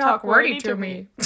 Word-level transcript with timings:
talk 0.00 0.24
wordy 0.24 0.58
to 0.58 0.74
me. 0.74 1.08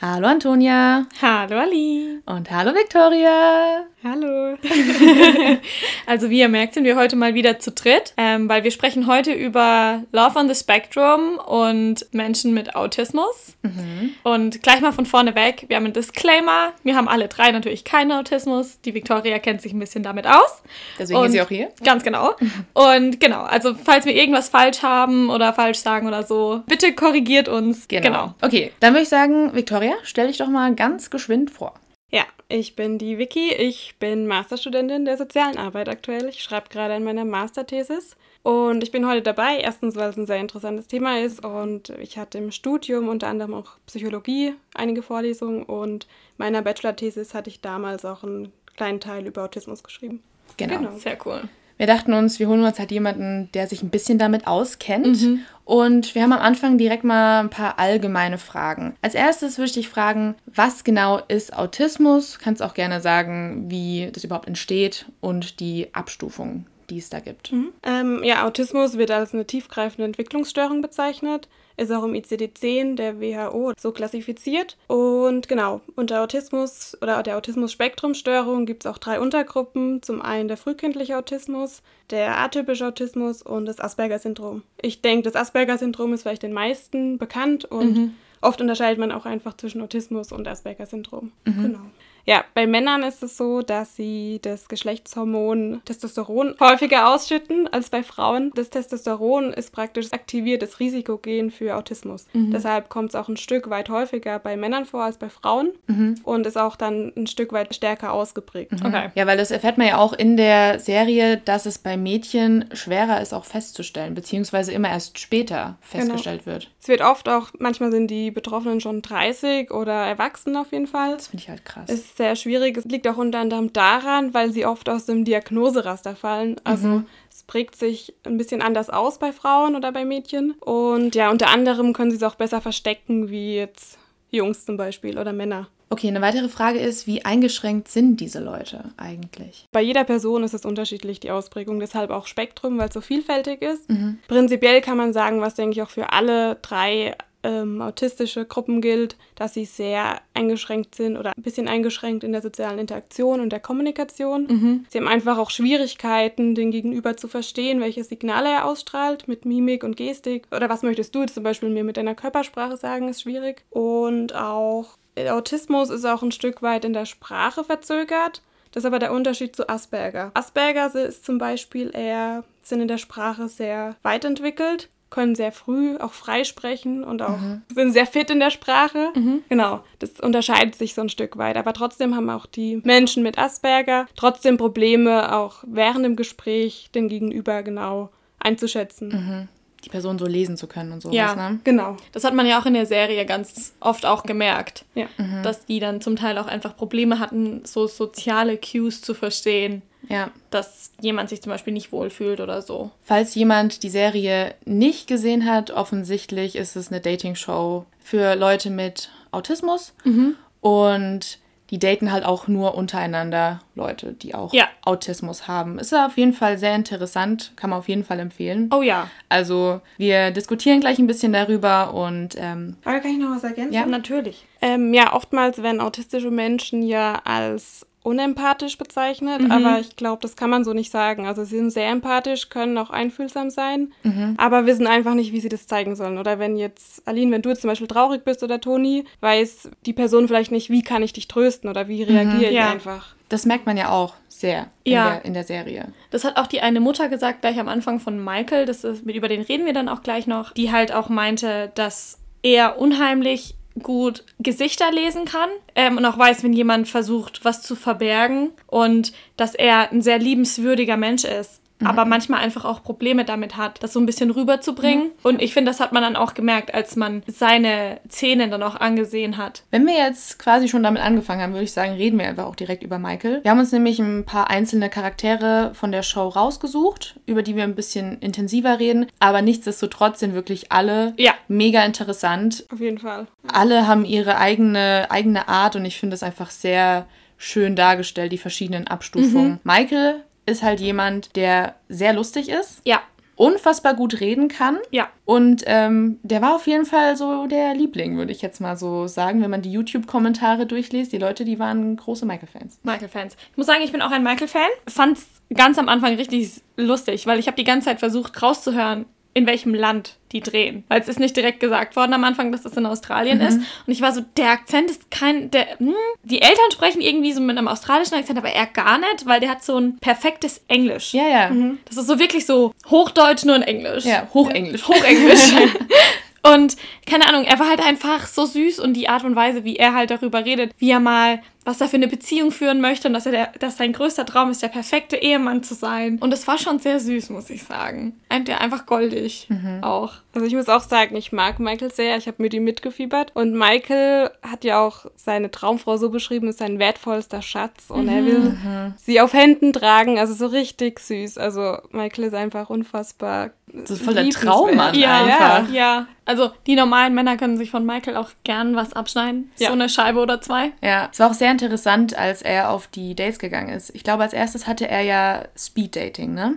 Hallo 0.00 0.26
Antonia. 0.28 1.06
Hallo 1.20 1.58
Ali. 1.58 2.20
Und 2.26 2.50
hallo 2.50 2.72
Victoria. 2.72 3.86
Hallo. 4.04 4.56
also 6.06 6.28
wie 6.28 6.40
ihr 6.40 6.48
merkt, 6.48 6.74
sind 6.74 6.82
wir 6.82 6.96
heute 6.96 7.14
mal 7.14 7.34
wieder 7.34 7.60
zu 7.60 7.70
dritt, 7.70 8.14
ähm, 8.16 8.48
weil 8.48 8.64
wir 8.64 8.72
sprechen 8.72 9.06
heute 9.06 9.32
über 9.32 10.02
Love 10.10 10.40
on 10.40 10.48
the 10.48 10.56
Spectrum 10.56 11.38
und 11.38 12.06
Menschen 12.10 12.52
mit 12.52 12.74
Autismus. 12.74 13.54
Mhm. 13.62 14.14
Und 14.24 14.60
gleich 14.60 14.80
mal 14.80 14.90
von 14.90 15.06
vorne 15.06 15.36
weg, 15.36 15.66
wir 15.68 15.76
haben 15.76 15.84
einen 15.84 15.92
Disclaimer. 15.92 16.72
Wir 16.82 16.96
haben 16.96 17.06
alle 17.06 17.28
drei 17.28 17.52
natürlich 17.52 17.84
keinen 17.84 18.10
Autismus. 18.10 18.80
Die 18.80 18.92
Victoria 18.92 19.38
kennt 19.38 19.62
sich 19.62 19.72
ein 19.72 19.78
bisschen 19.78 20.02
damit 20.02 20.26
aus. 20.26 20.62
Deswegen 20.98 21.20
und 21.20 21.26
ist 21.26 21.32
sie 21.32 21.42
auch 21.42 21.48
hier. 21.48 21.68
Ganz 21.84 22.02
genau. 22.02 22.34
Und 22.74 23.20
genau, 23.20 23.42
also 23.42 23.74
falls 23.74 24.04
wir 24.04 24.16
irgendwas 24.16 24.48
falsch 24.48 24.82
haben 24.82 25.30
oder 25.30 25.52
falsch 25.52 25.78
sagen 25.78 26.08
oder 26.08 26.24
so, 26.24 26.62
bitte 26.66 26.92
korrigiert 26.92 27.48
uns. 27.48 27.86
Genau. 27.86 28.02
genau. 28.02 28.34
Okay, 28.40 28.72
dann 28.80 28.94
würde 28.94 29.04
ich 29.04 29.08
sagen, 29.08 29.54
Victoria, 29.54 29.94
stell 30.02 30.26
dich 30.26 30.38
doch 30.38 30.48
mal 30.48 30.74
ganz 30.74 31.08
geschwind 31.08 31.52
vor. 31.52 31.74
Ja, 32.12 32.24
ich 32.48 32.76
bin 32.76 32.98
die 32.98 33.16
Vicky. 33.18 33.52
Ich 33.54 33.96
bin 33.98 34.26
Masterstudentin 34.26 35.06
der 35.06 35.16
sozialen 35.16 35.56
Arbeit 35.56 35.88
aktuell. 35.88 36.28
Ich 36.28 36.42
schreibe 36.42 36.68
gerade 36.68 36.94
an 36.94 37.04
meiner 37.04 37.24
Masterthesis. 37.24 38.16
Und 38.42 38.82
ich 38.82 38.90
bin 38.90 39.06
heute 39.06 39.22
dabei, 39.22 39.58
erstens, 39.58 39.96
weil 39.96 40.10
es 40.10 40.16
ein 40.16 40.26
sehr 40.26 40.38
interessantes 40.38 40.88
Thema 40.88 41.20
ist 41.20 41.44
und 41.44 41.90
ich 41.90 42.18
hatte 42.18 42.38
im 42.38 42.50
Studium 42.50 43.08
unter 43.08 43.28
anderem 43.28 43.54
auch 43.54 43.76
Psychologie 43.86 44.54
einige 44.74 45.02
Vorlesungen 45.02 45.62
und 45.62 46.08
meiner 46.38 46.60
Bachelor-Thesis 46.60 47.34
hatte 47.34 47.50
ich 47.50 47.60
damals 47.60 48.04
auch 48.04 48.24
einen 48.24 48.52
kleinen 48.76 48.98
Teil 48.98 49.28
über 49.28 49.44
Autismus 49.44 49.84
geschrieben. 49.84 50.24
Genau, 50.56 50.78
genau. 50.78 50.96
sehr 50.96 51.16
cool. 51.24 51.48
Wir 51.82 51.88
dachten 51.88 52.12
uns, 52.12 52.38
wir 52.38 52.46
holen 52.46 52.62
uns 52.62 52.78
halt 52.78 52.92
jemanden, 52.92 53.48
der 53.54 53.66
sich 53.66 53.82
ein 53.82 53.90
bisschen 53.90 54.16
damit 54.16 54.46
auskennt. 54.46 55.20
Mhm. 55.20 55.40
Und 55.64 56.14
wir 56.14 56.22
haben 56.22 56.32
am 56.32 56.38
Anfang 56.38 56.78
direkt 56.78 57.02
mal 57.02 57.40
ein 57.40 57.50
paar 57.50 57.80
allgemeine 57.80 58.38
Fragen. 58.38 58.94
Als 59.02 59.16
erstes 59.16 59.58
würde 59.58 59.66
ich 59.66 59.72
dich 59.72 59.88
fragen, 59.88 60.36
was 60.46 60.84
genau 60.84 61.18
ist 61.26 61.52
Autismus? 61.52 62.34
Du 62.34 62.44
kannst 62.44 62.62
auch 62.62 62.74
gerne 62.74 63.00
sagen, 63.00 63.64
wie 63.68 64.10
das 64.12 64.22
überhaupt 64.22 64.46
entsteht 64.46 65.06
und 65.20 65.58
die 65.58 65.92
Abstufung, 65.92 66.66
die 66.88 66.98
es 66.98 67.10
da 67.10 67.18
gibt. 67.18 67.50
Mhm. 67.50 67.72
Ähm, 67.82 68.20
ja, 68.22 68.46
Autismus 68.46 68.96
wird 68.96 69.10
als 69.10 69.34
eine 69.34 69.44
tiefgreifende 69.44 70.04
Entwicklungsstörung 70.04 70.82
bezeichnet 70.82 71.48
ist 71.82 71.92
auch 71.92 72.04
im 72.04 72.14
ICD-10 72.14 72.96
der 72.96 73.20
WHO 73.20 73.72
so 73.78 73.92
klassifiziert. 73.92 74.76
Und 74.86 75.48
genau, 75.48 75.80
unter 75.96 76.22
Autismus 76.22 76.96
oder 77.00 77.22
der 77.22 77.36
Autismus-Spektrum-Störung 77.36 78.66
gibt 78.66 78.84
es 78.84 78.90
auch 78.90 78.98
drei 78.98 79.20
Untergruppen. 79.20 80.02
Zum 80.02 80.22
einen 80.22 80.48
der 80.48 80.56
frühkindliche 80.56 81.18
Autismus, 81.18 81.82
der 82.10 82.38
atypische 82.38 82.86
Autismus 82.86 83.42
und 83.42 83.66
das 83.66 83.80
Asperger-Syndrom. 83.80 84.62
Ich 84.80 85.02
denke, 85.02 85.24
das 85.24 85.36
Asperger-Syndrom 85.36 86.12
ist 86.12 86.22
vielleicht 86.22 86.42
den 86.42 86.52
meisten 86.52 87.18
bekannt 87.18 87.64
und 87.64 87.96
mhm. 87.96 88.14
oft 88.40 88.60
unterscheidet 88.60 88.98
man 88.98 89.12
auch 89.12 89.26
einfach 89.26 89.56
zwischen 89.56 89.82
Autismus 89.82 90.32
und 90.32 90.46
Asperger-Syndrom. 90.48 91.32
Mhm. 91.44 91.62
Genau. 91.62 91.80
Ja, 92.24 92.44
bei 92.54 92.66
Männern 92.66 93.02
ist 93.02 93.22
es 93.22 93.36
so, 93.36 93.62
dass 93.62 93.96
sie 93.96 94.38
das 94.42 94.68
Geschlechtshormon 94.68 95.82
Testosteron 95.84 96.54
häufiger 96.60 97.12
ausschütten 97.12 97.68
als 97.68 97.90
bei 97.90 98.02
Frauen. 98.02 98.52
Das 98.54 98.70
Testosteron 98.70 99.52
ist 99.52 99.72
praktisch 99.72 100.12
aktiviertes 100.12 100.78
Risikogen 100.78 101.50
für 101.50 101.76
Autismus. 101.76 102.26
Mhm. 102.32 102.52
Deshalb 102.52 102.88
kommt 102.88 103.10
es 103.10 103.14
auch 103.16 103.28
ein 103.28 103.36
Stück 103.36 103.70
weit 103.70 103.88
häufiger 103.88 104.38
bei 104.38 104.56
Männern 104.56 104.84
vor 104.84 105.02
als 105.02 105.16
bei 105.16 105.28
Frauen 105.28 105.70
mhm. 105.86 106.20
und 106.22 106.46
ist 106.46 106.58
auch 106.58 106.76
dann 106.76 107.12
ein 107.16 107.26
Stück 107.26 107.52
weit 107.52 107.74
stärker 107.74 108.12
ausgeprägt. 108.12 108.72
Mhm. 108.72 108.86
Okay. 108.86 109.10
Ja, 109.14 109.26
weil 109.26 109.36
das 109.36 109.50
erfährt 109.50 109.78
man 109.78 109.88
ja 109.88 109.98
auch 109.98 110.12
in 110.12 110.36
der 110.36 110.78
Serie, 110.78 111.38
dass 111.38 111.66
es 111.66 111.78
bei 111.78 111.96
Mädchen 111.96 112.66
schwerer 112.72 113.20
ist 113.20 113.34
auch 113.34 113.44
festzustellen, 113.44 114.14
beziehungsweise 114.14 114.72
immer 114.72 114.90
erst 114.90 115.18
später 115.18 115.76
festgestellt 115.80 116.44
genau. 116.44 116.54
wird. 116.54 116.70
Es 116.80 116.88
wird 116.88 117.00
oft 117.00 117.28
auch, 117.28 117.50
manchmal 117.58 117.90
sind 117.90 118.08
die 118.08 118.30
Betroffenen 118.30 118.80
schon 118.80 119.02
30 119.02 119.70
oder 119.70 119.92
erwachsen 120.06 120.56
auf 120.56 120.72
jeden 120.72 120.86
Fall. 120.86 121.16
Das 121.16 121.28
finde 121.28 121.42
ich 121.42 121.48
halt 121.48 121.64
krass. 121.64 121.88
Es 121.88 122.11
sehr 122.16 122.36
schwierig. 122.36 122.76
Es 122.76 122.84
liegt 122.84 123.06
auch 123.08 123.16
unter 123.16 123.38
anderem 123.38 123.72
daran, 123.72 124.34
weil 124.34 124.52
sie 124.52 124.66
oft 124.66 124.88
aus 124.88 125.06
dem 125.06 125.24
Diagnoseraster 125.24 126.16
fallen. 126.16 126.56
Also 126.64 126.88
mhm. 126.88 127.06
es 127.30 127.42
prägt 127.42 127.76
sich 127.76 128.14
ein 128.24 128.36
bisschen 128.36 128.62
anders 128.62 128.90
aus 128.90 129.18
bei 129.18 129.32
Frauen 129.32 129.76
oder 129.76 129.92
bei 129.92 130.04
Mädchen. 130.04 130.52
Und 130.60 131.14
ja, 131.14 131.30
unter 131.30 131.48
anderem 131.48 131.92
können 131.92 132.10
sie 132.10 132.16
es 132.16 132.22
auch 132.22 132.34
besser 132.34 132.60
verstecken, 132.60 133.30
wie 133.30 133.56
jetzt 133.56 133.98
Jungs 134.30 134.64
zum 134.64 134.76
Beispiel 134.76 135.18
oder 135.18 135.32
Männer. 135.32 135.68
Okay, 135.92 136.08
eine 136.08 136.22
weitere 136.22 136.48
Frage 136.48 136.78
ist, 136.78 137.06
wie 137.06 137.22
eingeschränkt 137.26 137.88
sind 137.88 138.18
diese 138.18 138.40
Leute 138.40 138.92
eigentlich? 138.96 139.66
Bei 139.72 139.82
jeder 139.82 140.04
Person 140.04 140.42
ist 140.42 140.54
es 140.54 140.64
unterschiedlich, 140.64 141.20
die 141.20 141.30
Ausprägung, 141.30 141.80
deshalb 141.80 142.10
auch 142.10 142.26
Spektrum, 142.26 142.78
weil 142.78 142.88
es 142.88 142.94
so 142.94 143.02
vielfältig 143.02 143.60
ist. 143.60 143.90
Mhm. 143.90 144.18
Prinzipiell 144.26 144.80
kann 144.80 144.96
man 144.96 145.12
sagen, 145.12 145.42
was 145.42 145.54
denke 145.54 145.72
ich 145.72 145.82
auch 145.82 145.90
für 145.90 146.10
alle 146.10 146.56
drei 146.62 147.14
ähm, 147.42 147.80
autistische 147.80 148.44
Gruppen 148.44 148.80
gilt, 148.80 149.16
dass 149.34 149.54
sie 149.54 149.64
sehr 149.64 150.20
eingeschränkt 150.34 150.94
sind 150.94 151.16
oder 151.16 151.32
ein 151.36 151.42
bisschen 151.42 151.68
eingeschränkt 151.68 152.24
in 152.24 152.32
der 152.32 152.42
sozialen 152.42 152.78
Interaktion 152.78 153.40
und 153.40 153.50
der 153.50 153.60
Kommunikation. 153.60 154.46
Mhm. 154.46 154.86
Sie 154.88 154.98
haben 154.98 155.08
einfach 155.08 155.38
auch 155.38 155.50
Schwierigkeiten, 155.50 156.54
den 156.54 156.70
Gegenüber 156.70 157.16
zu 157.16 157.28
verstehen, 157.28 157.80
welche 157.80 158.04
Signale 158.04 158.48
er 158.48 158.64
ausstrahlt 158.66 159.28
mit 159.28 159.44
Mimik 159.44 159.84
und 159.84 159.96
Gestik. 159.96 160.46
Oder 160.54 160.68
was 160.68 160.82
möchtest 160.82 161.14
du 161.14 161.20
jetzt 161.20 161.34
zum 161.34 161.44
Beispiel 161.44 161.70
mir 161.70 161.84
mit 161.84 161.96
deiner 161.96 162.14
Körpersprache 162.14 162.76
sagen, 162.76 163.08
ist 163.08 163.22
schwierig. 163.22 163.64
Und 163.70 164.34
auch 164.34 164.96
Autismus 165.28 165.90
ist 165.90 166.04
auch 166.04 166.22
ein 166.22 166.32
Stück 166.32 166.62
weit 166.62 166.84
in 166.84 166.92
der 166.92 167.06
Sprache 167.06 167.64
verzögert. 167.64 168.42
Das 168.70 168.84
ist 168.84 168.86
aber 168.86 168.98
der 168.98 169.12
Unterschied 169.12 169.54
zu 169.54 169.68
Asperger. 169.68 170.30
Asperger 170.32 170.94
ist 170.94 171.26
zum 171.26 171.36
Beispiel 171.36 171.90
eher, 171.94 172.44
sind 172.62 172.80
in 172.80 172.88
der 172.88 172.98
Sprache 172.98 173.48
sehr 173.48 173.96
weit 174.02 174.24
entwickelt 174.24 174.88
können 175.12 175.36
sehr 175.36 175.52
früh 175.52 175.96
auch 175.98 176.12
freisprechen 176.12 177.04
und 177.04 177.22
auch 177.22 177.38
mhm. 177.38 177.62
sind 177.72 177.92
sehr 177.92 178.06
fit 178.06 178.30
in 178.30 178.40
der 178.40 178.50
Sprache. 178.50 179.10
Mhm. 179.14 179.44
Genau, 179.48 179.84
das 180.00 180.18
unterscheidet 180.18 180.74
sich 180.74 180.94
so 180.94 181.02
ein 181.02 181.08
Stück 181.08 181.36
weit. 181.36 181.56
Aber 181.56 181.72
trotzdem 181.72 182.16
haben 182.16 182.28
auch 182.30 182.46
die 182.46 182.80
Menschen 182.82 183.22
mit 183.22 183.38
Asperger 183.38 184.06
trotzdem 184.16 184.56
Probleme, 184.56 185.36
auch 185.36 185.62
während 185.66 186.04
dem 186.04 186.16
Gespräch 186.16 186.90
den 186.94 187.08
Gegenüber 187.08 187.62
genau 187.62 188.10
einzuschätzen. 188.40 189.08
Mhm. 189.08 189.48
Die 189.84 189.88
Person 189.88 190.18
so 190.18 190.26
lesen 190.26 190.56
zu 190.56 190.66
können 190.66 190.92
und 190.92 191.02
sowas, 191.02 191.16
ja, 191.16 191.34
ne? 191.34 191.60
genau. 191.64 191.96
Das 192.12 192.24
hat 192.24 192.34
man 192.34 192.46
ja 192.46 192.60
auch 192.60 192.66
in 192.66 192.74
der 192.74 192.86
Serie 192.86 193.26
ganz 193.26 193.74
oft 193.80 194.06
auch 194.06 194.22
gemerkt. 194.22 194.84
Ja. 194.94 195.06
Mhm. 195.18 195.42
Dass 195.42 195.66
die 195.66 195.80
dann 195.80 196.00
zum 196.00 196.16
Teil 196.16 196.38
auch 196.38 196.46
einfach 196.46 196.76
Probleme 196.76 197.18
hatten, 197.18 197.62
so 197.64 197.86
soziale 197.86 198.58
Cues 198.58 199.02
zu 199.02 199.14
verstehen. 199.14 199.82
Ja. 200.08 200.30
Dass 200.50 200.92
jemand 201.00 201.28
sich 201.28 201.42
zum 201.42 201.50
Beispiel 201.50 201.72
nicht 201.72 201.92
wohlfühlt 201.92 202.40
oder 202.40 202.62
so. 202.62 202.90
Falls 203.02 203.34
jemand 203.34 203.82
die 203.82 203.90
Serie 203.90 204.54
nicht 204.64 205.06
gesehen 205.06 205.46
hat, 205.46 205.70
offensichtlich 205.70 206.56
ist 206.56 206.76
es 206.76 206.90
eine 206.90 207.00
Dating-Show 207.00 207.86
für 208.00 208.34
Leute 208.34 208.70
mit 208.70 209.10
Autismus. 209.30 209.94
Mhm. 210.04 210.36
Und 210.60 211.38
die 211.72 211.78
daten 211.78 212.12
halt 212.12 212.24
auch 212.24 212.48
nur 212.48 212.74
untereinander 212.74 213.62
Leute, 213.74 214.12
die 214.12 214.34
auch 214.34 214.52
ja. 214.52 214.68
Autismus 214.84 215.48
haben. 215.48 215.78
Ist 215.78 215.94
auf 215.94 216.18
jeden 216.18 216.34
Fall 216.34 216.58
sehr 216.58 216.76
interessant, 216.76 217.52
kann 217.56 217.70
man 217.70 217.78
auf 217.78 217.88
jeden 217.88 218.04
Fall 218.04 218.20
empfehlen. 218.20 218.68
Oh 218.72 218.82
ja. 218.82 219.08
Also 219.30 219.80
wir 219.96 220.32
diskutieren 220.32 220.80
gleich 220.80 220.98
ein 220.98 221.06
bisschen 221.06 221.32
darüber 221.32 221.94
und. 221.94 222.36
Ähm, 222.38 222.76
Aber 222.84 223.00
kann 223.00 223.12
ich 223.12 223.18
noch 223.18 223.34
was 223.34 223.44
ergänzen? 223.44 223.72
Ja, 223.72 223.86
natürlich. 223.86 224.46
Ähm, 224.60 224.92
ja, 224.92 225.14
oftmals 225.14 225.62
werden 225.62 225.80
autistische 225.80 226.30
Menschen 226.30 226.82
ja 226.82 227.22
als 227.24 227.86
unempathisch 228.02 228.78
bezeichnet, 228.78 229.42
mhm. 229.42 229.52
aber 229.52 229.78
ich 229.78 229.96
glaube, 229.96 230.20
das 230.22 230.36
kann 230.36 230.50
man 230.50 230.64
so 230.64 230.72
nicht 230.72 230.90
sagen. 230.90 231.26
Also 231.26 231.44
sie 231.44 231.56
sind 231.56 231.70
sehr 231.70 231.88
empathisch, 231.88 232.48
können 232.48 232.76
auch 232.78 232.90
einfühlsam 232.90 233.50
sein, 233.50 233.92
mhm. 234.02 234.34
aber 234.38 234.66
wissen 234.66 234.86
einfach 234.86 235.14
nicht, 235.14 235.32
wie 235.32 235.40
sie 235.40 235.48
das 235.48 235.66
zeigen 235.66 235.94
sollen. 235.94 236.18
Oder 236.18 236.38
wenn 236.38 236.56
jetzt, 236.56 237.06
Aline, 237.06 237.32
wenn 237.32 237.42
du 237.42 237.50
jetzt 237.50 237.62
zum 237.62 237.68
Beispiel 237.68 237.86
traurig 237.86 238.24
bist 238.24 238.42
oder 238.42 238.60
Toni, 238.60 239.04
weiß 239.20 239.70
die 239.86 239.92
Person 239.92 240.26
vielleicht 240.26 240.52
nicht, 240.52 240.70
wie 240.70 240.82
kann 240.82 241.02
ich 241.02 241.12
dich 241.12 241.28
trösten 241.28 241.70
oder 241.70 241.88
wie 241.88 242.02
reagiere 242.02 242.36
mhm. 242.36 242.42
ich 242.42 242.52
ja. 242.52 242.70
einfach. 242.70 243.14
Das 243.28 243.46
merkt 243.46 243.66
man 243.66 243.76
ja 243.76 243.88
auch 243.88 244.14
sehr 244.28 244.66
in, 244.84 244.92
ja. 244.92 245.10
der, 245.10 245.24
in 245.24 245.34
der 245.34 245.44
Serie. 245.44 245.92
Das 246.10 246.24
hat 246.24 246.36
auch 246.36 246.46
die 246.46 246.60
eine 246.60 246.80
Mutter 246.80 247.08
gesagt, 247.08 247.40
gleich 247.40 247.58
am 247.58 247.68
Anfang 247.68 248.00
von 248.00 248.22
Michael, 248.22 248.66
das 248.66 248.84
ist, 248.84 249.02
über 249.02 249.28
den 249.28 249.42
reden 249.42 249.64
wir 249.64 249.72
dann 249.72 249.88
auch 249.88 250.02
gleich 250.02 250.26
noch, 250.26 250.52
die 250.52 250.72
halt 250.72 250.92
auch 250.92 251.08
meinte, 251.08 251.70
dass 251.74 252.18
er 252.42 252.78
unheimlich 252.78 253.54
gut 253.80 254.24
Gesichter 254.38 254.90
lesen 254.90 255.24
kann 255.24 255.48
ähm, 255.74 255.96
und 255.96 256.04
auch 256.04 256.18
weiß, 256.18 256.42
wenn 256.42 256.52
jemand 256.52 256.88
versucht, 256.88 257.44
was 257.44 257.62
zu 257.62 257.74
verbergen 257.74 258.50
und 258.66 259.12
dass 259.36 259.54
er 259.54 259.90
ein 259.90 260.02
sehr 260.02 260.18
liebenswürdiger 260.18 260.96
Mensch 260.96 261.24
ist 261.24 261.61
mhm. 261.82 261.88
aber 261.88 262.04
manchmal 262.04 262.40
einfach 262.40 262.64
auch 262.64 262.82
Probleme 262.82 263.24
damit 263.24 263.56
hat, 263.56 263.82
das 263.82 263.92
so 263.92 264.00
ein 264.00 264.06
bisschen 264.06 264.30
rüberzubringen. 264.30 265.04
Mhm. 265.04 265.10
Und 265.22 265.42
ich 265.42 265.52
finde, 265.54 265.70
das 265.70 265.80
hat 265.80 265.92
man 265.92 266.02
dann 266.02 266.16
auch 266.16 266.34
gemerkt, 266.34 266.74
als 266.74 266.96
man 266.96 267.22
seine 267.26 268.00
Szenen 268.08 268.50
dann 268.50 268.62
auch 268.62 268.76
angesehen 268.76 269.36
hat. 269.36 269.62
Wenn 269.70 269.86
wir 269.86 269.94
jetzt 269.94 270.38
quasi 270.38 270.68
schon 270.68 270.82
damit 270.82 271.02
angefangen 271.02 271.42
haben, 271.42 271.52
würde 271.52 271.64
ich 271.64 271.72
sagen, 271.72 271.94
reden 271.94 272.18
wir 272.18 272.26
einfach 272.26 272.46
auch 272.46 272.56
direkt 272.56 272.82
über 272.82 272.98
Michael. 272.98 273.40
Wir 273.42 273.50
haben 273.50 273.58
uns 273.58 273.72
nämlich 273.72 273.98
ein 273.98 274.24
paar 274.24 274.50
einzelne 274.50 274.88
Charaktere 274.88 275.72
von 275.74 275.92
der 275.92 276.02
Show 276.02 276.28
rausgesucht, 276.28 277.20
über 277.26 277.42
die 277.42 277.56
wir 277.56 277.64
ein 277.64 277.74
bisschen 277.74 278.18
intensiver 278.20 278.78
reden, 278.78 279.06
aber 279.18 279.42
nichtsdestotrotz 279.42 280.20
sind 280.20 280.34
wirklich 280.34 280.72
alle 280.72 281.14
ja. 281.16 281.34
mega 281.48 281.84
interessant. 281.84 282.64
Auf 282.72 282.80
jeden 282.80 282.98
Fall. 282.98 283.26
Alle 283.52 283.86
haben 283.86 284.04
ihre 284.04 284.38
eigene, 284.38 285.06
eigene 285.10 285.48
Art 285.48 285.76
und 285.76 285.84
ich 285.84 285.98
finde 285.98 286.14
es 286.14 286.22
einfach 286.22 286.50
sehr 286.50 287.06
schön 287.36 287.74
dargestellt, 287.74 288.32
die 288.32 288.38
verschiedenen 288.38 288.86
Abstufungen. 288.86 289.52
Mhm. 289.52 289.60
Michael 289.64 290.24
ist 290.46 290.62
halt 290.62 290.80
jemand, 290.80 291.36
der 291.36 291.76
sehr 291.88 292.12
lustig 292.12 292.48
ist. 292.48 292.82
Ja. 292.84 293.00
unfassbar 293.34 293.94
gut 293.94 294.20
reden 294.20 294.48
kann. 294.48 294.78
Ja. 294.90 295.08
Und 295.24 295.64
ähm, 295.66 296.20
der 296.22 296.42
war 296.42 296.54
auf 296.54 296.66
jeden 296.66 296.84
Fall 296.84 297.16
so 297.16 297.46
der 297.46 297.74
Liebling, 297.74 298.16
würde 298.16 298.30
ich 298.30 298.42
jetzt 298.42 298.60
mal 298.60 298.76
so 298.76 299.06
sagen, 299.06 299.42
wenn 299.42 299.50
man 299.50 299.62
die 299.62 299.72
YouTube-Kommentare 299.72 300.66
durchliest. 300.66 301.12
Die 301.12 301.18
Leute, 301.18 301.44
die 301.44 301.58
waren 301.58 301.96
große 301.96 302.26
Michael-Fans. 302.26 302.78
Michael-Fans. 302.82 303.36
Ich 303.50 303.56
muss 303.56 303.66
sagen, 303.66 303.82
ich 303.82 303.90
bin 303.90 304.02
auch 304.02 304.10
ein 304.10 304.22
Michael-Fan. 304.22 304.68
Fand 304.86 305.16
es 305.18 305.26
ganz 305.54 305.78
am 305.78 305.88
Anfang 305.88 306.14
richtig 306.14 306.60
lustig, 306.76 307.26
weil 307.26 307.38
ich 307.38 307.46
habe 307.46 307.56
die 307.56 307.64
ganze 307.64 307.86
Zeit 307.86 308.00
versucht 308.00 308.40
rauszuhören, 308.42 309.06
in 309.34 309.46
welchem 309.46 309.74
Land 309.74 310.16
die 310.32 310.40
drehen. 310.40 310.84
Weil 310.88 311.00
es 311.00 311.08
ist 311.08 311.18
nicht 311.20 311.36
direkt 311.36 311.60
gesagt 311.60 311.96
worden 311.96 312.12
am 312.12 312.24
Anfang, 312.24 312.52
dass 312.52 312.62
das 312.62 312.76
in 312.76 312.86
Australien 312.86 313.38
Mhm. 313.38 313.46
ist. 313.46 313.56
Und 313.58 313.92
ich 313.92 314.00
war 314.02 314.12
so, 314.12 314.22
der 314.36 314.50
Akzent 314.50 314.90
ist 314.90 315.10
kein. 315.10 315.50
Der, 315.50 315.78
hm, 315.78 315.94
die 316.22 316.40
Eltern 316.42 316.70
sprechen 316.72 317.00
irgendwie 317.00 317.32
so 317.32 317.40
mit 317.40 317.56
einem 317.56 317.68
australischen 317.68 318.16
Akzent, 318.18 318.38
aber 318.38 318.50
er 318.50 318.66
gar 318.66 318.98
nicht, 318.98 319.24
weil 319.26 319.40
der 319.40 319.50
hat 319.50 319.62
so 319.64 319.76
ein 319.78 319.98
perfektes 319.98 320.62
Englisch. 320.68 321.14
Ja, 321.14 321.28
ja. 321.28 321.50
Das 321.86 321.96
ist 321.96 322.06
so 322.06 322.18
wirklich 322.18 322.46
so 322.46 322.72
Hochdeutsch, 322.90 323.44
nur 323.44 323.56
in 323.56 323.62
Englisch. 323.62 324.04
Ja, 324.04 324.28
Hochenglisch. 324.34 324.86
Hochenglisch. 324.88 325.52
Und 326.44 326.76
keine 327.06 327.28
Ahnung, 327.28 327.44
er 327.44 327.60
war 327.60 327.68
halt 327.68 327.80
einfach 327.80 328.26
so 328.26 328.44
süß 328.46 328.80
und 328.80 328.94
die 328.94 329.08
Art 329.08 329.22
und 329.22 329.36
Weise, 329.36 329.62
wie 329.62 329.76
er 329.76 329.94
halt 329.94 330.10
darüber 330.10 330.44
redet, 330.44 330.72
wie 330.78 330.90
er 330.90 330.98
mal, 330.98 331.40
was 331.64 331.80
er 331.80 331.88
für 331.88 331.96
eine 331.96 332.08
Beziehung 332.08 332.50
führen 332.50 332.80
möchte 332.80 333.08
und 333.08 333.14
dass 333.14 333.26
er 333.26 333.32
der, 333.32 333.52
dass 333.58 333.76
sein 333.76 333.92
größter 333.92 334.26
Traum 334.26 334.50
ist, 334.50 334.62
der 334.62 334.68
perfekte 334.68 335.16
Ehemann 335.16 335.62
zu 335.62 335.74
sein. 335.74 336.18
Und 336.20 336.32
es 336.32 336.46
war 336.48 336.58
schon 336.58 336.78
sehr 336.78 336.98
süß, 337.00 337.30
muss 337.30 337.50
ich 337.50 337.62
sagen. 337.62 338.20
Ein, 338.28 338.44
der 338.44 338.60
einfach 338.60 338.86
goldig 338.86 339.48
auch. 339.82 340.14
Also 340.34 340.46
ich 340.46 340.54
muss 340.54 340.68
auch 340.68 340.80
sagen, 340.82 341.14
ich 341.14 341.30
mag 341.30 341.58
Michael 341.60 341.92
sehr. 341.92 342.16
Ich 342.16 342.26
habe 342.26 342.42
mit 342.42 342.54
ihm 342.54 342.64
mitgefiebert. 342.64 343.32
Und 343.34 343.52
Michael 343.54 344.30
hat 344.42 344.64
ja 344.64 344.80
auch 344.80 345.06
seine 345.14 345.50
Traumfrau 345.50 345.96
so 345.98 346.10
beschrieben, 346.10 346.48
ist 346.48 346.58
sein 346.58 346.78
wertvollster 346.78 347.42
Schatz. 347.42 347.90
Und 347.90 348.08
er 348.08 348.24
will 348.24 348.94
sie 348.96 349.20
auf 349.20 349.32
Händen 349.32 349.72
tragen. 349.72 350.18
Also 350.18 350.34
so 350.34 350.46
richtig 350.46 350.98
süß. 351.00 351.38
Also 351.38 351.78
Michael 351.90 352.24
ist 352.24 352.34
einfach 352.34 352.70
unfassbar. 352.70 353.50
Das 353.66 353.90
ist 353.90 354.02
voll 354.02 354.14
der. 354.14 354.28
Traummann 354.30 354.94
Ja, 354.94 355.24
einfach. 355.24 355.72
ja. 355.72 356.06
Also 356.24 356.50
die 356.66 356.76
normalen 356.76 357.14
Männer 357.14 357.36
können 357.36 357.56
sich 357.56 357.70
von 357.70 357.84
Michael 357.84 358.16
auch 358.16 358.30
gern 358.44 358.76
was 358.76 358.92
abschneiden. 358.92 359.50
Ja. 359.58 359.68
So 359.68 359.72
eine 359.74 359.88
Scheibe 359.88 360.20
oder 360.20 360.40
zwei. 360.40 360.72
Ja, 360.82 361.08
es 361.12 361.18
war 361.18 361.30
auch 361.30 361.34
sehr 361.34 361.50
interessant, 361.52 362.16
als 362.16 362.42
er 362.42 362.70
auf 362.70 362.86
die 362.86 363.14
Dates 363.14 363.38
gegangen 363.38 363.68
ist. 363.70 363.94
Ich 363.94 364.02
glaube, 364.04 364.22
als 364.22 364.32
erstes 364.32 364.66
hatte 364.66 364.88
er 364.88 365.02
ja 365.02 365.44
Speed-Dating, 365.56 366.32
ne? 366.34 366.56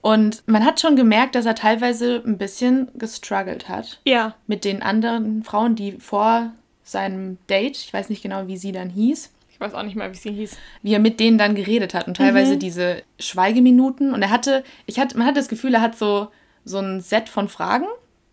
Und 0.00 0.42
man 0.46 0.64
hat 0.64 0.80
schon 0.80 0.96
gemerkt, 0.96 1.34
dass 1.34 1.46
er 1.46 1.54
teilweise 1.54 2.22
ein 2.26 2.36
bisschen 2.38 2.88
gestruggelt 2.94 3.68
hat 3.68 4.00
Ja. 4.04 4.34
mit 4.46 4.64
den 4.64 4.82
anderen 4.82 5.42
Frauen, 5.44 5.76
die 5.76 5.92
vor 5.92 6.52
seinem 6.82 7.38
Date, 7.48 7.78
ich 7.78 7.92
weiß 7.92 8.10
nicht 8.10 8.22
genau, 8.22 8.46
wie 8.46 8.58
sie 8.58 8.72
dann 8.72 8.90
hieß, 8.90 9.30
Ich 9.50 9.60
weiß 9.60 9.72
auch 9.74 9.82
nicht 9.82 9.96
mehr, 9.96 10.12
wie 10.12 10.16
sie 10.18 10.32
hieß. 10.32 10.56
wie 10.82 10.92
er 10.92 10.98
mit 10.98 11.20
denen 11.20 11.38
dann 11.38 11.54
geredet 11.54 11.94
hat 11.94 12.06
und 12.08 12.16
teilweise 12.18 12.56
diese 12.58 13.02
Schweigeminuten. 13.18 14.12
Und 14.12 14.20
er 14.20 14.30
hatte, 14.30 14.64
ich 14.84 14.98
hatte, 14.98 15.16
man 15.16 15.26
hat 15.26 15.36
das 15.36 15.48
Gefühl, 15.48 15.74
er 15.74 15.80
hat 15.80 15.96
so, 15.96 16.28
so 16.64 16.78
ein 16.78 17.00
Set 17.00 17.28
von 17.30 17.48
Fragen, 17.48 17.86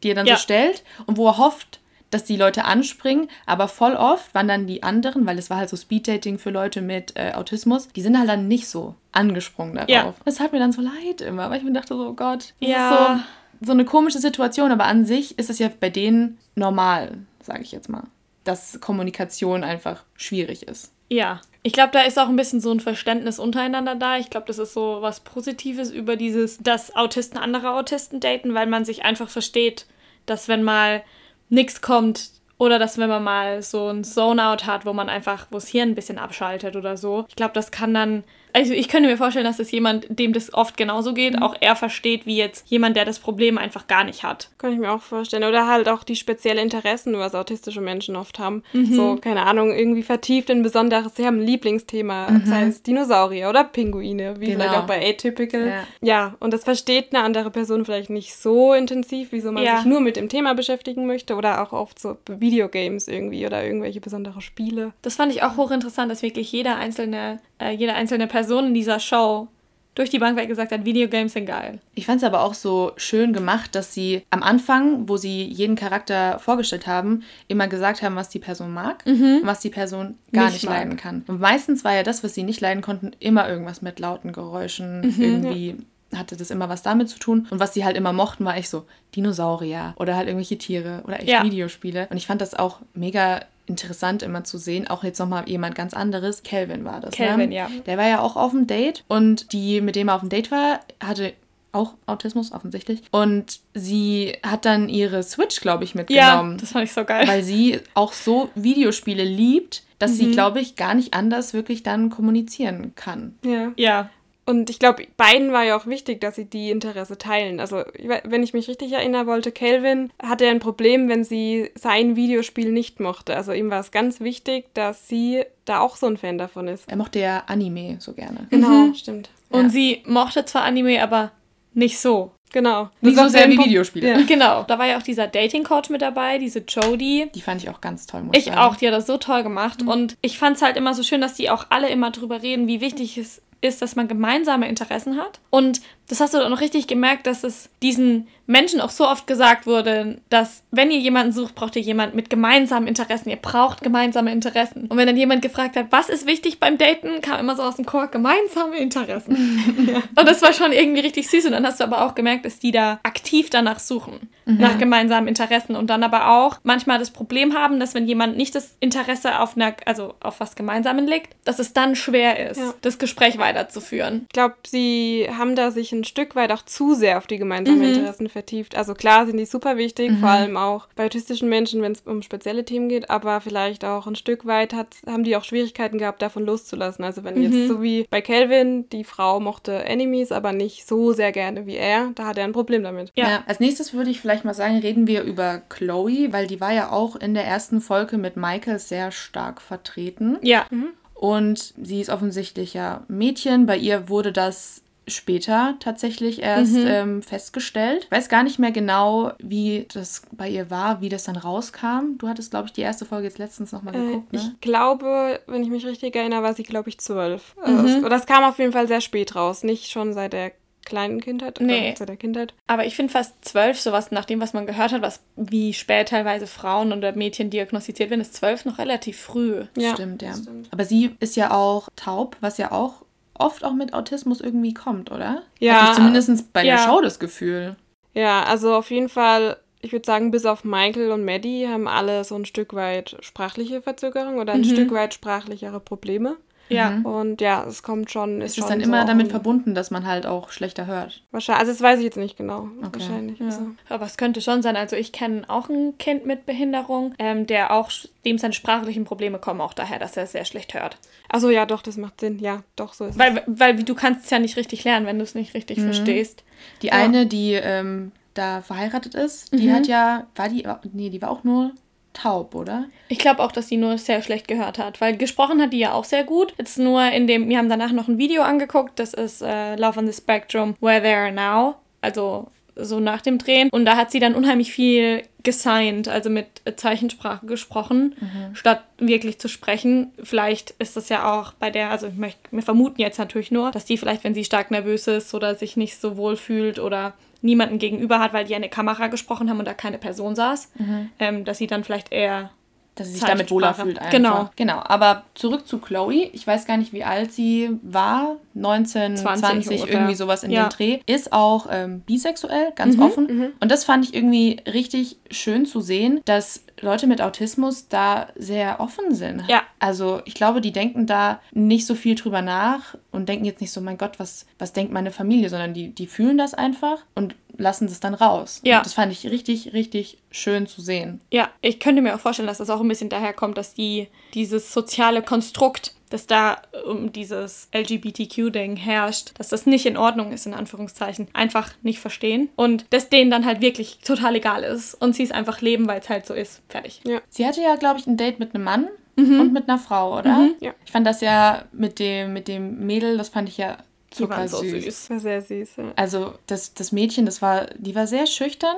die 0.03 0.09
er 0.09 0.15
dann 0.15 0.25
Ja. 0.25 0.35
so 0.35 0.41
stellt 0.41 0.83
und 1.05 1.17
wo 1.17 1.27
er 1.27 1.37
hofft, 1.37 1.79
dass 2.11 2.23
die 2.25 2.37
Leute 2.37 2.65
anspringen, 2.65 3.27
aber 3.45 3.67
voll 3.67 3.93
oft 3.95 4.33
waren 4.35 4.47
dann 4.47 4.67
die 4.67 4.83
anderen, 4.83 5.25
weil 5.25 5.39
es 5.39 5.49
war 5.49 5.57
halt 5.57 5.69
so 5.69 5.77
Speeddating 5.77 6.37
für 6.37 6.49
Leute 6.51 6.81
mit 6.81 7.13
äh, 7.15 7.31
Autismus, 7.33 7.87
die 7.87 8.01
sind 8.01 8.17
halt 8.19 8.29
dann 8.29 8.47
nicht 8.47 8.67
so 8.67 8.95
angesprungen 9.11 9.75
darauf. 9.75 9.89
Ja. 9.89 10.13
Das 10.25 10.39
hat 10.39 10.51
mir 10.51 10.59
dann 10.59 10.71
so 10.71 10.81
leid 10.81 11.21
immer, 11.21 11.49
weil 11.49 11.57
ich 11.57 11.63
mir 11.63 11.73
dachte 11.73 11.95
so, 11.95 12.07
oh 12.07 12.13
Gott, 12.13 12.53
das 12.59 12.69
Ja. 12.69 12.89
ist 13.15 13.19
so, 13.61 13.65
so 13.67 13.71
eine 13.71 13.85
komische 13.85 14.19
Situation, 14.19 14.71
aber 14.71 14.85
an 14.85 15.05
sich 15.05 15.39
ist 15.39 15.49
es 15.49 15.57
ja 15.59 15.69
bei 15.79 15.89
denen 15.89 16.37
normal, 16.55 17.17
sage 17.41 17.61
ich 17.63 17.71
jetzt 17.71 17.89
mal, 17.89 18.03
dass 18.43 18.79
Kommunikation 18.81 19.63
einfach 19.63 20.03
schwierig 20.15 20.63
ist. 20.67 20.91
Ja. 21.09 21.41
Ich 21.63 21.73
glaube, 21.73 21.91
da 21.93 22.01
ist 22.01 22.17
auch 22.17 22.27
ein 22.29 22.35
bisschen 22.35 22.59
so 22.59 22.71
ein 22.71 22.79
Verständnis 22.79 23.37
untereinander 23.37 23.93
da. 23.95 24.17
Ich 24.17 24.29
glaube, 24.31 24.47
das 24.47 24.57
ist 24.57 24.73
so 24.73 24.97
was 25.01 25.19
Positives 25.19 25.91
über 25.91 26.15
dieses, 26.15 26.57
dass 26.57 26.95
Autisten 26.95 27.37
andere 27.37 27.71
Autisten 27.73 28.19
daten, 28.19 28.55
weil 28.55 28.65
man 28.65 28.83
sich 28.83 29.05
einfach 29.05 29.29
versteht, 29.29 29.85
dass 30.25 30.47
wenn 30.47 30.63
mal 30.63 31.03
nichts 31.51 31.81
kommt 31.81 32.31
oder 32.57 32.79
dass 32.79 32.97
wenn 32.97 33.09
man 33.09 33.23
mal 33.23 33.61
so 33.61 33.87
ein 33.87 34.03
Zone-Out 34.03 34.65
hat, 34.65 34.85
wo 34.85 34.93
man 34.93 35.09
einfach, 35.09 35.47
wo 35.49 35.57
das 35.57 35.67
Hirn 35.67 35.89
ein 35.89 35.95
bisschen 35.95 36.19
abschaltet 36.19 36.75
oder 36.75 36.95
so. 36.95 37.25
Ich 37.27 37.35
glaube, 37.35 37.53
das 37.53 37.71
kann 37.71 37.93
dann, 37.93 38.23
also 38.53 38.73
ich 38.73 38.87
könnte 38.87 39.09
mir 39.09 39.17
vorstellen, 39.17 39.45
dass 39.45 39.59
es 39.59 39.71
jemand, 39.71 40.05
dem 40.09 40.33
das 40.33 40.53
oft 40.53 40.77
genauso 40.77 41.13
geht, 41.13 41.41
auch 41.41 41.55
er 41.59 41.75
versteht, 41.75 42.25
wie 42.25 42.37
jetzt 42.37 42.69
jemand, 42.69 42.95
der 42.95 43.05
das 43.05 43.19
Problem 43.19 43.57
einfach 43.57 43.87
gar 43.87 44.03
nicht 44.03 44.23
hat. 44.23 44.49
Kann 44.57 44.73
ich 44.73 44.79
mir 44.79 44.91
auch 44.91 45.01
vorstellen. 45.01 45.43
Oder 45.43 45.67
halt 45.67 45.87
auch 45.89 46.03
die 46.03 46.15
speziellen 46.15 46.59
Interessen, 46.59 47.17
was 47.17 47.35
autistische 47.35 47.81
Menschen 47.81 48.15
oft 48.15 48.39
haben. 48.39 48.63
So, 48.91 49.15
keine 49.15 49.43
Ahnung, 49.45 49.71
irgendwie 49.73 50.03
vertieft 50.03 50.49
in 50.49 50.61
besonderes, 50.63 51.15
sie 51.15 51.25
haben 51.25 51.39
ein 51.39 51.45
Lieblingsthema, 51.45 52.41
sei 52.45 52.63
es 52.63 52.83
Dinosaurier 52.83 53.49
oder 53.49 53.63
Pinguine, 53.63 54.35
wie 54.39 54.45
Genau. 54.45 54.59
vielleicht 54.63 54.75
auch 54.77 54.85
bei 54.87 55.09
Atypical. 55.09 55.67
Ja. 55.67 55.83
Ja. 56.01 56.35
und 56.39 56.53
das 56.53 56.63
versteht 56.63 57.13
eine 57.13 57.23
andere 57.23 57.51
Person 57.51 57.85
vielleicht 57.85 58.09
nicht 58.09 58.35
so 58.35 58.73
intensiv, 58.73 59.29
wieso 59.31 59.51
man 59.51 59.63
Ja. 59.63 59.77
sich 59.77 59.85
nur 59.85 60.01
mit 60.01 60.15
dem 60.15 60.29
Thema 60.29 60.53
beschäftigen 60.53 61.05
möchte 61.07 61.35
oder 61.35 61.61
auch 61.61 61.71
oft 61.73 61.99
so 61.99 62.17
Videogames 62.27 63.07
irgendwie 63.07 63.45
oder 63.45 63.63
irgendwelche 63.63 64.01
besondere 64.01 64.41
Spiele. 64.41 64.93
Das 65.01 65.15
fand 65.15 65.31
ich 65.31 65.43
auch 65.43 65.57
hochinteressant, 65.57 66.11
dass 66.11 66.21
wirklich 66.21 66.51
jeder 66.51 66.75
einzelne, 66.77 67.39
äh, 67.61 67.71
jede 67.71 67.93
einzelne 67.93 68.27
Person 68.27 68.67
in 68.67 68.73
dieser 68.73 68.99
Show 68.99 69.47
durch 69.93 70.09
die 70.09 70.19
Bank 70.19 70.37
weg 70.37 70.47
gesagt 70.47 70.71
hat, 70.71 70.85
Videogames 70.85 71.33
sind 71.33 71.45
geil. 71.47 71.79
Ich 71.95 72.05
fand 72.05 72.19
es 72.19 72.23
aber 72.23 72.43
auch 72.43 72.53
so 72.53 72.93
schön 72.95 73.33
gemacht, 73.33 73.75
dass 73.75 73.93
sie 73.93 74.23
am 74.29 74.41
Anfang, 74.41 75.09
wo 75.09 75.17
sie 75.17 75.43
jeden 75.43 75.75
Charakter 75.75 76.39
vorgestellt 76.39 76.87
haben, 76.87 77.23
immer 77.49 77.67
gesagt 77.67 78.01
haben, 78.01 78.15
was 78.15 78.29
die 78.29 78.39
Person 78.39 78.71
mag 78.73 79.03
und 79.05 79.41
was 79.45 79.59
die 79.59 79.69
Person 79.69 80.15
gar 80.31 80.45
Nicht 80.45 80.53
nicht, 80.53 80.63
leiden 80.63 80.95
kann. 80.95 81.25
Und 81.27 81.41
meistens 81.41 81.83
war 81.83 81.93
ja 81.93 82.03
das, 82.03 82.23
was 82.23 82.33
sie 82.33 82.43
nicht 82.43 82.61
leiden 82.61 82.81
konnten, 82.81 83.11
immer 83.19 83.49
irgendwas 83.49 83.81
mit 83.81 83.99
lauten 83.99 84.31
Geräuschen. 84.31 85.13
Irgendwie 85.19 85.75
hatte 86.15 86.37
das 86.37 86.51
immer 86.51 86.69
was 86.69 86.83
damit 86.83 87.09
zu 87.09 87.19
tun. 87.19 87.47
Und 87.51 87.59
was 87.59 87.73
sie 87.73 87.83
halt 87.83 87.97
immer 87.97 88.13
mochten, 88.13 88.45
war 88.45 88.55
echt 88.55 88.69
so 88.69 88.85
Dinosaurier 89.15 89.93
oder 89.97 90.15
halt 90.15 90.27
irgendwelche 90.27 90.57
Tiere 90.57 91.01
oder 91.05 91.19
echt 91.19 91.29
Ja. 91.29 91.43
Videospiele. 91.43 92.07
Und 92.09 92.17
ich 92.17 92.27
fand 92.27 92.39
das 92.41 92.53
auch 92.53 92.79
mega 92.93 93.41
interessant 93.71 94.21
immer 94.23 94.43
zu 94.43 94.57
sehen. 94.57 94.87
Auch 94.87 95.03
jetzt 95.03 95.19
nochmal 95.19 95.47
jemand 95.49 95.75
ganz 95.75 95.93
anderes. 95.93 96.43
Kelvin 96.43 96.85
war 96.85 96.99
das. 97.01 97.13
Kelvin, 97.15 97.49
ne? 97.49 97.55
ja. 97.55 97.69
Der 97.85 97.97
war 97.97 98.07
ja 98.07 98.19
auch 98.21 98.35
auf 98.35 98.51
dem 98.51 98.67
Date 98.67 99.03
und 99.07 99.51
die, 99.53 99.81
mit 99.81 99.95
dem 99.95 100.09
er 100.09 100.15
auf 100.15 100.21
dem 100.21 100.29
Date 100.29 100.51
war, 100.51 100.81
hatte 101.03 101.33
auch 101.73 101.93
Autismus 102.05 102.51
offensichtlich. 102.51 103.01
Und 103.11 103.61
sie 103.73 104.33
hat 104.43 104.65
dann 104.65 104.89
ihre 104.89 105.23
Switch, 105.23 105.61
glaube 105.61 105.85
ich, 105.85 105.93
Ja, 105.93 105.97
mitgenommen. 106.01 106.57
das 106.57 106.71
fand 106.73 106.83
ich 106.83 106.91
so 106.93 107.05
geil. 107.05 107.25
weil 107.27 107.43
sie 107.43 107.79
auch 107.93 108.11
so 108.13 108.49
Videospiele 108.55 109.23
liebt, 109.23 109.83
dass 109.97 110.11
Mhm. 110.11 110.15
sie, 110.15 110.31
glaube 110.31 110.59
ich, 110.59 110.75
gar 110.75 110.93
nicht 110.95 111.13
anders 111.13 111.53
wirklich 111.53 111.81
dann 111.83 112.09
kommunizieren 112.09 112.93
kann. 112.95 113.35
Ja. 113.45 113.71
ja, 113.77 114.09
Und 114.51 114.69
ich 114.69 114.79
glaube, 114.79 115.07
beiden 115.17 115.51
war 115.53 115.63
ja 115.63 115.77
auch 115.77 115.85
wichtig, 115.87 116.19
dass 116.21 116.35
sie 116.35 116.45
die 116.45 116.69
Interesse 116.71 117.17
teilen. 117.17 117.59
Also, 117.61 117.83
wenn 118.25 118.43
ich 118.43 118.53
mich 118.53 118.67
richtig 118.67 118.91
erinnern 118.91 119.25
wollte, 119.27 119.51
Calvin 119.51 120.11
hatte 120.21 120.47
ein 120.47 120.59
Problem, 120.59 121.07
wenn 121.09 121.23
sie 121.23 121.71
sein 121.75 122.15
Videospiel 122.17 122.71
nicht 122.71 122.99
mochte. 122.99 123.35
Also, 123.35 123.53
ihm 123.53 123.69
war 123.71 123.79
es 123.79 123.91
ganz 123.91 124.19
wichtig, 124.19 124.65
dass 124.73 125.07
sie 125.07 125.43
da 125.65 125.79
auch 125.79 125.95
so 125.95 126.07
ein 126.07 126.17
Fan 126.17 126.37
davon 126.37 126.67
ist. 126.67 126.89
Er 126.89 126.97
mochte 126.97 127.19
ja 127.19 127.43
Anime 127.47 127.95
so 127.99 128.13
gerne. 128.13 128.47
Genau, 128.49 128.93
stimmt. 128.93 129.29
und 129.49 129.63
Ja. 129.63 129.69
sie 129.69 130.03
mochte 130.05 130.43
zwar 130.45 130.63
Anime, 130.63 131.01
aber 131.01 131.31
nicht 131.73 131.97
so. 131.99 132.31
Genau. 132.53 132.89
Nicht 132.99 133.15
so 133.17 133.29
sehr 133.29 133.45
ein 133.45 133.51
wie 133.51 133.57
Videospiele. 133.59 134.09
Ja. 134.09 134.21
Genau. 134.27 134.63
Da 134.63 134.77
war 134.77 134.85
ja 134.85 134.97
auch 134.97 135.03
dieser 135.03 135.27
Dating-Coach 135.27 135.89
mit 135.89 136.01
dabei, 136.01 136.37
diese 136.37 136.59
Jodie. 136.59 137.29
Die 137.33 137.39
fand 137.39 137.63
ich 137.63 137.69
auch 137.69 137.79
ganz 137.79 138.05
toll, 138.07 138.23
muss 138.23 138.35
Ich 138.37 138.43
sagen. 138.45 138.57
auch, 138.57 138.75
die 138.75 138.87
hat 138.87 138.93
das 138.93 139.07
so 139.07 139.15
toll 139.15 139.43
gemacht. 139.43 139.81
Und 139.83 140.17
ich 140.21 140.37
fand 140.37 140.57
es 140.57 140.61
halt 140.61 140.75
immer 140.75 140.93
so 140.93 141.01
schön, 141.03 141.21
dass 141.21 141.35
die 141.35 141.49
auch 141.49 141.67
alle 141.69 141.87
immer 141.89 142.11
drüber 142.11 142.41
reden, 142.43 142.67
wie 142.67 142.81
wichtig 142.81 143.17
es 143.17 143.41
ist, 143.61 143.81
dass 143.81 143.95
man 143.95 144.07
gemeinsame 144.07 144.67
Interessen 144.67 145.17
hat. 145.17 145.39
Und 145.49 145.81
das 146.07 146.19
hast 146.19 146.33
du 146.33 146.39
dann 146.39 146.51
noch 146.51 146.61
richtig 146.61 146.87
gemerkt, 146.87 147.27
dass 147.27 147.43
es 147.43 147.69
diesen 147.81 148.27
Menschen 148.47 148.81
auch 148.81 148.89
so 148.89 149.07
oft 149.07 149.27
gesagt 149.27 149.65
wurde, 149.65 150.19
dass 150.29 150.63
wenn 150.71 150.91
ihr 150.91 150.99
jemanden 150.99 151.31
sucht, 151.31 151.55
braucht 151.55 151.75
ihr 151.75 151.81
jemanden 151.81 152.15
mit 152.15 152.29
gemeinsamen 152.29 152.87
Interessen. 152.87 153.29
Ihr 153.29 153.37
braucht 153.37 153.81
gemeinsame 153.81 154.31
Interessen. 154.31 154.87
Und 154.87 154.97
wenn 154.97 155.07
dann 155.07 155.17
jemand 155.17 155.41
gefragt 155.41 155.75
hat, 155.75 155.87
was 155.91 156.09
ist 156.09 156.25
wichtig 156.27 156.59
beim 156.59 156.77
Daten, 156.77 157.21
kam 157.21 157.39
immer 157.39 157.55
so 157.55 157.63
aus 157.63 157.75
dem 157.77 157.85
Chor 157.85 158.07
gemeinsame 158.07 158.77
Interessen. 158.77 159.95
Und 160.15 160.27
das 160.27 160.41
war 160.41 160.53
schon 160.53 160.71
irgendwie 160.71 161.01
richtig 161.01 161.29
süß. 161.29 161.45
Und 161.45 161.51
dann 161.53 161.65
hast 161.65 161.79
du 161.79 161.83
aber 161.83 162.05
auch 162.05 162.15
gemerkt, 162.15 162.45
dass 162.45 162.59
die 162.59 162.71
da 162.71 162.99
aktiv 163.03 163.49
danach 163.49 163.79
suchen, 163.79 164.29
nach 164.45 164.77
gemeinsamen 164.77 165.27
Interessen. 165.27 165.75
Und 165.75 165.89
dann 165.89 166.03
aber 166.03 166.29
auch 166.29 166.59
manchmal 166.63 166.99
das 166.99 167.11
Problem 167.11 167.53
haben, 167.55 167.79
dass 167.79 167.93
wenn 167.93 168.07
jemand 168.07 168.37
nicht 168.37 168.55
das 168.55 168.75
Interesse 168.79 169.39
auf 169.39 169.55
einer, 169.55 169.73
also 169.85 170.15
auf 170.19 170.39
was 170.39 170.55
Gemeinsamen 170.55 171.07
legt, 171.07 171.35
dass 171.45 171.59
es 171.59 171.73
dann 171.73 171.95
schwer 171.95 172.49
ist, 172.49 172.57
Ja. 172.59 172.73
das 172.81 172.97
Gespräch 172.97 173.37
weiterzuführen. 173.37 174.23
Ich 174.27 174.33
glaube, 174.33 174.55
sie 174.67 175.27
haben 175.37 175.55
da 175.55 175.71
sich 175.71 175.91
ein 175.91 176.03
Stück 176.03 176.35
weit 176.35 176.51
auch 176.51 176.63
zu 176.63 176.93
sehr 176.95 177.17
auf 177.17 177.27
die 177.27 177.37
gemeinsamen 177.37 177.81
Interessen 177.83 178.29
vertieft. 178.31 178.75
Also 178.75 178.93
klar 178.93 179.25
sind 179.25 179.37
die 179.37 179.45
super 179.45 179.77
wichtig, 179.77 180.11
vor 180.19 180.29
allem 180.29 180.57
auch 180.57 180.87
bei 180.95 181.05
autistischen 181.05 181.49
Menschen, 181.49 181.81
wenn 181.81 181.91
es 181.91 182.01
um 182.01 182.21
spezielle 182.21 182.65
Themen 182.65 182.89
geht, 182.89 183.09
aber 183.09 183.41
vielleicht 183.41 183.85
auch 183.85 184.07
ein 184.07 184.15
Stück 184.15 184.45
weit 184.45 184.73
hat, 184.73 184.95
haben 185.05 185.23
die 185.23 185.35
auch 185.35 185.43
Schwierigkeiten 185.43 185.97
gehabt, 185.97 186.21
davon 186.21 186.45
loszulassen. 186.45 187.03
Also 187.03 187.23
wenn 187.23 187.41
jetzt 187.41 187.67
so 187.67 187.81
wie 187.81 188.05
bei 188.09 188.21
Calvin, 188.21 188.89
die 188.89 189.03
Frau 189.03 189.39
mochte 189.39 189.85
Animes, 189.87 190.31
aber 190.31 190.51
nicht 190.53 190.87
so 190.87 191.13
sehr 191.13 191.31
gerne 191.31 191.65
wie 191.65 191.75
er, 191.75 192.11
da 192.15 192.25
hat 192.25 192.37
er 192.37 192.45
ein 192.45 192.53
Problem 192.53 192.83
damit. 192.83 193.11
Ja. 193.15 193.29
Ja. 193.29 193.43
als 193.47 193.59
nächstes 193.59 193.93
würde 193.93 194.09
ich 194.09 194.19
vielleicht 194.19 194.45
mal 194.45 194.53
sagen, 194.53 194.79
reden 194.79 195.07
wir 195.07 195.23
über 195.23 195.61
Chloe, 195.69 196.31
weil 196.31 196.47
die 196.47 196.61
war 196.61 196.73
ja 196.73 196.91
auch 196.91 197.15
in 197.15 197.33
der 197.33 197.45
ersten 197.45 197.81
Folge 197.81 198.17
mit 198.17 198.35
Michael 198.37 198.79
sehr 198.79 199.11
stark 199.11 199.61
vertreten. 199.61 200.37
Ja. 200.41 200.65
Und 201.13 201.75
sie 201.81 202.01
ist 202.01 202.09
offensichtlich 202.09 202.73
ja 202.73 203.03
Mädchen. 203.07 203.67
Bei 203.67 203.77
ihr 203.77 204.09
wurde 204.09 204.31
das 204.31 204.81
später 205.11 205.75
tatsächlich 205.79 206.41
erst 206.41 206.73
Mhm. 206.73 206.85
ähm, 206.87 207.21
festgestellt. 207.21 208.05
Ich 208.05 208.11
weiß 208.11 208.29
gar 208.29 208.43
nicht 208.43 208.59
mehr 208.59 208.71
genau, 208.71 209.31
wie 209.39 209.85
das 209.93 210.23
bei 210.31 210.49
ihr 210.49 210.69
war, 210.69 211.01
wie 211.01 211.09
das 211.09 211.23
dann 211.25 211.35
rauskam. 211.35 212.17
Du 212.17 212.27
hattest, 212.27 212.51
glaube 212.51 212.67
ich, 212.67 212.73
die 212.73 212.81
erste 212.81 213.05
Folge 213.05 213.27
jetzt 213.27 213.37
letztens 213.37 213.71
nochmal 213.71 213.95
Äh, 213.95 213.99
geguckt, 213.99 214.33
ne? 214.33 214.39
Ich 214.39 214.61
glaube, 214.61 215.39
wenn 215.47 215.63
ich 215.63 215.69
mich 215.69 215.85
richtig 215.85 216.15
erinnere, 216.15 216.43
war 216.43 216.53
sie, 216.53 216.63
glaube 216.63 216.89
ich, 216.89 216.99
zwölf. 216.99 217.55
Mhm. 217.65 217.77
Also, 217.77 218.09
das 218.09 218.25
kam 218.25 218.43
auf 218.43 218.57
jeden 218.59 218.71
Fall 218.71 218.87
sehr 218.87 219.01
spät 219.01 219.35
raus. 219.35 219.63
Nicht 219.63 219.91
schon 219.91 220.13
seit 220.13 220.33
der 220.33 220.51
kleinen 220.83 221.21
Kindheit, 221.21 221.59
Nee. 221.61 221.93
seit 221.97 222.09
der 222.09 222.17
Kindheit. 222.17 222.55
Aber 222.65 222.85
ich 222.85 222.95
finde 222.95 223.13
fast 223.13 223.33
zwölf, 223.45 223.79
sowas 223.79 224.09
nach 224.11 224.25
dem, 224.25 224.41
was 224.41 224.53
man 224.53 224.65
gehört 224.65 224.91
hat, 224.91 225.01
was 225.03 225.21
wie 225.35 225.73
spät 225.73 226.09
teilweise 226.09 226.47
Frauen 226.47 226.91
oder 226.91 227.15
Mädchen 227.15 227.51
diagnostiziert 227.51 228.09
werden, 228.09 228.19
ist 228.21 228.33
zwölf 228.33 228.65
noch 228.65 228.79
relativ 228.79 229.19
früh. 229.19 229.63
Ja, 229.77 229.93
Stimmt, 229.93 230.23
ja. 230.23 230.33
stimmt. 230.33 230.69
Aber 230.71 230.83
sie 230.83 231.15
ist 231.19 231.35
ja 231.35 231.51
auch 231.51 231.87
taub, 231.95 232.35
was 232.41 232.57
ja 232.57 232.71
auch 232.71 233.03
oft 233.41 233.63
auch 233.63 233.73
mit 233.73 233.93
Autismus 233.93 234.41
irgendwie 234.41 234.73
kommt, 234.73 235.11
oder? 235.11 235.41
Ja. 235.59 235.73
Hatte 235.81 235.89
ich 235.91 235.95
zumindest 235.97 236.53
bei 236.53 236.63
Ja. 236.63 236.75
der 236.77 236.83
Show 236.83 237.01
das 237.01 237.19
Gefühl. 237.19 237.75
Ja, 238.13 238.43
also 238.43 238.73
auf 238.75 238.91
jeden 238.91 239.09
Fall, 239.09 239.57
ich 239.81 239.91
würde 239.91 240.05
sagen, 240.05 240.31
bis 240.31 240.45
auf 240.45 240.63
Michael 240.63 241.11
und 241.11 241.23
Maddie 241.25 241.67
haben 241.67 241.87
alle 241.87 242.23
so 242.23 242.35
ein 242.35 242.45
Stück 242.45 242.73
weit 242.73 243.17
sprachliche 243.21 243.81
Verzögerung 243.81 244.37
oder 244.39 244.53
ein 244.53 244.61
Mhm. 244.61 244.65
Stück 244.65 244.91
weit 244.91 245.13
sprachlichere 245.13 245.79
Probleme. 245.79 246.35
Ja. 246.73 246.99
Und 247.03 247.41
ja, 247.41 247.63
es 247.67 247.83
kommt 247.83 248.11
schon. 248.11 248.41
Es 248.41 248.51
Ist, 248.51 248.57
ist 248.57 248.63
schon 248.63 248.69
dann 248.69 248.79
so 248.79 248.85
immer 248.85 249.05
damit 249.05 249.29
verbunden, 249.29 249.75
dass 249.75 249.91
man 249.91 250.05
halt 250.05 250.25
auch 250.25 250.51
schlechter 250.51 250.85
hört. 250.85 251.23
Wahrscheinlich, 251.31 251.59
also 251.59 251.71
das 251.71 251.81
weiß 251.81 251.99
ich 251.99 252.05
jetzt 252.05 252.17
nicht 252.17 252.37
genau. 252.37 252.69
Okay. 252.83 252.99
Wahrscheinlich. 252.99 253.39
Ja. 253.39 253.45
Also. 253.45 253.61
Aber 253.89 254.05
es 254.05 254.17
könnte 254.17 254.41
schon 254.41 254.61
sein. 254.61 254.75
Also 254.75 254.95
ich 254.95 255.11
kenne 255.11 255.43
auch 255.49 255.69
ein 255.69 255.97
Kind 255.97 256.25
mit 256.25 256.45
Behinderung, 256.45 257.13
ähm, 257.19 257.47
der 257.47 257.71
auch, 257.71 257.91
dem 258.25 258.37
seine 258.37 258.53
sprachlichen 258.53 259.03
Probleme 259.05 259.39
kommen 259.39 259.61
auch 259.61 259.73
daher, 259.73 259.99
dass 259.99 260.15
er 260.17 260.25
sehr 260.27 260.45
schlecht 260.45 260.73
hört. 260.73 260.97
Also 261.29 261.49
ja, 261.49 261.65
doch, 261.65 261.81
das 261.81 261.97
macht 261.97 262.19
Sinn. 262.19 262.39
Ja, 262.39 262.63
doch, 262.75 262.93
so 262.93 263.05
ist 263.05 263.11
es. 263.15 263.19
Weil, 263.19 263.43
weil 263.47 263.83
du 263.83 263.95
kannst 263.95 264.25
es 264.25 264.29
ja 264.29 264.39
nicht 264.39 264.57
richtig 264.57 264.83
lernen, 264.83 265.05
wenn 265.05 265.17
du 265.17 265.23
es 265.23 265.35
nicht 265.35 265.53
richtig 265.53 265.79
verstehst. 265.81 266.43
Die 266.81 266.87
Ja. 266.87 266.93
eine, 266.93 267.25
die 267.25 267.53
ähm, 267.53 268.11
da 268.33 268.61
verheiratet 268.61 269.13
ist, 269.15 269.51
die 269.53 269.67
Mhm. 269.67 269.73
hat 269.73 269.87
ja, 269.87 270.27
war 270.35 270.47
die, 270.47 270.65
nee, 270.93 271.09
die 271.09 271.21
war 271.21 271.29
auch 271.31 271.43
nur 271.43 271.71
taub, 272.13 272.55
oder? 272.55 272.85
Ich 273.09 273.19
glaube 273.19 273.41
auch, 273.41 273.51
dass 273.51 273.67
die 273.67 273.77
nur 273.77 273.97
sehr 273.97 274.21
schlecht 274.21 274.47
gehört 274.47 274.77
hat, 274.77 275.01
weil 275.01 275.17
gesprochen 275.17 275.61
hat 275.61 275.73
die 275.73 275.79
ja 275.79 275.93
auch 275.93 276.05
sehr 276.05 276.23
gut. 276.23 276.53
Jetzt 276.57 276.77
nur 276.77 277.03
in 277.03 277.27
dem, 277.27 277.49
wir 277.49 277.57
haben 277.57 277.69
danach 277.69 277.91
noch 277.91 278.07
ein 278.07 278.17
Video 278.17 278.43
angeguckt, 278.43 278.99
das 278.99 279.13
ist 279.13 279.41
äh, 279.41 279.75
Love 279.75 279.99
on 279.99 280.07
the 280.07 280.13
Spectrum, 280.13 280.75
Where 280.81 281.01
They 281.01 281.13
Are 281.13 281.31
Now, 281.31 281.75
also 282.01 282.47
so 282.75 282.99
nach 282.99 283.21
dem 283.21 283.37
Drehen. 283.37 283.69
Und 283.69 283.85
da 283.85 283.97
hat 283.97 284.11
sie 284.11 284.19
dann 284.19 284.35
unheimlich 284.35 284.71
viel 284.71 285.23
gesigned, 285.43 286.07
also 286.07 286.29
mit 286.29 286.47
Zeichensprache 286.75 287.45
gesprochen, 287.45 288.15
statt 288.53 288.83
wirklich 288.97 289.39
zu 289.39 289.49
sprechen. 289.49 290.11
Vielleicht 290.23 290.71
ist 290.79 290.95
das 290.95 291.09
ja 291.09 291.33
auch 291.33 291.53
bei 291.53 291.69
der, 291.69 291.89
also 291.89 292.07
ich 292.07 292.15
möchte, 292.15 292.39
wir 292.51 292.61
vermuten 292.61 293.01
jetzt 293.01 293.17
natürlich 293.17 293.51
nur, 293.51 293.71
dass 293.71 293.85
die 293.85 293.97
vielleicht, 293.97 294.23
wenn 294.23 294.33
sie 294.33 294.45
stark 294.45 294.71
nervös 294.71 295.07
ist 295.07 295.33
oder 295.33 295.55
sich 295.55 295.77
nicht 295.77 295.99
so 295.99 296.15
wohl 296.15 296.37
fühlt 296.37 296.79
oder 296.79 297.13
niemanden 297.41 297.79
gegenüber 297.79 298.19
hat, 298.19 298.33
weil 298.33 298.45
die 298.45 298.55
eine 298.55 298.69
Kamera 298.69 299.07
gesprochen 299.07 299.49
haben 299.49 299.59
und 299.59 299.65
da 299.65 299.73
keine 299.73 299.97
Person 299.97 300.35
saß, 300.35 300.71
ähm, 301.19 301.43
dass 301.45 301.57
sie 301.57 301.67
dann 301.67 301.83
vielleicht 301.83 302.11
eher 302.11 302.51
Dass 302.95 303.07
sie 303.07 303.13
sich 303.13 303.23
damit 303.23 303.49
wohler 303.51 303.73
fühlt 303.73 303.97
einfach. 303.99 304.11
Genau. 304.11 304.49
Genau, 304.55 304.81
aber 304.83 305.23
zurück 305.33 305.65
zu 305.67 305.79
Chloe. 305.79 306.29
Ich 306.33 306.45
weiß 306.45 306.65
gar 306.67 306.77
nicht, 306.77 306.91
wie 306.93 307.03
alt 307.03 307.31
sie 307.31 307.69
war. 307.83 308.35
19, 308.53 309.15
20 309.17 309.39
20, 309.41 309.71
ungefähr. 309.71 309.93
irgendwie 309.95 310.15
sowas 310.15 310.43
in 310.43 310.51
Ja. 310.51 310.67
dem 310.67 310.69
Dreh. 310.77 310.99
Ist 311.05 311.31
auch 311.33 311.67
ähm, 311.71 312.01
bisexuell, 312.01 312.73
ganz 312.75 312.99
offen. 312.99 313.53
Und 313.59 313.71
das 313.71 313.85
fand 313.85 314.03
ich 314.05 314.13
irgendwie 314.13 314.57
richtig 314.71 315.17
schön 315.31 315.65
zu 315.65 315.79
sehen, 315.81 316.19
dass 316.25 316.63
Leute 316.81 317.07
mit 317.07 317.21
Autismus 317.21 317.87
da 317.87 318.27
sehr 318.35 318.79
offen 318.79 319.13
sind. 319.13 319.43
Ja. 319.47 319.63
Also 319.79 320.21
ich 320.25 320.33
glaube, 320.33 320.61
die 320.61 320.71
denken 320.71 321.05
da 321.05 321.39
nicht 321.51 321.85
so 321.85 321.95
viel 321.95 322.15
drüber 322.15 322.41
nach 322.41 322.95
und 323.11 323.29
denken 323.29 323.45
jetzt 323.45 323.61
nicht 323.61 323.71
so, 323.71 323.81
mein 323.81 323.97
Gott, 323.97 324.19
was, 324.19 324.45
was 324.59 324.73
denkt 324.73 324.91
meine 324.91 325.11
Familie, 325.11 325.49
sondern 325.49 325.73
die, 325.73 325.89
die 325.89 326.07
fühlen 326.07 326.37
das 326.37 326.53
einfach 326.53 326.99
und 327.15 327.35
lassen 327.57 327.87
das 327.87 327.99
dann 327.99 328.13
raus. 328.13 328.61
Ja. 328.63 328.77
Und 328.77 328.85
das 328.85 328.93
fand 328.93 329.11
ich 329.11 329.25
richtig, 329.29 329.73
richtig 329.73 330.17
schön 330.31 330.67
zu 330.67 330.81
sehen. 330.81 331.21
Ja, 331.31 331.49
ich 331.61 331.79
könnte 331.79 332.01
mir 332.01 332.15
auch 332.15 332.19
vorstellen, 332.19 332.47
dass 332.47 332.57
das 332.57 332.69
auch 332.69 332.81
ein 332.81 332.87
bisschen 332.87 333.09
daher 333.09 333.33
kommt, 333.33 333.57
dass 333.57 333.73
die 333.73 334.07
dieses 334.33 334.73
soziale 334.73 335.21
Konstrukt, 335.21 335.93
das 336.11 336.27
da 336.27 336.61
um 336.85 337.11
dieses 337.11 337.67
LGBTQ-Ding 337.73 338.75
herrscht, 338.75 339.31
dass 339.39 339.49
das 339.49 339.65
nicht 339.65 339.85
in 339.85 339.97
Ordnung 339.97 340.31
ist, 340.31 340.45
in 340.45 340.53
Anführungszeichen, 340.53 341.27
einfach 341.33 341.73
nicht 341.81 341.99
verstehen. 341.99 342.49
Und 342.55 342.85
dass 342.91 343.09
denen 343.09 343.31
dann 343.31 343.45
halt 343.45 343.61
wirklich 343.61 343.99
total 343.99 344.35
egal 344.35 344.63
ist 344.63 344.93
und 344.95 345.15
sie 345.15 345.23
es 345.23 345.31
einfach 345.31 345.61
leben, 345.61 345.87
weil 345.87 345.99
es 345.99 346.09
halt 346.09 346.25
so 346.25 346.33
ist. 346.33 346.61
Fertig. 346.69 347.01
Sie 347.29 347.45
hatte 347.47 347.61
ja, 347.61 347.75
glaube 347.75 347.99
ich, 347.99 348.07
ein 348.07 348.17
Date 348.17 348.39
mit 348.39 348.53
einem 348.53 348.63
Mann 348.63 348.87
und 349.17 349.53
mit 349.53 349.67
einer 349.69 349.77
Frau, 349.77 350.17
oder? 350.19 350.49
Ja. 350.61 350.73
Ich 350.85 350.91
fand 350.91 351.05
das 351.05 351.21
ja 351.21 351.65
mit 351.71 351.99
dem, 351.99 352.33
mit 352.33 352.47
dem 352.47 352.85
Mädel, 352.85 353.17
das 353.17 353.29
fand 353.29 353.49
ich 353.49 353.57
ja 353.57 353.77
Die 354.17 354.27
waren 354.27 354.47
so 354.47 354.57
zuckersüß. 354.57 354.83
süß. 354.85 355.09
War 355.11 355.19
sehr 355.19 355.41
süß. 355.41 355.69
Ja. 355.77 355.83
Also 355.95 356.33
das, 356.47 356.73
das 356.73 356.91
Mädchen, 356.91 357.25
das 357.25 357.41
war, 357.41 357.67
die 357.77 357.93
war 357.93 358.07
sehr 358.07 358.25
schüchtern. 358.25 358.75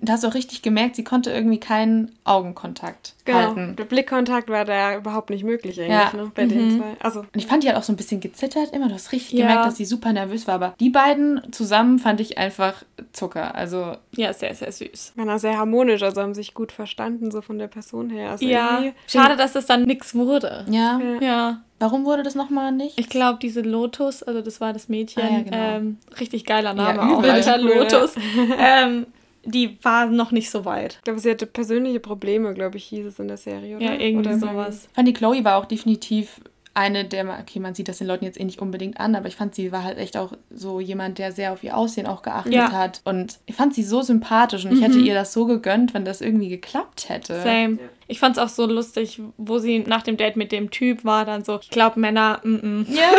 Da 0.00 0.12
hast 0.14 0.24
du 0.24 0.28
auch 0.28 0.34
richtig 0.34 0.62
gemerkt, 0.62 0.96
sie 0.96 1.04
konnte 1.04 1.30
irgendwie 1.30 1.60
keinen 1.60 2.12
Augenkontakt 2.24 3.14
Genau. 3.26 3.38
halten. 3.38 3.76
Der 3.76 3.84
Blickkontakt 3.84 4.48
war 4.48 4.64
da 4.64 4.96
überhaupt 4.96 5.30
nicht 5.30 5.44
möglich 5.44 5.78
eigentlich, 5.80 5.90
Ja. 5.92 6.12
ne? 6.14 6.32
Bei 6.34 6.46
den 6.46 6.78
zwei. 6.78 6.96
Also, 7.00 7.20
Und 7.20 7.28
ich 7.34 7.46
fand 7.46 7.62
die 7.64 7.68
hat 7.68 7.76
auch 7.76 7.82
so 7.82 7.92
ein 7.92 7.96
bisschen 7.96 8.20
gezittert 8.20 8.72
immer. 8.72 8.88
Du 8.88 8.94
hast 8.94 9.12
richtig 9.12 9.32
Ja. 9.38 9.46
gemerkt, 9.46 9.66
dass 9.66 9.76
sie 9.76 9.84
super 9.84 10.12
nervös 10.12 10.46
war. 10.46 10.54
Aber 10.54 10.74
die 10.80 10.90
beiden 10.90 11.40
zusammen 11.52 11.98
fand 11.98 12.20
ich 12.20 12.38
einfach 12.38 12.82
Zucker. 13.12 13.54
Also 13.54 13.96
Ja, 14.16 14.32
sehr, 14.32 14.54
sehr 14.54 14.72
süß. 14.72 15.14
auch 15.18 15.38
sehr 15.38 15.58
harmonisch, 15.58 16.02
also 16.02 16.22
haben 16.22 16.34
sich 16.34 16.54
gut 16.54 16.72
verstanden, 16.72 17.30
so 17.30 17.42
von 17.42 17.58
der 17.58 17.68
Person 17.68 18.10
her. 18.10 18.30
Also 18.30 18.44
Ja, 18.46 18.82
schade, 19.06 19.36
dass 19.36 19.54
es 19.54 19.66
dann 19.66 19.82
nichts 19.84 20.14
wurde. 20.14 20.64
ja. 20.70 20.98
Ja. 21.00 21.20
Ja, 21.20 21.60
Warum 21.78 22.06
wurde 22.06 22.22
das 22.22 22.34
nochmal 22.34 22.72
nicht? 22.72 22.98
ich 22.98 23.08
glaube, 23.10 23.38
diese 23.42 23.60
Lotus, 23.60 24.22
also 24.22 24.40
das 24.40 24.60
war 24.62 24.72
das 24.72 24.88
Mädchen, 24.88 25.22
Ah, 25.22 25.28
ja, 25.30 25.42
genau. 25.42 25.56
ähm, 25.56 25.98
richtig 26.18 26.46
geiler 26.46 26.70
Ja, 26.70 26.74
Name 26.74 27.02
auch, 27.02 27.18
übel. 27.18 27.30
Alter, 27.32 27.58
Cool, 27.60 27.70
ja. 27.70 27.78
Lotus. 27.82 28.14
ähm, 28.58 29.06
die 29.46 29.78
war 29.82 30.06
noch 30.06 30.32
nicht 30.32 30.50
so 30.50 30.64
weit. 30.64 30.94
Ich 30.98 31.04
glaube, 31.04 31.20
sie 31.20 31.30
hatte 31.30 31.46
persönliche 31.46 32.00
Probleme, 32.00 32.52
glaube 32.54 32.76
ich, 32.76 32.84
hieß 32.84 33.06
es 33.06 33.18
in 33.18 33.28
der 33.28 33.36
Serie, 33.36 33.76
oder? 33.76 33.84
Ja, 33.84 33.94
irgendwie 33.94 34.28
oder 34.28 34.38
sowas. 34.38 34.86
Ich 34.90 34.94
fand 34.94 35.08
die 35.08 35.12
Chloe 35.14 35.44
war 35.44 35.56
auch 35.56 35.66
definitiv 35.66 36.40
eine 36.74 37.06
der, 37.06 37.24
okay, 37.40 37.58
man 37.58 37.74
sieht 37.74 37.88
das 37.88 37.98
den 37.98 38.06
Leuten 38.06 38.26
jetzt 38.26 38.38
eh 38.38 38.44
nicht 38.44 38.60
unbedingt 38.60 39.00
an, 39.00 39.14
aber 39.14 39.28
ich 39.28 39.36
fand, 39.36 39.54
sie 39.54 39.72
war 39.72 39.82
halt 39.82 39.96
echt 39.96 40.14
auch 40.18 40.34
so 40.50 40.78
jemand, 40.78 41.16
der 41.16 41.32
sehr 41.32 41.54
auf 41.54 41.64
ihr 41.64 41.74
Aussehen 41.74 42.06
auch 42.06 42.20
geachtet 42.20 42.52
Ja. 42.52 42.70
hat. 42.70 43.00
Und 43.04 43.38
ich 43.46 43.54
fand 43.54 43.74
sie 43.74 43.82
so 43.82 44.02
sympathisch 44.02 44.66
und 44.66 44.72
ich 44.74 44.82
hätte 44.82 44.98
ihr 44.98 45.14
das 45.14 45.32
so 45.32 45.46
gegönnt, 45.46 45.94
wenn 45.94 46.04
das 46.04 46.20
irgendwie 46.20 46.50
geklappt 46.50 47.08
hätte. 47.08 47.40
Same. 47.40 47.78
Ich 48.08 48.20
fand's 48.20 48.38
auch 48.38 48.50
so 48.50 48.66
lustig, 48.66 49.22
wo 49.38 49.56
sie 49.58 49.78
nach 49.80 50.02
dem 50.02 50.18
Date 50.18 50.36
mit 50.36 50.52
dem 50.52 50.70
Typ 50.70 51.02
war, 51.06 51.24
dann 51.24 51.44
so, 51.44 51.58
ich 51.62 51.70
glaube 51.70 51.98
Männer, 51.98 52.40
mm 52.44 52.54
-mm. 52.56 52.86
Ja. 52.94 53.10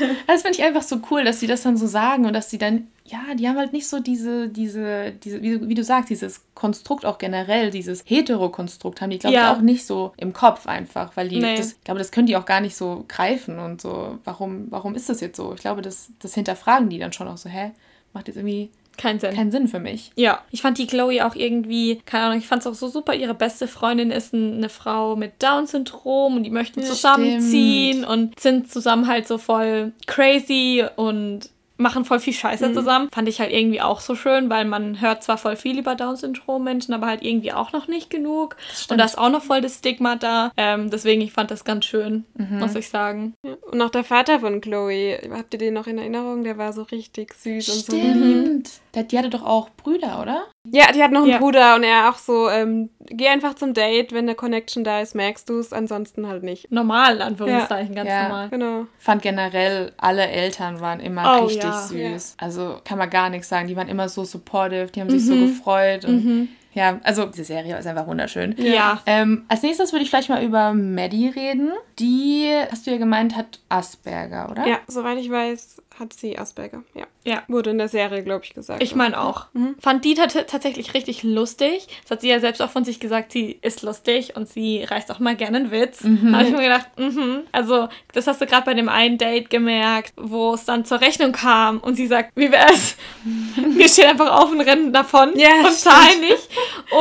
das 0.26 0.42
finde 0.42 0.58
ich 0.58 0.64
einfach 0.64 0.82
so 0.82 1.00
cool, 1.10 1.22
dass 1.22 1.38
sie 1.38 1.46
das 1.46 1.62
dann 1.62 1.76
so 1.76 1.86
sagen 1.86 2.26
und 2.26 2.32
dass 2.32 2.50
sie 2.50 2.58
dann, 2.58 2.88
ja, 3.06 3.34
die 3.34 3.46
haben 3.48 3.58
halt 3.58 3.72
nicht 3.74 3.86
so 3.86 4.00
diese, 4.00 4.48
diese, 4.48 5.12
diese 5.12 5.42
wie, 5.42 5.58
du- 5.58 5.68
wie 5.68 5.74
du 5.74 5.84
sagst, 5.84 6.08
dieses 6.08 6.42
Konstrukt 6.54 7.04
auch 7.04 7.18
generell, 7.18 7.70
dieses 7.70 8.02
Hetero-Konstrukt 8.06 9.00
haben 9.00 9.10
die, 9.10 9.18
glaube 9.18 9.34
Ja. 9.36 9.52
ich, 9.52 9.58
auch 9.58 9.62
nicht 9.62 9.84
so 9.86 10.12
im 10.16 10.32
Kopf 10.32 10.66
einfach, 10.66 11.14
weil 11.16 11.28
die, 11.28 11.38
Nee. 11.38 11.56
das, 11.56 11.72
ich 11.72 11.84
glaube, 11.84 11.98
das 11.98 12.10
können 12.10 12.26
die 12.26 12.36
auch 12.36 12.46
gar 12.46 12.60
nicht 12.62 12.76
so 12.76 13.04
greifen 13.08 13.58
und 13.58 13.80
so, 13.82 14.18
warum, 14.24 14.66
warum 14.70 14.94
ist 14.94 15.08
das 15.10 15.20
jetzt 15.20 15.36
so? 15.36 15.52
Ich 15.54 15.60
glaube, 15.60 15.82
das, 15.82 16.08
das 16.20 16.34
hinterfragen 16.34 16.88
die 16.88 16.98
dann 16.98 17.12
schon 17.12 17.28
auch 17.28 17.36
so, 17.36 17.50
hä, 17.50 17.72
macht 18.14 18.28
jetzt 18.28 18.36
irgendwie 18.36 18.70
Kein 18.96 19.18
Sinn. 19.20 19.34
keinen 19.34 19.50
Sinn 19.50 19.68
für 19.68 19.80
mich. 19.80 20.12
ja, 20.14 20.40
ich 20.50 20.62
fand 20.62 20.78
die 20.78 20.86
Chloe 20.86 21.26
auch 21.26 21.34
irgendwie, 21.34 22.00
keine 22.06 22.24
Ahnung, 22.24 22.38
ich 22.38 22.46
fand's 22.46 22.66
auch 22.66 22.74
so 22.74 22.88
super. 22.88 23.12
Ihre 23.14 23.34
beste 23.34 23.66
Freundin 23.68 24.10
ist 24.12 24.32
ein- 24.32 24.54
eine 24.54 24.68
Frau 24.70 25.14
mit 25.16 25.42
Down-Syndrom 25.42 26.36
und 26.36 26.44
die 26.44 26.50
möchten 26.50 26.80
Ja, 26.80 26.86
zusammenziehen 26.86 28.04
und 28.04 28.38
sind 28.40 28.70
zusammen 28.70 29.08
halt 29.08 29.26
so 29.26 29.36
voll 29.36 29.92
crazy 30.06 30.84
und 30.96 31.50
machen 31.76 32.04
voll 32.04 32.20
viel 32.20 32.32
Scheiße 32.32 32.72
zusammen. 32.72 33.08
Fand 33.12 33.28
ich 33.28 33.40
halt 33.40 33.52
irgendwie 33.52 33.80
auch 33.80 34.00
so 34.00 34.14
schön, 34.14 34.48
weil 34.50 34.64
man 34.64 35.00
hört 35.00 35.22
zwar 35.24 35.38
voll 35.38 35.56
viel 35.56 35.78
über 35.78 35.94
Down-Syndrom-Menschen, 35.94 36.94
aber 36.94 37.06
halt 37.06 37.22
irgendwie 37.22 37.52
auch 37.52 37.72
noch 37.72 37.88
nicht 37.88 38.10
genug. 38.10 38.56
Und 38.70 38.76
stimmt. 38.78 39.00
da 39.00 39.04
ist 39.04 39.18
auch 39.18 39.30
noch 39.30 39.42
voll 39.42 39.60
das 39.60 39.78
Stigma 39.78 40.16
da. 40.16 40.52
Ähm, 40.56 40.90
deswegen, 40.90 41.20
ich 41.20 41.32
fand 41.32 41.50
das 41.50 41.64
ganz 41.64 41.84
schön, 41.84 42.24
muss 42.38 42.74
ich 42.76 42.88
sagen. 42.88 43.34
Ja. 43.42 43.54
Und 43.70 43.82
auch 43.82 43.90
der 43.90 44.04
Vater 44.04 44.40
von 44.40 44.60
Chloe, 44.60 45.18
habt 45.32 45.52
ihr 45.54 45.58
den 45.58 45.74
noch 45.74 45.86
in 45.86 45.98
Erinnerung? 45.98 46.44
Der 46.44 46.58
war 46.58 46.72
so 46.72 46.82
richtig 46.82 47.34
süß 47.34 47.68
und 47.68 47.84
so 47.86 47.96
lieb. 47.96 48.12
Stimmt. 48.14 48.70
Der- 48.94 49.02
Die 49.04 49.18
hatte 49.18 49.30
doch 49.30 49.44
auch 49.44 49.70
Brüder, 49.70 50.20
oder? 50.22 50.44
Ja, 50.70 50.90
die 50.92 51.02
hat 51.02 51.12
noch 51.12 51.22
einen 51.22 51.30
Ja. 51.30 51.38
Bruder 51.38 51.74
und 51.76 51.82
er 51.82 52.08
auch 52.08 52.16
so, 52.16 52.48
ähm, 52.48 52.88
geh 53.00 53.28
einfach 53.28 53.54
zum 53.54 53.74
Date, 53.74 54.12
wenn 54.12 54.24
eine 54.24 54.34
Connection 54.34 54.82
da 54.82 55.00
ist, 55.00 55.14
merkst 55.14 55.48
du 55.50 55.58
es, 55.58 55.72
ansonsten 55.74 56.26
halt 56.26 56.42
nicht. 56.42 56.72
Normal, 56.72 57.16
in 57.16 57.22
Anführungszeichen, 57.22 57.94
ganz 57.94 58.08
Ja. 58.08 58.22
normal. 58.28 58.48
Genau. 58.48 58.86
fand 58.98 59.20
generell, 59.22 59.92
alle 59.98 60.26
Eltern 60.26 60.80
waren 60.80 61.00
immer 61.00 61.40
Oh, 61.42 61.44
richtig 61.44 61.64
ja. 61.64 61.72
süß. 61.82 62.36
Also 62.40 62.80
kann 62.84 62.96
man 62.98 63.10
gar 63.10 63.28
nichts 63.28 63.48
sagen. 63.50 63.68
Die 63.68 63.76
waren 63.76 63.88
immer 63.88 64.08
so 64.08 64.24
supportive, 64.24 64.86
die 64.86 65.00
haben 65.02 65.10
sich 65.10 65.24
so 65.26 65.34
gefreut. 65.36 66.04
Und 66.06 66.48
Ja, 66.72 66.98
also 67.04 67.26
diese 67.26 67.44
Serie 67.44 67.78
ist 67.78 67.86
einfach 67.86 68.08
wunderschön. 68.08 68.56
Ja. 68.58 69.00
Ähm, 69.06 69.44
als 69.46 69.62
nächstes 69.62 69.92
würde 69.92 70.02
ich 70.02 70.10
vielleicht 70.10 70.28
mal 70.28 70.42
über 70.42 70.72
Maddie 70.74 71.28
reden. 71.28 71.70
Die, 72.00 72.50
hast 72.68 72.86
du 72.86 72.90
ja 72.90 72.96
gemeint, 72.96 73.36
hat 73.36 73.60
Asperger, 73.68 74.48
oder? 74.50 74.66
Ja, 74.66 74.78
soweit 74.88 75.18
ich 75.18 75.30
weiß, 75.30 75.80
hat 75.98 76.12
sie 76.12 76.38
Asperger. 76.38 76.82
Ja. 76.94 77.04
Ja. 77.24 77.42
Wurde 77.48 77.70
in 77.70 77.78
der 77.78 77.88
Serie, 77.88 78.22
glaube 78.22 78.44
ich, 78.44 78.52
gesagt. 78.52 78.82
Ich 78.82 78.94
meine 78.94 79.18
auch. 79.20 79.46
Fand 79.80 80.04
die 80.04 80.14
tat- 80.14 80.46
tatsächlich 80.48 80.92
richtig 80.92 81.22
lustig. 81.22 81.86
Das 82.02 82.10
hat 82.12 82.20
sie 82.20 82.28
ja 82.28 82.38
selbst 82.40 82.60
auch 82.60 82.70
von 82.70 82.84
sich 82.84 83.00
gesagt, 83.00 83.32
sie 83.32 83.58
ist 83.62 83.82
lustig 83.82 84.36
und 84.36 84.48
sie 84.48 84.82
reißt 84.84 85.10
auch 85.10 85.20
mal 85.20 85.34
gerne 85.36 85.56
einen 85.58 85.70
Witz. 85.70 86.00
Da 86.02 86.32
habe 86.38 86.44
ich 86.48 86.50
mir 86.52 86.62
gedacht, 86.62 86.88
mhm. 86.98 87.42
Also, 87.52 87.88
das 88.12 88.26
hast 88.26 88.40
du 88.40 88.46
gerade 88.46 88.64
bei 88.66 88.74
dem 88.74 88.88
einen 88.88 89.16
Date 89.18 89.48
gemerkt, 89.50 90.12
wo 90.16 90.52
es 90.54 90.64
dann 90.64 90.84
zur 90.84 91.00
Rechnung 91.00 91.32
kam 91.32 91.78
und 91.78 91.94
sie 91.94 92.06
sagt, 92.06 92.32
wie 92.34 92.50
wär's? 92.52 92.96
Wir 93.56 93.88
stehen 93.88 94.08
einfach 94.10 94.30
auf 94.30 94.50
und 94.50 94.60
rennen 94.60 94.92
davon 94.92 95.38
Ja, 95.38 95.60
und 95.66 95.72
zahlen 95.72 96.20
nicht. 96.20 96.48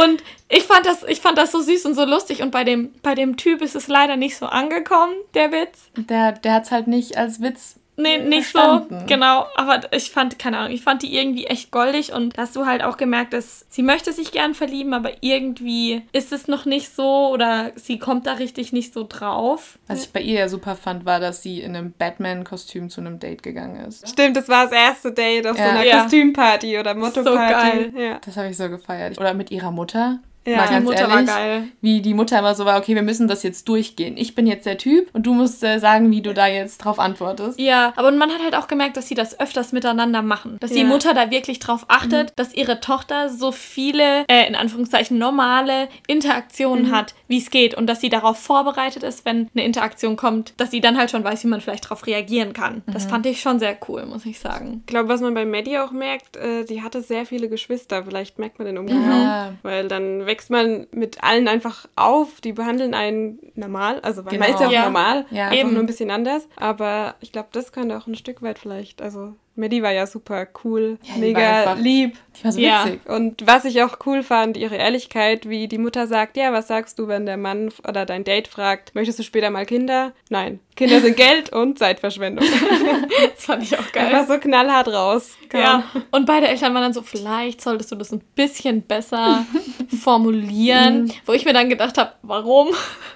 Und 0.03 0.23
ich 0.49 0.63
fand, 0.63 0.85
das, 0.85 1.03
ich 1.03 1.19
fand 1.19 1.37
das 1.37 1.51
so 1.51 1.61
süß 1.61 1.85
und 1.85 1.95
so 1.95 2.05
lustig. 2.05 2.41
Und 2.43 2.51
bei 2.51 2.63
dem, 2.63 2.93
bei 3.01 3.15
dem 3.15 3.37
Typ 3.37 3.61
ist 3.61 3.75
es 3.75 3.87
leider 3.87 4.15
nicht 4.17 4.37
so 4.37 4.45
angekommen, 4.45 5.13
der 5.33 5.51
Witz. 5.51 5.89
Der, 5.97 6.31
der 6.33 6.53
hat 6.53 6.65
es 6.65 6.71
halt 6.71 6.87
nicht 6.87 7.17
als 7.17 7.41
Witz. 7.41 7.75
Nee, 7.95 8.17
nicht 8.17 8.47
Verstanden. 8.47 8.99
so. 9.01 9.05
Genau. 9.05 9.45
Aber 9.55 9.81
ich 9.91 10.09
fand, 10.11 10.39
keine 10.39 10.57
Ahnung, 10.57 10.71
ich 10.73 10.81
fand 10.81 11.03
die 11.03 11.15
irgendwie 11.15 11.45
echt 11.45 11.69
goldig 11.71 12.11
und 12.11 12.37
hast 12.37 12.55
du 12.55 12.65
halt 12.65 12.83
auch 12.83 12.97
gemerkt, 12.97 13.33
dass 13.33 13.65
sie 13.69 13.83
möchte 13.83 14.11
sich 14.13 14.31
gern 14.31 14.55
verlieben, 14.55 14.93
aber 14.95 15.11
irgendwie 15.21 16.01
ist 16.11 16.31
es 16.33 16.47
noch 16.47 16.65
nicht 16.65 16.93
so 16.95 17.29
oder 17.29 17.71
sie 17.75 17.99
kommt 17.99 18.25
da 18.25 18.33
richtig 18.33 18.73
nicht 18.73 18.93
so 18.93 19.05
drauf. 19.07 19.77
Was 19.87 20.05
ich 20.05 20.11
bei 20.11 20.21
ihr 20.21 20.39
ja 20.39 20.49
super 20.49 20.75
fand, 20.75 21.05
war, 21.05 21.19
dass 21.19 21.43
sie 21.43 21.61
in 21.61 21.75
einem 21.75 21.91
Batman-Kostüm 21.91 22.89
zu 22.89 23.01
einem 23.01 23.19
Date 23.19 23.43
gegangen 23.43 23.85
ist. 23.85 24.09
Stimmt, 24.09 24.37
das 24.37 24.49
war 24.49 24.63
das 24.65 24.73
erste 24.73 25.11
Date 25.11 25.45
auf 25.45 25.57
Ja. 25.57 25.63
so 25.65 25.69
einer 25.69 25.85
Ja. 25.85 26.01
Kostümparty 26.01 26.79
oder 26.79 26.95
Motto-Party. 26.95 27.91
geil. 27.91 27.93
Ja. 27.95 28.19
Das 28.25 28.37
habe 28.37 28.49
ich 28.49 28.57
so 28.57 28.69
gefeiert. 28.69 29.19
Oder 29.19 29.33
mit 29.33 29.51
ihrer 29.51 29.71
Mutter. 29.71 30.19
Ja. 30.45 30.57
Mal 30.57 30.67
Die 30.67 30.73
ganz 30.73 30.85
Mutter 30.85 30.99
ehrlich, 31.09 31.15
war 31.15 31.23
geil. 31.23 31.63
Wie 31.81 32.01
die 32.01 32.13
Mutter 32.13 32.39
immer 32.39 32.53
so 32.55 32.65
war, 32.65 32.77
okay, 32.77 32.95
wir 32.95 33.01
müssen 33.01 33.27
das 33.27 33.43
jetzt 33.43 33.67
durchgehen. 33.69 34.17
Ich 34.17 34.35
bin 34.35 34.45
jetzt 34.45 34.65
der 34.65 34.77
Typ 34.77 35.09
und 35.13 35.25
du 35.25 35.33
musst 35.33 35.63
äh, 35.63 35.79
sagen, 35.79 36.11
wie 36.11 36.21
du 36.21 36.33
da 36.33 36.47
jetzt 36.47 36.79
drauf 36.79 36.99
antwortest. 36.99 37.59
Ja, 37.59 37.93
aber 37.95 38.11
man 38.11 38.29
hat 38.31 38.43
halt 38.43 38.55
auch 38.55 38.67
gemerkt, 38.67 38.97
dass 38.97 39.07
sie 39.07 39.15
das 39.15 39.39
öfters 39.39 39.71
miteinander 39.71 40.21
machen. 40.21 40.57
Dass 40.59 40.71
die 40.71 40.79
Ja. 40.79 40.85
Mutter 40.85 41.13
da 41.13 41.31
wirklich 41.31 41.59
drauf 41.59 41.85
achtet, 41.87 42.33
dass 42.35 42.53
ihre 42.53 42.79
Tochter 42.81 43.29
so 43.29 43.51
viele, 43.51 44.25
äh, 44.27 44.47
in 44.47 44.55
Anführungszeichen, 44.55 45.17
normale 45.17 45.87
Interaktionen 46.07 46.91
hat, 46.91 47.13
wie 47.27 47.37
es 47.37 47.49
geht. 47.49 47.75
Und 47.75 47.87
dass 47.87 48.01
sie 48.01 48.09
darauf 48.09 48.37
vorbereitet 48.37 49.03
ist, 49.03 49.25
wenn 49.25 49.49
eine 49.55 49.65
Interaktion 49.65 50.15
kommt, 50.15 50.53
dass 50.57 50.71
sie 50.71 50.81
dann 50.81 50.97
halt 50.97 51.11
schon 51.11 51.23
weiß, 51.23 51.43
wie 51.43 51.47
man 51.47 51.61
vielleicht 51.61 51.85
darauf 51.85 52.05
reagieren 52.07 52.53
kann. 52.53 52.81
Das 52.87 53.05
fand 53.05 53.25
ich 53.25 53.41
schon 53.41 53.59
sehr 53.59 53.77
cool, 53.87 54.05
muss 54.05 54.25
ich 54.25 54.39
sagen. 54.39 54.81
Ich 54.81 54.87
glaube, 54.87 55.09
was 55.09 55.21
man 55.21 55.33
bei 55.33 55.45
Maddie 55.45 55.79
auch 55.79 55.91
merkt, 55.91 56.37
äh, 56.37 56.63
sie 56.65 56.81
hatte 56.81 57.01
sehr 57.01 57.25
viele 57.25 57.49
Geschwister. 57.49 58.03
Vielleicht 58.03 58.39
merkt 58.39 58.59
man 58.59 58.65
den 58.67 58.77
Umgang 58.77 59.03
Ja. 59.09 59.45
auch. 59.47 59.51
Weil 59.63 59.87
dann 59.87 60.25
wächst 60.33 60.49
man 60.49 60.87
mit 60.91 61.23
allen 61.23 61.47
einfach 61.47 61.87
auf. 61.95 62.41
Die 62.41 62.53
behandeln 62.53 62.95
einen 62.95 63.37
normal. 63.53 63.99
Also, 64.01 64.25
weil 64.25 64.39
man 64.39 64.47
Genau. 64.47 64.53
ist 64.55 64.61
ja 64.61 64.67
auch 64.67 64.71
Ja. 64.71 64.83
normal. 64.85 65.25
Ja. 65.29 65.53
Eben. 65.53 65.73
nur 65.73 65.83
ein 65.83 65.85
bisschen 65.85 66.09
anders. 66.09 66.47
Aber 66.55 67.15
ich 67.21 67.31
glaube, 67.31 67.49
das 67.51 67.71
könnte 67.71 67.95
auch 67.97 68.07
ein 68.07 68.15
Stück 68.15 68.41
weit 68.41 68.57
vielleicht. 68.57 69.01
Also, 69.01 69.35
Maddie 69.55 69.83
war 69.83 69.91
ja 69.91 70.07
super 70.07 70.47
cool, 70.63 70.97
Ja, 71.03 71.13
die 71.15 71.19
war 71.19 71.19
mega 71.19 71.59
einfach- 71.59 71.77
lieb. 71.77 72.17
Die 72.39 72.43
war 72.45 72.51
so 72.51 72.59
Ja. 72.59 72.85
witzig. 72.85 73.01
Und 73.07 73.45
was 73.45 73.65
ich 73.65 73.83
auch 73.83 73.97
cool 74.07 74.23
fand, 74.23 74.57
ihre 74.57 74.75
Ehrlichkeit, 74.75 75.47
wie 75.47 75.67
die 75.67 75.77
Mutter 75.77 76.07
sagt, 76.07 76.35
ja, 76.37 76.51
was 76.51 76.67
sagst 76.67 76.97
du, 76.97 77.07
wenn 77.07 77.27
der 77.27 77.37
Mann 77.37 77.71
oder 77.87 78.05
dein 78.07 78.23
Date 78.23 78.47
fragt, 78.47 78.95
möchtest 78.95 79.19
du 79.19 79.23
später 79.23 79.51
mal 79.51 79.67
Kinder? 79.67 80.13
Nein, 80.29 80.59
Kinder 80.75 80.99
sind 80.99 81.15
Geld 81.17 81.51
und 81.53 81.77
Zeitverschwendung. 81.77 82.45
Das 83.35 83.45
fand 83.45 83.63
ich 83.63 83.77
auch 83.77 83.91
geil. 83.91 84.07
Einfach 84.07 84.27
so 84.27 84.39
knallhart 84.39 84.87
raus. 84.87 85.37
Ja, 85.53 85.83
und 86.11 86.25
beide 86.25 86.47
Eltern 86.47 86.73
waren 86.73 86.81
dann 86.81 86.93
so, 86.93 87.01
vielleicht 87.03 87.61
solltest 87.61 87.91
du 87.91 87.95
das 87.95 88.11
ein 88.11 88.21
bisschen 88.35 88.81
besser 88.81 89.45
formulieren, 90.03 91.11
wo 91.25 91.33
ich 91.33 91.45
mir 91.45 91.53
dann 91.53 91.69
gedacht 91.69 91.97
habe, 91.97 92.13
warum? 92.21 92.69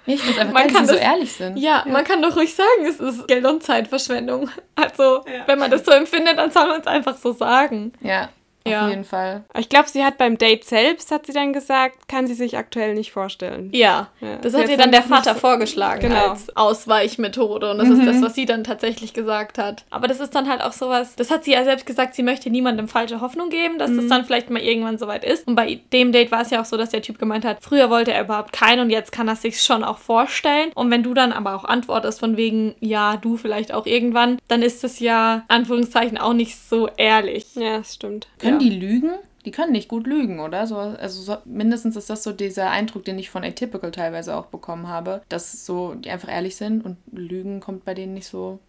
Ich 0.06 0.22
finde 0.22 0.34
es 0.36 0.40
einfach 0.40 0.54
Man 0.54 0.64
geil, 0.64 0.68
dass 0.68 0.78
kann 0.78 0.86
sie 0.88 0.94
so 0.94 1.00
das- 1.00 1.04
ehrlich 1.14 1.32
sind. 1.34 1.58
Ja, 1.58 1.84
man 1.88 2.04
kann 2.04 2.22
doch 2.22 2.36
ruhig 2.36 2.54
sagen, 2.54 2.86
es 2.88 3.00
ist 3.00 3.28
Geld- 3.28 3.46
und 3.46 3.64
Zeitverschwendung. 3.64 4.50
Also, 4.76 5.24
wenn 5.48 5.58
man 5.60 5.72
das 5.72 5.84
so 5.86 5.92
empfindet, 5.92 6.27
dann 6.36 6.52
soll 6.52 6.68
man 6.68 6.82
es 6.82 6.88
einfach 6.88 7.16
so 7.18 7.32
sagen. 7.32 7.94
Ja, 8.02 8.30
auf 8.68 8.72
Ja. 8.72 8.90
jeden 8.90 9.04
Fall. 9.04 9.44
Ich 9.58 9.70
glaube, 9.70 9.90
sie 9.90 10.04
hat 10.04 10.18
beim 10.18 10.38
Date 10.38 10.64
selbst, 10.66 11.12
hat 11.12 11.26
sie 11.26 11.34
dann 11.34 11.54
gesagt, 11.54 12.08
kann 12.08 12.28
sie 12.28 12.34
sich 12.34 12.58
aktuell 12.58 12.94
nicht 12.94 13.12
vorstellen. 13.12 13.70
Ja, 13.74 14.08
Ja. 14.22 14.38
das 14.42 14.54
hat 14.54 14.70
ihr 14.70 14.78
dann 14.78 14.92
der 14.92 15.02
nicht 15.02 15.10
so- 15.10 15.16
Vater 15.16 15.36
vorgeschlagen 15.36 16.02
Genau. 16.02 16.30
als 16.30 16.56
Ausweichmethode 16.56 17.72
und 17.72 17.78
das 17.78 17.90
ist 17.90 18.06
das, 18.06 18.22
was 18.22 18.36
sie 18.36 18.46
dann 18.46 18.64
tatsächlich 18.64 19.14
gesagt 19.14 19.58
hat. 19.58 19.84
Aber 19.90 20.08
das 20.08 20.20
ist 20.20 20.34
dann 20.36 20.50
halt 20.50 20.62
auch 20.62 20.72
sowas, 20.74 21.16
das 21.16 21.32
hat 21.32 21.44
sie 21.44 21.52
ja 21.54 21.64
selbst 21.64 21.86
gesagt, 21.86 22.16
sie 22.16 22.24
möchte 22.24 22.50
niemandem 22.50 22.88
falsche 22.88 23.22
Hoffnung 23.22 23.50
geben, 23.50 23.78
dass 23.78 23.94
das 23.96 24.08
dann 24.08 24.26
vielleicht 24.26 24.50
mal 24.50 24.62
irgendwann 24.62 24.98
soweit 24.98 25.24
ist. 25.24 25.48
Und 25.48 25.56
bei 25.56 25.80
dem 25.94 26.12
Date 26.12 26.32
war 26.32 26.42
es 26.42 26.50
ja 26.50 26.62
auch 26.62 26.66
so, 26.66 26.78
dass 26.78 26.90
der 26.90 27.02
Typ 27.02 27.20
gemeint 27.20 27.46
hat, 27.46 27.58
früher 27.62 27.90
wollte 27.90 28.12
er 28.14 28.24
überhaupt 28.24 28.54
keinen 28.54 28.82
und 28.82 28.90
jetzt 28.90 29.12
kann 29.12 29.28
er 29.28 29.36
sich 29.36 29.62
schon 29.62 29.84
auch 29.84 29.98
vorstellen. 29.98 30.72
Und 30.76 30.90
wenn 30.92 31.04
du 31.04 31.14
dann 31.14 31.32
aber 31.32 31.56
auch 31.56 31.64
antwortest 31.66 32.20
von 32.20 32.38
wegen, 32.38 32.76
ja, 32.80 33.18
du 33.18 33.38
vielleicht 33.38 33.74
auch 33.74 33.86
irgendwann, 33.86 34.38
dann 34.48 34.62
ist 34.62 34.84
es 34.84 35.00
ja, 35.00 35.44
Anführungszeichen, 35.48 36.18
auch 36.18 36.34
nicht 36.34 36.58
so 36.58 36.88
ehrlich. 36.98 37.46
Ja, 37.56 37.78
das 37.80 37.94
stimmt. 37.96 38.28
Können 38.40 38.57
Ja. 38.62 38.70
die 38.70 38.80
lügen? 38.80 39.12
Die 39.48 39.52
können 39.52 39.72
nicht 39.72 39.88
gut 39.88 40.06
lügen, 40.08 40.42
oder? 40.42 40.68
So, 40.68 40.76
also 40.76 41.22
so, 41.22 41.38
mindestens 41.46 41.96
ist 41.96 42.10
das 42.10 42.22
so 42.22 42.34
dieser 42.34 42.70
Eindruck, 42.70 43.06
den 43.06 43.18
ich 43.18 43.30
von 43.30 43.46
Atypical 43.46 43.92
teilweise 43.92 44.36
auch 44.36 44.48
bekommen 44.48 44.90
habe, 44.90 45.22
dass 45.30 45.66
so 45.66 45.94
die 45.94 46.10
einfach 46.10 46.28
ehrlich 46.30 46.58
sind 46.58 46.84
und 46.84 46.98
Lügen 47.14 47.62
kommt 47.62 47.86
bei 47.86 47.94
denen 47.94 48.14
nicht 48.14 48.28
so 48.28 48.60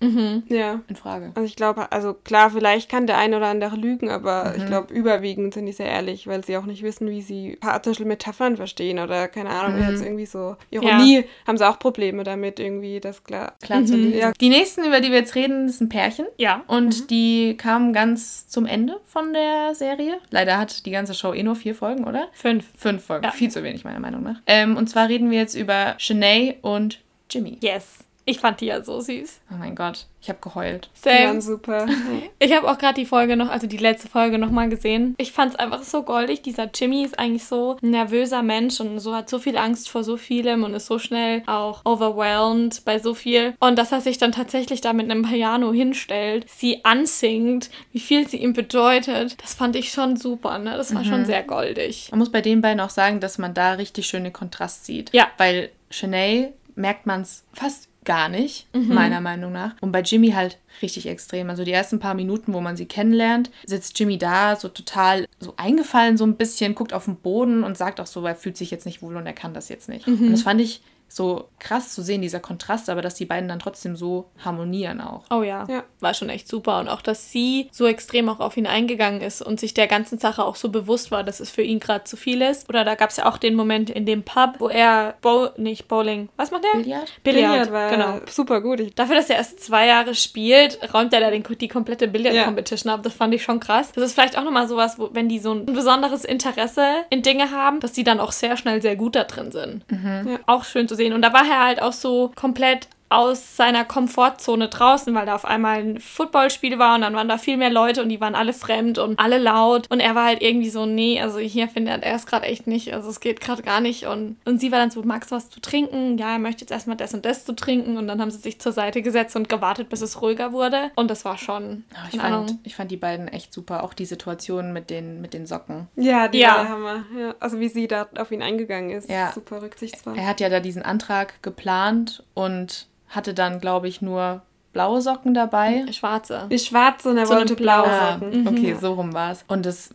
Ja. 0.48 0.80
in 0.86 0.94
Frage. 0.94 1.32
Also 1.34 1.44
ich 1.46 1.56
glaube, 1.56 1.90
also 1.90 2.14
klar, 2.14 2.50
vielleicht 2.50 2.88
kann 2.88 3.08
der 3.08 3.18
eine 3.18 3.38
oder 3.38 3.48
andere 3.48 3.74
lügen, 3.74 4.08
aber 4.08 4.54
ich 4.56 4.66
glaube, 4.66 4.94
überwiegend 4.94 5.52
sind 5.52 5.66
die 5.66 5.72
sehr 5.72 5.86
ehrlich, 5.86 6.28
weil 6.28 6.44
sie 6.44 6.56
auch 6.56 6.64
nicht 6.64 6.84
wissen, 6.84 7.10
wie 7.10 7.22
sie 7.22 7.54
ein 7.54 7.58
paar 7.60 7.82
zum 7.82 7.90
Beispiel 7.90 8.06
Metaphern 8.06 8.56
verstehen 8.56 9.00
oder 9.00 9.26
keine 9.26 9.50
Ahnung, 9.50 9.80
jetzt 9.80 10.00
irgendwie 10.04 10.26
so 10.26 10.54
Ironie, 10.70 11.24
haben 11.44 11.58
sie 11.58 11.68
auch 11.68 11.80
Probleme 11.80 12.22
damit, 12.22 12.60
irgendwie 12.60 13.00
das 13.00 13.24
klar. 13.24 13.54
Klar 13.60 13.84
zu 13.84 13.96
lesen. 13.96 14.16
Ja. 14.16 14.32
Die 14.40 14.48
nächsten, 14.48 14.84
über 14.84 15.00
die 15.00 15.10
wir 15.10 15.18
jetzt 15.18 15.34
reden, 15.34 15.68
sind 15.68 15.88
Pärchen. 15.88 16.26
Ja. 16.36 16.62
Und 16.68 17.10
die 17.10 17.56
kamen 17.56 17.92
ganz 17.92 18.46
zum 18.46 18.64
Ende 18.64 19.00
von 19.06 19.32
der 19.32 19.74
Serie. 19.74 20.18
Leider 20.30 20.58
hat 20.58 20.67
die 20.86 20.90
ganze 20.90 21.14
Show 21.14 21.32
eh 21.32 21.42
nur 21.42 21.56
vier 21.56 21.74
Folgen, 21.74 22.04
oder? 22.04 22.28
Fünf. 22.32 22.66
Fünf 22.76 23.04
Folgen. 23.04 23.24
Ja. 23.24 23.30
Viel 23.30 23.50
zu 23.50 23.62
wenig, 23.62 23.84
meiner 23.84 24.00
Meinung 24.00 24.22
nach. 24.22 24.40
Ähm, 24.46 24.76
und 24.76 24.88
zwar 24.88 25.08
reden 25.08 25.30
wir 25.30 25.38
jetzt 25.38 25.54
über 25.54 25.94
Shanae 25.98 26.56
und 26.62 27.00
Jimmy. 27.30 27.58
Yes. 27.60 28.07
Ich 28.28 28.40
fand 28.40 28.60
die 28.60 28.66
ja 28.66 28.82
so 28.82 29.00
süß. 29.00 29.40
Oh 29.50 29.54
mein 29.58 29.74
Gott, 29.74 30.04
ich 30.20 30.28
habe 30.28 30.38
geheult. 30.42 30.90
Die 30.96 31.08
Same. 31.08 31.26
waren 31.28 31.40
super. 31.40 31.86
Ich 32.40 32.54
habe 32.54 32.70
auch 32.70 32.78
gerade 32.78 32.94
die 32.94 33.06
Folge 33.06 33.36
noch, 33.36 33.48
also 33.48 33.66
die 33.66 33.78
letzte 33.78 34.06
Folge 34.06 34.38
noch 34.38 34.50
mal 34.50 34.68
gesehen. 34.68 35.14
Ich 35.18 35.32
fand 35.32 35.52
es 35.52 35.58
einfach 35.58 35.82
so 35.82 36.02
goldig. 36.02 36.42
Dieser 36.42 36.68
Jimmy 36.72 37.02
ist 37.04 37.18
eigentlich 37.18 37.44
so 37.44 37.78
ein 37.82 37.90
nervöser 37.90 38.42
Mensch 38.42 38.80
und 38.80 39.00
so 39.00 39.14
hat 39.14 39.28
so 39.30 39.38
viel 39.38 39.56
Angst 39.56 39.88
vor 39.88 40.04
so 40.04 40.16
vielem 40.16 40.62
und 40.62 40.74
ist 40.74 40.86
so 40.86 40.98
schnell 40.98 41.42
auch 41.46 41.84
overwhelmed 41.84 42.84
bei 42.84 42.98
so 42.98 43.14
viel. 43.14 43.54
Und 43.60 43.78
dass 43.78 43.92
er 43.92 44.00
sich 44.02 44.18
dann 44.18 44.32
tatsächlich 44.32 44.80
da 44.82 44.92
mit 44.92 45.10
einem 45.10 45.22
Piano 45.22 45.72
hinstellt, 45.72 46.44
sie 46.48 46.84
ansingt, 46.84 47.70
wie 47.92 48.00
viel 48.00 48.28
sie 48.28 48.38
ihm 48.38 48.52
bedeutet, 48.52 49.42
das 49.42 49.54
fand 49.54 49.74
ich 49.74 49.90
schon 49.90 50.16
super. 50.16 50.58
Ne? 50.58 50.76
Das 50.76 50.94
war 50.94 51.04
schon 51.04 51.24
sehr 51.24 51.42
goldig. 51.42 52.08
Man 52.10 52.18
muss 52.18 52.30
bei 52.30 52.42
den 52.42 52.60
beiden 52.60 52.80
auch 52.80 52.90
sagen, 52.90 53.20
dass 53.20 53.38
man 53.38 53.54
da 53.54 53.72
richtig 53.72 54.06
schön 54.06 54.24
den 54.24 54.32
Kontrast 54.32 54.84
sieht. 54.84 55.12
Ja. 55.14 55.28
Weil 55.38 55.70
Shanae 55.90 56.52
merkt 56.74 57.06
man 57.06 57.22
es 57.22 57.44
fast 57.52 57.87
gar 58.08 58.28
nicht, 58.28 58.66
Mhm. 58.74 58.94
meiner 58.94 59.20
Meinung 59.20 59.52
nach. 59.52 59.76
Und 59.80 59.92
bei 59.92 60.00
Jimmy 60.00 60.30
halt 60.30 60.58
richtig 60.82 61.06
extrem. 61.06 61.50
Also 61.50 61.62
die 61.62 61.72
ersten 61.72 62.00
paar 62.00 62.14
Minuten, 62.14 62.54
wo 62.54 62.60
man 62.60 62.76
sie 62.76 62.86
kennenlernt, 62.86 63.50
sitzt 63.66 63.98
Jimmy 64.00 64.16
da 64.18 64.56
so 64.56 64.68
total 64.68 65.26
so 65.38 65.52
eingefallen 65.58 66.16
so 66.16 66.24
ein 66.24 66.36
bisschen, 66.36 66.74
guckt 66.74 66.92
auf 66.94 67.04
den 67.04 67.16
Boden 67.16 67.62
und 67.62 67.76
sagt 67.76 68.00
auch 68.00 68.06
so, 68.06 68.24
er 68.24 68.34
fühlt 68.34 68.56
sich 68.56 68.70
jetzt 68.70 68.86
nicht 68.86 69.02
wohl 69.02 69.16
und 69.16 69.26
er 69.26 69.34
kann 69.34 69.52
das 69.54 69.68
jetzt 69.68 69.88
nicht. 69.88 70.06
Mhm. 70.08 70.26
Und 70.28 70.32
das 70.32 70.42
fand 70.42 70.60
ich 70.60 70.80
so 71.08 71.48
krass 71.58 71.94
zu 71.94 72.02
sehen, 72.02 72.22
dieser 72.22 72.40
Kontrast, 72.40 72.88
aber 72.90 73.02
dass 73.02 73.14
die 73.14 73.24
beiden 73.24 73.48
dann 73.48 73.58
trotzdem 73.58 73.96
so 73.96 74.26
harmonieren 74.44 75.00
auch. 75.00 75.24
Oh 75.30 75.42
ja. 75.42 75.66
Ja. 75.68 75.84
war 76.00 76.14
schon 76.14 76.28
echt 76.28 76.48
super. 76.48 76.78
Und 76.78 76.88
auch, 76.88 77.02
dass 77.02 77.32
sie 77.32 77.68
so 77.72 77.86
extrem 77.86 78.28
auch 78.28 78.40
auf 78.40 78.56
ihn 78.56 78.66
eingegangen 78.66 79.20
ist 79.20 79.42
und 79.42 79.58
sich 79.58 79.74
der 79.74 79.86
ganzen 79.86 80.18
Sache 80.18 80.44
auch 80.44 80.56
so 80.56 80.68
bewusst 80.68 81.10
war, 81.10 81.24
dass 81.24 81.40
es 81.40 81.50
für 81.50 81.62
ihn 81.62 81.80
gerade 81.80 82.04
zu 82.04 82.16
viel 82.16 82.42
ist. 82.42 82.68
Oder 82.68 82.84
da 82.84 82.94
gab 82.94 83.10
es 83.10 83.16
ja 83.16 83.26
auch 83.26 83.38
den 83.38 83.54
Moment 83.54 83.90
in 83.90 84.06
dem 84.06 84.22
Pub, 84.22 84.56
wo 84.58 84.68
er, 84.68 85.14
Bow 85.22 85.50
nicht 85.56 85.88
Bowling, 85.88 86.28
was 86.36 86.50
macht 86.50 86.64
er? 86.72 86.80
Billard? 86.80 87.12
Billard 87.22 87.72
war 87.72 87.90
genau. 87.90 88.20
super 88.28 88.60
gut. 88.60 88.80
Ich, 88.80 88.94
Dafür, 88.94 89.16
dass 89.16 89.30
er 89.30 89.36
erst 89.36 89.60
zwei 89.60 89.86
Jahre 89.86 90.14
spielt, 90.14 90.78
räumt 90.92 91.12
er 91.12 91.20
da 91.20 91.30
den, 91.30 91.42
die 91.42 91.68
komplette 91.68 92.04
Ja. 92.04 92.10
Billard-Competition 92.10 92.92
ab. 92.92 93.02
Das 93.02 93.14
fand 93.14 93.34
ich 93.34 93.42
schon 93.42 93.60
krass. 93.60 93.92
Das 93.92 94.04
ist 94.04 94.12
vielleicht 94.12 94.36
auch 94.36 94.44
nochmal 94.44 94.68
sowas, 94.68 94.98
wo, 94.98 95.10
wenn 95.12 95.28
die 95.28 95.38
so 95.38 95.52
ein 95.52 95.66
besonderes 95.66 96.24
Interesse 96.24 96.84
in 97.10 97.22
Dinge 97.22 97.50
haben, 97.50 97.80
dass 97.80 97.92
die 97.92 98.04
dann 98.04 98.20
auch 98.20 98.32
sehr 98.32 98.56
schnell 98.56 98.82
sehr 98.82 98.96
gut 98.96 99.14
da 99.16 99.24
drin 99.24 99.50
sind. 99.52 99.84
Ja. 99.90 100.38
Auch 100.46 100.64
schön 100.64 100.88
zu 100.88 100.94
sehen. 100.98 101.14
Und 101.14 101.22
da 101.22 101.32
war 101.32 101.46
er 101.48 101.64
halt 101.64 101.80
auch 101.80 101.94
so 101.94 102.30
komplett 102.34 102.88
aus 103.10 103.56
seiner 103.56 103.84
Komfortzone 103.84 104.68
draußen, 104.68 105.14
weil 105.14 105.26
da 105.26 105.34
auf 105.34 105.44
einmal 105.44 105.78
ein 105.78 106.00
Footballspiel 106.00 106.78
war 106.78 106.94
und 106.94 107.00
dann 107.00 107.14
waren 107.14 107.28
da 107.28 107.38
viel 107.38 107.56
mehr 107.56 107.70
Leute 107.70 108.02
und 108.02 108.10
die 108.10 108.20
waren 108.20 108.34
alle 108.34 108.52
fremd 108.52 108.98
und 108.98 109.18
alle 109.18 109.38
laut. 109.38 109.86
Und 109.90 110.00
er 110.00 110.14
war 110.14 110.26
halt 110.26 110.42
irgendwie 110.42 110.68
so, 110.68 110.84
nee, 110.84 111.20
also 111.20 111.38
hier 111.38 111.68
findet 111.68 112.02
er 112.02 112.14
es 112.14 112.26
gerade 112.26 112.46
echt 112.46 112.66
nicht. 112.66 112.92
Also 112.92 113.08
es 113.08 113.20
geht 113.20 113.40
gerade 113.40 113.62
gar 113.62 113.80
nicht. 113.80 114.06
Und, 114.06 114.36
und 114.44 114.60
sie 114.60 114.70
war 114.72 114.78
dann 114.78 114.90
so, 114.90 115.02
magst 115.02 115.30
du 115.30 115.36
was 115.36 115.48
zu 115.48 115.60
trinken? 115.60 116.18
Ja, 116.18 116.32
er 116.32 116.38
möchte 116.38 116.62
jetzt 116.62 116.70
erstmal 116.70 116.96
das 116.96 117.14
und 117.14 117.24
das 117.24 117.46
zu 117.46 117.54
trinken. 117.54 117.96
Und 117.96 118.08
dann 118.08 118.20
haben 118.20 118.30
sie 118.30 118.38
sich 118.38 118.60
zur 118.60 118.72
Seite 118.72 119.00
gesetzt 119.00 119.36
und 119.36 119.48
gewartet, 119.48 119.88
bis 119.88 120.02
es 120.02 120.20
ruhiger 120.20 120.52
wurde. 120.52 120.90
Und 120.94 121.10
das 121.10 121.24
war 121.24 121.38
schon. 121.38 121.84
Oh, 121.94 122.08
ich, 122.12 122.20
fand, 122.20 122.58
ich 122.64 122.76
fand 122.76 122.90
die 122.90 122.96
beiden 122.96 123.28
echt 123.28 123.54
super. 123.54 123.84
Auch 123.84 123.94
die 123.94 124.06
Situation 124.06 124.72
mit 124.74 124.90
den, 124.90 125.22
mit 125.22 125.32
den 125.32 125.46
Socken. 125.46 125.88
Ja, 125.96 126.28
die 126.28 126.40
ja. 126.40 126.56
war 126.56 126.68
Hammer. 126.68 127.04
Ja, 127.18 127.34
also 127.40 127.58
wie 127.58 127.68
sie 127.68 127.88
da 127.88 128.06
auf 128.18 128.30
ihn 128.32 128.42
eingegangen 128.42 128.90
ist. 128.90 129.08
Ja. 129.08 129.32
Super 129.32 129.62
rücksichtsvoll. 129.62 130.16
Er 130.18 130.26
hat 130.26 130.40
ja 130.40 130.50
da 130.50 130.60
diesen 130.60 130.82
Antrag 130.82 131.42
geplant 131.42 132.22
und 132.34 132.86
hatte 133.08 133.34
dann, 133.34 133.60
glaube 133.60 133.88
ich, 133.88 134.02
nur 134.02 134.42
blaue 134.72 135.00
Socken 135.00 135.34
dabei. 135.34 135.84
Schwarze. 135.92 136.46
Die 136.50 136.58
schwarze 136.58 137.10
und 137.10 137.18
er 137.18 137.26
so 137.26 137.34
wollte 137.34 137.54
blaue 137.54 137.88
Socken. 137.88 138.46
Ah, 138.46 138.50
okay, 138.50 138.76
so 138.80 138.94
rum 138.94 139.12
war 139.12 139.32
es. 139.32 139.44
Und 139.48 139.66
das 139.66 139.94